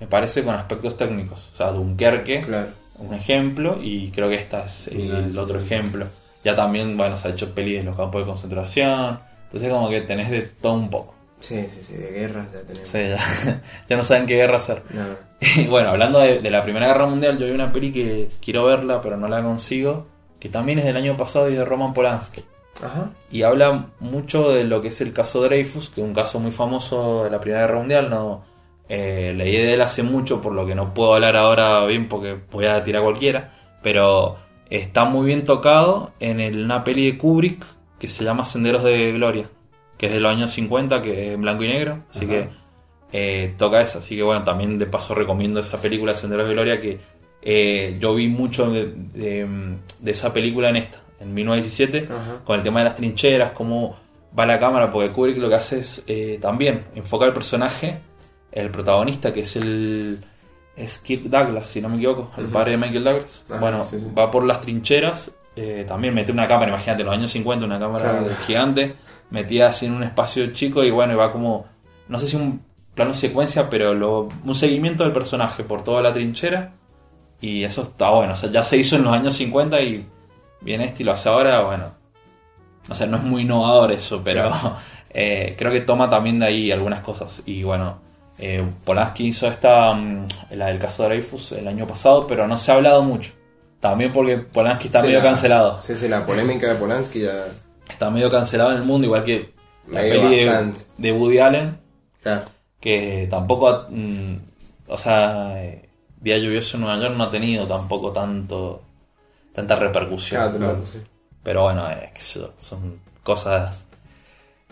me 0.00 0.06
parece, 0.06 0.42
con 0.42 0.54
aspectos 0.54 0.96
técnicos. 0.96 1.50
O 1.52 1.56
sea, 1.56 1.70
Dunkerque, 1.72 2.40
Claro. 2.40 2.68
Un 3.02 3.14
ejemplo, 3.14 3.78
y 3.82 4.10
creo 4.10 4.28
que 4.28 4.36
este 4.36 4.60
es 4.64 4.88
el 4.88 5.32
Sí. 5.32 5.38
otro 5.38 5.60
ejemplo. 5.60 6.06
Ya 6.44 6.54
también, 6.56 6.96
bueno, 6.96 7.16
se 7.16 7.28
ha 7.28 7.30
hecho 7.32 7.54
peli 7.54 7.74
de 7.74 7.82
los 7.84 7.96
campos 7.96 8.20
de 8.22 8.26
concentración. 8.26 9.18
Entonces, 9.44 9.70
como 9.70 9.88
que 9.90 10.00
tenés 10.00 10.30
de 10.30 10.42
todo 10.42 10.74
un 10.74 10.90
poco. 10.90 11.14
Sí, 11.40 11.66
sí, 11.68 11.78
sí, 11.82 11.94
de 11.94 12.10
guerras 12.12 12.46
ya 12.52 12.60
tenemos. 12.62 12.88
Sea, 12.88 13.16
ya, 13.16 13.60
ya 13.88 13.96
no 13.96 14.04
saben 14.04 14.26
qué 14.26 14.34
guerra 14.36 14.56
hacer. 14.56 14.82
No. 14.90 15.02
Y 15.56 15.66
bueno, 15.66 15.88
hablando 15.90 16.20
de, 16.20 16.40
de 16.40 16.50
la 16.50 16.62
Primera 16.62 16.86
Guerra 16.86 17.06
Mundial, 17.06 17.36
yo 17.36 17.46
vi 17.46 17.52
una 17.52 17.72
peli 17.72 17.92
que 17.92 18.28
quiero 18.40 18.64
verla, 18.64 19.00
pero 19.02 19.16
no 19.16 19.26
la 19.28 19.42
consigo, 19.42 20.06
que 20.38 20.48
también 20.48 20.78
es 20.78 20.84
del 20.84 20.96
año 20.96 21.16
pasado 21.16 21.48
y 21.48 21.52
es 21.54 21.58
de 21.58 21.64
Roman 21.64 21.92
Polanski. 21.92 22.44
Ajá. 22.82 23.10
Y 23.30 23.42
habla 23.42 23.86
mucho 24.00 24.52
de 24.52 24.62
lo 24.64 24.80
que 24.80 24.88
es 24.88 25.00
el 25.00 25.12
caso 25.12 25.42
Dreyfus, 25.42 25.90
que 25.90 26.00
es 26.00 26.06
un 26.06 26.14
caso 26.14 26.38
muy 26.40 26.52
famoso 26.52 27.24
de 27.24 27.30
la 27.30 27.40
Primera 27.40 27.62
Guerra 27.66 27.78
Mundial. 27.80 28.08
No, 28.10 28.44
eh, 28.94 29.32
leí 29.34 29.56
de 29.56 29.72
él 29.72 29.80
hace 29.80 30.02
mucho, 30.02 30.42
por 30.42 30.52
lo 30.52 30.66
que 30.66 30.74
no 30.74 30.92
puedo 30.92 31.14
hablar 31.14 31.34
ahora 31.36 31.84
bien 31.86 32.08
porque 32.08 32.36
voy 32.50 32.66
a 32.66 32.82
tirar 32.82 33.02
cualquiera. 33.02 33.50
Pero 33.82 34.36
está 34.68 35.04
muy 35.06 35.24
bien 35.26 35.46
tocado 35.46 36.12
en 36.20 36.40
el- 36.40 36.64
una 36.64 36.84
peli 36.84 37.10
de 37.10 37.16
Kubrick 37.16 37.64
que 37.98 38.08
se 38.08 38.22
llama 38.22 38.44
Senderos 38.44 38.84
de 38.84 39.12
Gloria, 39.12 39.46
que 39.96 40.06
es 40.06 40.12
de 40.12 40.20
los 40.20 40.30
años 40.30 40.50
50, 40.50 41.00
que 41.00 41.28
es 41.28 41.34
en 41.34 41.40
blanco 41.40 41.64
y 41.64 41.68
negro. 41.68 42.00
Así 42.10 42.24
Ajá. 42.26 42.32
que 42.34 42.48
eh, 43.14 43.54
toca 43.58 43.80
esa. 43.80 43.98
Así 43.98 44.14
que 44.16 44.22
bueno, 44.22 44.42
también 44.44 44.78
de 44.78 44.86
paso 44.86 45.14
recomiendo 45.14 45.60
esa 45.60 45.80
película 45.80 46.14
Senderos 46.14 46.46
de 46.48 46.52
Gloria 46.54 46.80
que 46.80 46.98
eh, 47.42 47.96
yo 47.98 48.14
vi 48.14 48.28
mucho 48.28 48.70
de, 48.70 48.92
de- 48.94 49.46
de 50.00 50.10
esa 50.10 50.32
película 50.32 50.68
en 50.68 50.76
esta, 50.76 50.98
en 51.18 51.32
1917 51.34 52.08
Ajá. 52.12 52.40
con 52.44 52.56
el 52.58 52.62
tema 52.62 52.80
de 52.80 52.84
las 52.84 52.94
trincheras, 52.96 53.50
cómo 53.52 53.96
va 54.38 54.46
la 54.46 54.58
cámara, 54.60 54.90
porque 54.90 55.10
Kubrick 55.12 55.38
lo 55.38 55.48
que 55.48 55.54
hace 55.56 55.80
es 55.80 56.04
eh, 56.06 56.38
también 56.40 56.84
enfocar 56.94 57.28
el 57.28 57.34
personaje, 57.34 57.98
el 58.52 58.70
protagonista, 58.70 59.32
que 59.32 59.40
es 59.40 59.56
el 59.56 60.24
es 60.76 60.98
Kirk 60.98 61.24
Douglas, 61.24 61.66
si 61.66 61.80
no 61.82 61.88
me 61.90 61.96
equivoco, 61.96 62.30
el 62.38 62.46
padre 62.46 62.72
de 62.72 62.76
Michael 62.78 63.04
Douglas. 63.04 63.44
Ajá, 63.50 63.60
bueno, 63.60 63.84
sí, 63.84 63.98
sí. 64.00 64.06
va 64.16 64.30
por 64.30 64.44
las 64.44 64.60
trincheras, 64.60 65.32
eh, 65.56 65.84
también 65.86 66.14
mete 66.14 66.32
una 66.32 66.48
cámara, 66.48 66.70
imagínate, 66.70 67.02
en 67.02 67.06
los 67.06 67.14
años 67.14 67.30
50, 67.30 67.66
una 67.66 67.78
cámara 67.78 68.18
Claro. 68.20 68.36
gigante, 68.46 68.94
metida 69.30 69.68
así 69.68 69.86
en 69.86 69.92
un 69.92 70.02
espacio 70.02 70.46
chico 70.52 70.82
y 70.82 70.90
bueno, 70.90 71.12
y 71.12 71.16
va 71.16 71.30
como, 71.30 71.66
no 72.08 72.18
sé 72.18 72.26
si 72.26 72.36
un 72.36 72.62
plano 72.94 73.12
secuencia, 73.14 73.68
pero 73.68 73.92
lo- 73.94 74.28
un 74.44 74.54
seguimiento 74.54 75.04
del 75.04 75.12
personaje 75.12 75.62
por 75.64 75.82
toda 75.84 76.00
la 76.02 76.12
trinchera. 76.12 76.72
Y 77.40 77.64
eso 77.64 77.82
está 77.82 78.10
bueno, 78.10 78.34
o 78.34 78.36
sea, 78.36 78.50
ya 78.50 78.62
se 78.62 78.76
hizo 78.76 78.96
en 78.96 79.04
los 79.04 79.12
años 79.12 79.34
50 79.34 79.80
y 79.82 80.06
viene 80.60 80.84
este 80.84 81.02
y 81.02 81.06
lo 81.06 81.12
hace 81.12 81.28
ahora, 81.28 81.60
bueno, 81.64 81.86
no 82.88 82.94
sé, 82.94 83.06
no 83.06 83.16
es 83.16 83.22
muy 83.24 83.42
innovador 83.42 83.92
eso, 83.92 84.22
pero 84.24 84.50
eh, 85.10 85.54
creo 85.58 85.72
que 85.72 85.80
toma 85.82 86.08
también 86.08 86.38
de 86.38 86.46
ahí 86.46 86.70
algunas 86.72 87.00
cosas. 87.00 87.42
Y 87.44 87.62
bueno, 87.64 87.98
eh, 88.38 88.64
Polanski 88.84 89.26
hizo 89.28 89.46
esta, 89.48 89.92
mm, 89.94 90.26
la 90.52 90.66
del 90.66 90.78
caso 90.78 91.02
de 91.04 91.10
Dreyfus 91.10 91.52
el 91.52 91.68
año 91.68 91.86
pasado, 91.86 92.26
pero 92.26 92.46
no 92.46 92.56
se 92.56 92.72
ha 92.72 92.76
hablado 92.76 93.02
mucho. 93.02 93.32
También 93.80 94.12
porque 94.12 94.38
Polanski 94.38 94.86
está 94.88 95.00
Sí, 95.00 95.06
medio 95.06 95.18
la- 95.18 95.24
cancelado. 95.24 95.80
Sí, 95.80 95.96
sí, 95.96 96.08
la 96.08 96.24
polémica 96.24 96.68
de 96.68 96.74
Polanski 96.76 97.22
ya. 97.22 97.46
Está 97.88 98.10
medio 98.10 98.30
cancelado 98.30 98.70
en 98.72 98.78
el 98.78 98.84
mundo, 98.84 99.06
igual 99.06 99.24
que 99.24 99.52
la 99.88 100.00
peli 100.00 100.44
de, 100.98 101.12
Woody 101.12 101.38
Allen, 101.38 101.78
Claro. 102.22 102.42
que 102.80 103.26
tampoco, 103.28 103.86
mm, 103.90 104.34
o 104.88 104.96
sea, 104.96 105.62
eh, 105.62 105.88
Día 106.20 106.38
Lluvioso 106.38 106.76
en 106.76 106.82
Nueva 106.84 107.00
York 107.02 107.16
no 107.16 107.24
ha 107.24 107.30
tenido 107.30 107.66
tampoco 107.66 108.12
tanto 108.12 108.82
tanta 109.52 109.74
repercusión. 109.76 110.40
Claro, 110.40 110.58
claro, 110.58 110.86
sí. 110.86 110.98
Pero 111.42 111.64
bueno, 111.64 111.86
es 111.90 112.12
que 112.12 112.38
yo, 112.40 112.52
son 112.56 113.00
cosas. 113.22 113.86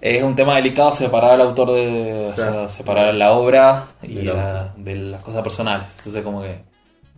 Es 0.00 0.22
un 0.22 0.34
tema 0.34 0.54
delicado 0.56 0.92
separar 0.92 1.32
al 1.32 1.42
autor 1.42 1.72
de. 1.72 2.30
O 2.32 2.36
sea, 2.36 2.68
separar 2.68 3.14
la 3.14 3.32
obra 3.32 3.86
y 4.02 4.14
la- 4.22 4.72
de 4.76 4.94
las 4.96 5.20
cosas 5.22 5.42
personales. 5.42 5.88
Entonces, 5.98 6.22
como 6.24 6.42
que. 6.42 6.58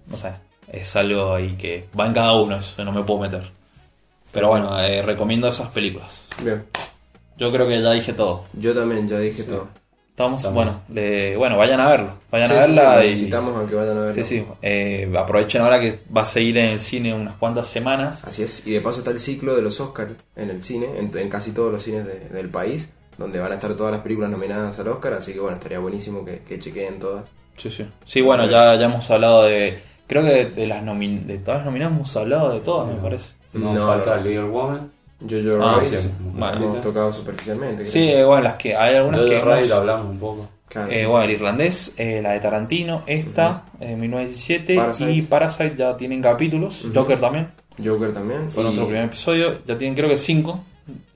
No 0.09 0.16
sé. 0.16 0.33
Es 0.68 0.97
algo 0.97 1.35
ahí 1.35 1.53
que 1.55 1.89
va 1.99 2.07
en 2.07 2.14
cada 2.14 2.35
uno, 2.35 2.57
eso 2.57 2.85
no 2.85 2.93
me 2.93 3.03
puedo 3.05 3.20
meter. 3.20 3.43
Pero 4.33 4.49
bueno, 4.49 4.78
eh, 4.80 5.03
recomiendo 5.03 5.47
esas 5.49 5.68
películas. 5.68 6.24
Bien. 6.43 6.64
Yo 7.37 7.53
creo 7.53 7.68
que 7.68 7.80
ya 7.83 7.91
dije 7.93 8.12
todo. 8.14 8.45
Yo 8.55 8.74
también 8.74 9.07
ya 9.09 9.18
dije 9.18 9.45
todo. 9.45 9.68
Estamos, 10.12 10.42
También. 10.42 10.66
bueno, 10.66 10.80
le- 10.92 11.36
bueno, 11.38 11.56
vayan 11.56 11.80
a 11.80 11.88
verlo. 11.88 12.10
Vayan 12.30 12.48
Sí, 12.48 12.54
a 12.54 12.56
verla 12.60 13.00
sí, 13.00 13.06
y. 13.06 13.10
necesitamos 13.12 13.64
a 13.64 13.68
que 13.68 13.74
vayan 13.74 13.96
a 13.96 14.00
verlo. 14.00 14.12
Sí, 14.14 14.24
sí. 14.24 14.44
eh, 14.60 15.10
aprovechen 15.18 15.62
ahora 15.62 15.80
que 15.80 16.00
va 16.14 16.20
a 16.22 16.24
seguir 16.26 16.58
en 16.58 16.66
el 16.72 16.78
cine 16.80 17.14
unas 17.14 17.34
cuantas 17.36 17.66
semanas. 17.66 18.22
Así 18.26 18.42
es, 18.42 18.66
y 18.66 18.72
de 18.72 18.82
paso 18.82 18.98
está 18.98 19.10
el 19.10 19.18
ciclo 19.18 19.56
de 19.56 19.62
los 19.62 19.80
Oscars 19.80 20.12
en 20.36 20.50
el 20.50 20.62
cine, 20.62 20.86
en, 20.98 21.10
en 21.16 21.28
casi 21.30 21.52
todos 21.52 21.72
los 21.72 21.82
cines 21.82 22.06
de- 22.06 22.28
del 22.28 22.50
país, 22.50 22.92
donde 23.16 23.40
van 23.40 23.52
a 23.52 23.54
estar 23.54 23.72
todas 23.74 23.90
las 23.90 24.02
películas 24.02 24.28
nominadas 24.30 24.78
al 24.78 24.88
Oscar, 24.88 25.14
así 25.14 25.32
que 25.32 25.40
bueno, 25.40 25.56
estaría 25.56 25.78
buenísimo 25.78 26.24
que, 26.26 26.40
que 26.40 26.58
chequeen 26.58 26.98
todas. 26.98 27.30
Sí, 27.56 27.70
sí. 27.70 27.86
Sí, 28.04 28.20
bueno, 28.20 28.44
ya, 28.46 28.74
ya 28.76 28.84
hemos 28.84 29.10
hablado 29.10 29.44
de. 29.44 29.78
Creo 30.06 30.22
que 30.24 30.44
de 30.44 30.66
las 30.66 30.82
nomin 30.82 31.26
de 31.26 31.38
todas 31.38 31.60
las 31.60 31.66
nominadas 31.66 31.96
hemos 31.96 32.14
hablado 32.18 32.52
de 32.52 32.60
todas, 32.60 32.86
me 32.94 33.00
parece. 33.00 33.30
No, 33.54 33.72
No, 33.72 33.86
falta 33.86 34.16
no. 34.16 34.24
Little 34.24 34.44
Woman. 34.44 34.92
Jojo 35.28 35.62
Ah, 35.62 35.74
Rabbit, 35.76 35.88
sí, 35.88 35.98
sí. 35.98 36.10
Bueno. 36.20 36.56
hemos 36.64 36.80
tocado 36.80 37.12
superficialmente. 37.12 37.84
Sí, 37.84 38.08
creo. 38.08 38.28
bueno, 38.28 38.42
las 38.44 38.54
que 38.54 38.74
hay 38.76 38.96
algunas 38.96 39.20
que 39.20 39.40
Rabbit 39.40 39.64
hemos- 39.64 39.72
hablamos 39.78 40.06
un 40.06 40.18
poco. 40.18 40.48
Claro, 40.68 40.90
eh, 40.90 41.00
sí. 41.00 41.04
bueno, 41.06 41.24
el 41.24 41.30
irlandés, 41.32 41.94
eh, 41.98 42.20
la 42.22 42.32
de 42.32 42.40
Tarantino, 42.40 43.02
esta, 43.06 43.64
eh, 43.78 43.94
1917 43.94 44.74
Parasite. 44.76 45.12
y 45.12 45.22
Parasite 45.22 45.76
ya 45.76 45.96
tienen 45.96 46.22
capítulos, 46.22 46.84
Ujú. 46.86 46.94
Joker 47.00 47.20
también, 47.20 47.48
Joker 47.84 48.12
también. 48.12 48.50
fue 48.50 48.62
y 48.62 48.64
nuestro 48.64 48.86
primer 48.86 49.04
episodio, 49.04 49.58
ya 49.66 49.76
tienen 49.76 49.94
creo 49.94 50.08
que 50.08 50.16
cinco 50.16 50.60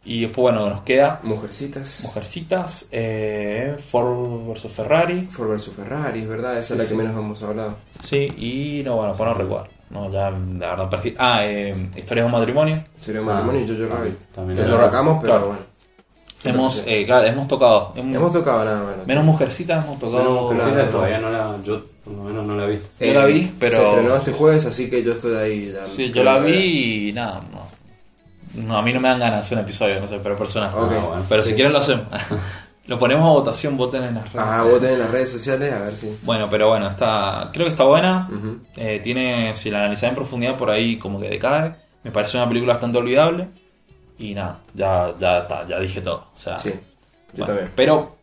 y 0.05 0.21
después 0.23 0.43
bueno, 0.43 0.69
nos 0.69 0.83
queda 0.83 1.21
Mujercitas. 1.23 2.03
Mujercitas, 2.05 2.87
eh, 2.93 3.77
Ford 3.79 4.47
vs 4.55 4.71
Ferrari, 4.71 5.23
Ford 5.31 5.49
vs 5.57 5.71
Ferrari, 5.75 6.21
es 6.21 6.29
verdad, 6.29 6.59
esa 6.59 6.63
Sí, 6.69 6.73
es 6.75 6.79
la 6.79 6.85
sí. 6.85 6.91
que 6.91 6.97
menos 6.97 7.13
hemos 7.19 7.43
hablado. 7.43 7.77
sí, 8.05 8.29
y 8.37 8.83
no, 8.85 8.97
bueno, 8.97 9.15
pues 9.17 9.27
no 9.27 9.35
recuerdo, 9.35 9.69
no, 9.91 10.11
ya 10.11 10.31
la 10.31 10.71
verdad 10.71 10.89
perdí. 10.91 11.15
Ah, 11.19 11.41
eh, 11.45 11.75
Historias 11.97 12.25
de 12.25 12.33
un 12.35 12.39
matrimonio, 12.41 12.85
Sería 12.99 13.21
un 13.21 13.29
Ah, 13.31 13.35
matrimonio 13.35 13.61
y 13.63 13.67
Jojo 13.67 13.79
también- 13.79 13.99
Rabbit. 13.99 14.19
también 14.35 14.59
Eh, 14.59 14.63
era- 14.63 14.71
lo 14.73 14.81
tocamos, 14.85 15.19
pero 15.21 15.33
claro. 15.33 15.47
bueno. 15.47 15.61
hemos, 16.45 16.85
eh, 16.87 17.05
claro, 17.07 17.27
hemos 17.27 17.49
tocado, 17.49 17.93
hemos- 17.97 18.17
Hemos 18.17 18.33
tocado 18.33 18.65
nada 18.65 18.83
más. 18.97 19.07
menos 19.07 19.25
Mujercitas, 19.25 19.85
hemos 19.85 19.99
tocado... 19.99 20.23
Pero 20.23 20.43
Mujercitas 20.55 20.87
no. 20.87 20.91
todavía 20.93 21.19
no 21.19 21.31
la. 21.31 21.57
Yo 21.65 21.83
por 22.05 22.15
lo 22.15 22.23
menos 22.25 22.47
no 22.47 22.57
la 22.57 22.65
he 22.65 22.71
visto. 22.71 22.89
Yo 23.05 23.15
la 23.15 23.25
vi, 23.27 23.53
pero- 23.59 23.77
Se 23.79 23.89
estrenó 23.89 24.17
este 24.17 24.33
jueves, 24.33 24.65
así 24.67 24.89
que 24.91 25.03
yo 25.03 25.13
estoy 25.13 25.35
ahí. 25.37 25.73
ya- 25.73 25.87
Sí, 25.89 26.13
yo 26.13 26.23
la 26.23 26.39
vi 26.39 27.09
y 27.09 27.13
nada, 27.13 27.41
no. 27.53 27.67
No, 28.63 28.79
a 28.79 28.83
mí 28.83 28.93
no 28.93 29.01
me 29.01 29.09
dan 29.09 29.19
ganas 29.19 29.35
de 29.37 29.41
hacer 29.41 29.59
un 29.59 29.65
episodio, 29.65 30.01
no 30.01 30.07
sé, 30.07 30.19
pero 30.23 30.37
personal. 30.37 30.71
Ok. 30.75 30.93
Ah, 30.93 31.05
bueno. 31.09 31.25
Pero 31.29 31.43
si 31.43 31.53
quieren 31.55 31.73
lo 31.73 31.79
hacemos. 31.79 32.05
lo 32.87 32.99
ponemos 32.99 33.25
a 33.29 33.33
votación, 33.33 33.77
voten 33.77 34.05
en 34.05 34.15
las 34.15 34.33
redes. 34.33 34.47
Ah, 34.49 34.63
voten 34.63 34.91
en 34.93 34.99
las 35.01 35.11
redes 35.11 35.31
sociales 35.31 35.73
a 35.73 35.81
ver 35.81 35.97
si. 35.97 36.17
Bueno, 36.23 36.49
pero 36.51 36.69
bueno, 36.69 36.89
está, 36.89 37.51
creo 37.53 37.67
que 37.67 37.71
está 37.71 37.85
buena. 37.85 38.29
Eh, 38.77 39.01
tiene, 39.03 39.55
si 39.55 39.71
la 39.71 39.79
analizás 39.81 40.11
en 40.11 40.15
profundidad, 40.15 40.57
por 40.57 40.71
ahí 40.71 40.97
como 40.99 41.21
que 41.21 41.29
decae. 41.29 41.75
Me 42.05 42.11
parece 42.13 42.37
una 42.37 42.49
película 42.49 42.75
bastante 42.75 42.99
olvidable. 42.99 43.49
Y 44.19 44.35
nada, 44.35 44.61
ya, 44.75 45.13
ya 45.19 45.39
está, 45.39 45.67
ya 45.67 45.79
dije 45.81 46.01
todo. 46.01 46.27
O 46.33 46.37
sea, 46.37 46.57
Sí, 46.57 46.71
yo 46.71 46.79
bueno, 47.33 47.47
también. 47.47 47.73
Pero 47.75 48.17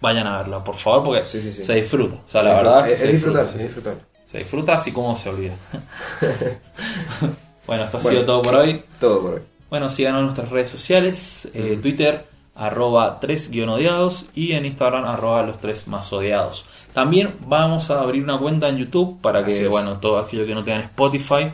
vayan 0.00 0.26
a 0.26 0.38
verla, 0.38 0.62
por 0.62 0.76
favor, 0.76 1.02
porque 1.04 1.24
Sí, 1.26 1.40
sí, 1.42 1.52
sí. 1.52 1.64
se 1.64 1.74
disfruta. 1.74 2.16
O 2.16 2.28
sea, 2.28 2.42
la 2.42 2.54
verdad 2.54 2.88
Es, 2.88 3.00
es 3.02 3.12
disfruta, 3.12 3.40
disfrutar, 3.42 3.60
es 3.60 3.66
disfrutar. 3.66 3.94
Se 4.26 4.38
disfruta 4.38 4.74
así 4.74 4.92
como 4.92 5.16
se 5.16 5.28
olvida. 5.30 5.54
bueno, 7.66 7.84
esto 7.84 7.96
ha 7.98 8.00
Bueno. 8.00 8.18
sido 8.18 8.24
todo 8.26 8.42
por 8.42 8.54
hoy. 8.56 8.82
Todo 8.98 9.22
por 9.22 9.34
hoy. 9.34 9.40
Bueno, 9.68 9.88
síganos 9.88 10.18
en 10.20 10.24
nuestras 10.26 10.50
redes 10.50 10.70
sociales, 10.70 11.48
eh, 11.54 11.78
Twitter, 11.80 12.24
arroba 12.60 13.18
3 13.20 13.50
guion 13.50 13.70
odiados 13.70 14.26
y 14.34 14.52
en 14.52 14.66
Instagram, 14.66 15.04
arroba 15.06 15.42
los 15.42 15.58
3 15.58 15.88
más 15.88 16.12
odiados. 16.12 16.66
También 16.92 17.34
vamos 17.46 17.90
a 17.90 18.00
abrir 18.00 18.22
una 18.22 18.38
cuenta 18.38 18.68
en 18.68 18.76
YouTube 18.76 19.20
para 19.20 19.44
que, 19.44 19.66
bueno, 19.68 19.98
todos 19.98 20.26
aquellos 20.26 20.46
que 20.46 20.54
no 20.54 20.62
tengan 20.62 20.82
Spotify, 20.82 21.50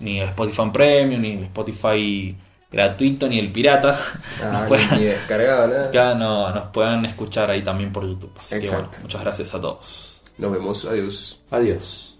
ni 0.00 0.20
el 0.20 0.28
Spotify 0.28 0.70
Premium, 0.72 1.20
ni 1.22 1.32
el 1.32 1.44
Spotify 1.44 2.36
gratuito, 2.70 3.26
ni 3.28 3.38
el 3.38 3.50
pirata, 3.50 3.98
nos, 4.52 4.62
Ah, 4.62 4.64
puedan, 4.68 4.90
ni 4.98 5.04
descargado, 5.04 5.66
nada. 5.68 5.90
ya 5.90 6.14
no- 6.14 6.52
nos 6.52 6.64
puedan 6.68 7.04
escuchar 7.06 7.50
ahí 7.50 7.62
también 7.62 7.92
por 7.92 8.06
YouTube. 8.06 8.32
Así 8.40 8.56
que, 8.60 8.66
Exacto. 8.66 8.88
bueno, 8.90 9.02
muchas 9.04 9.20
gracias 9.22 9.54
a 9.54 9.60
todos. 9.60 10.20
Nos 10.38 10.52
vemos, 10.52 10.84
adiós. 10.84 11.38
Adiós. 11.50 12.16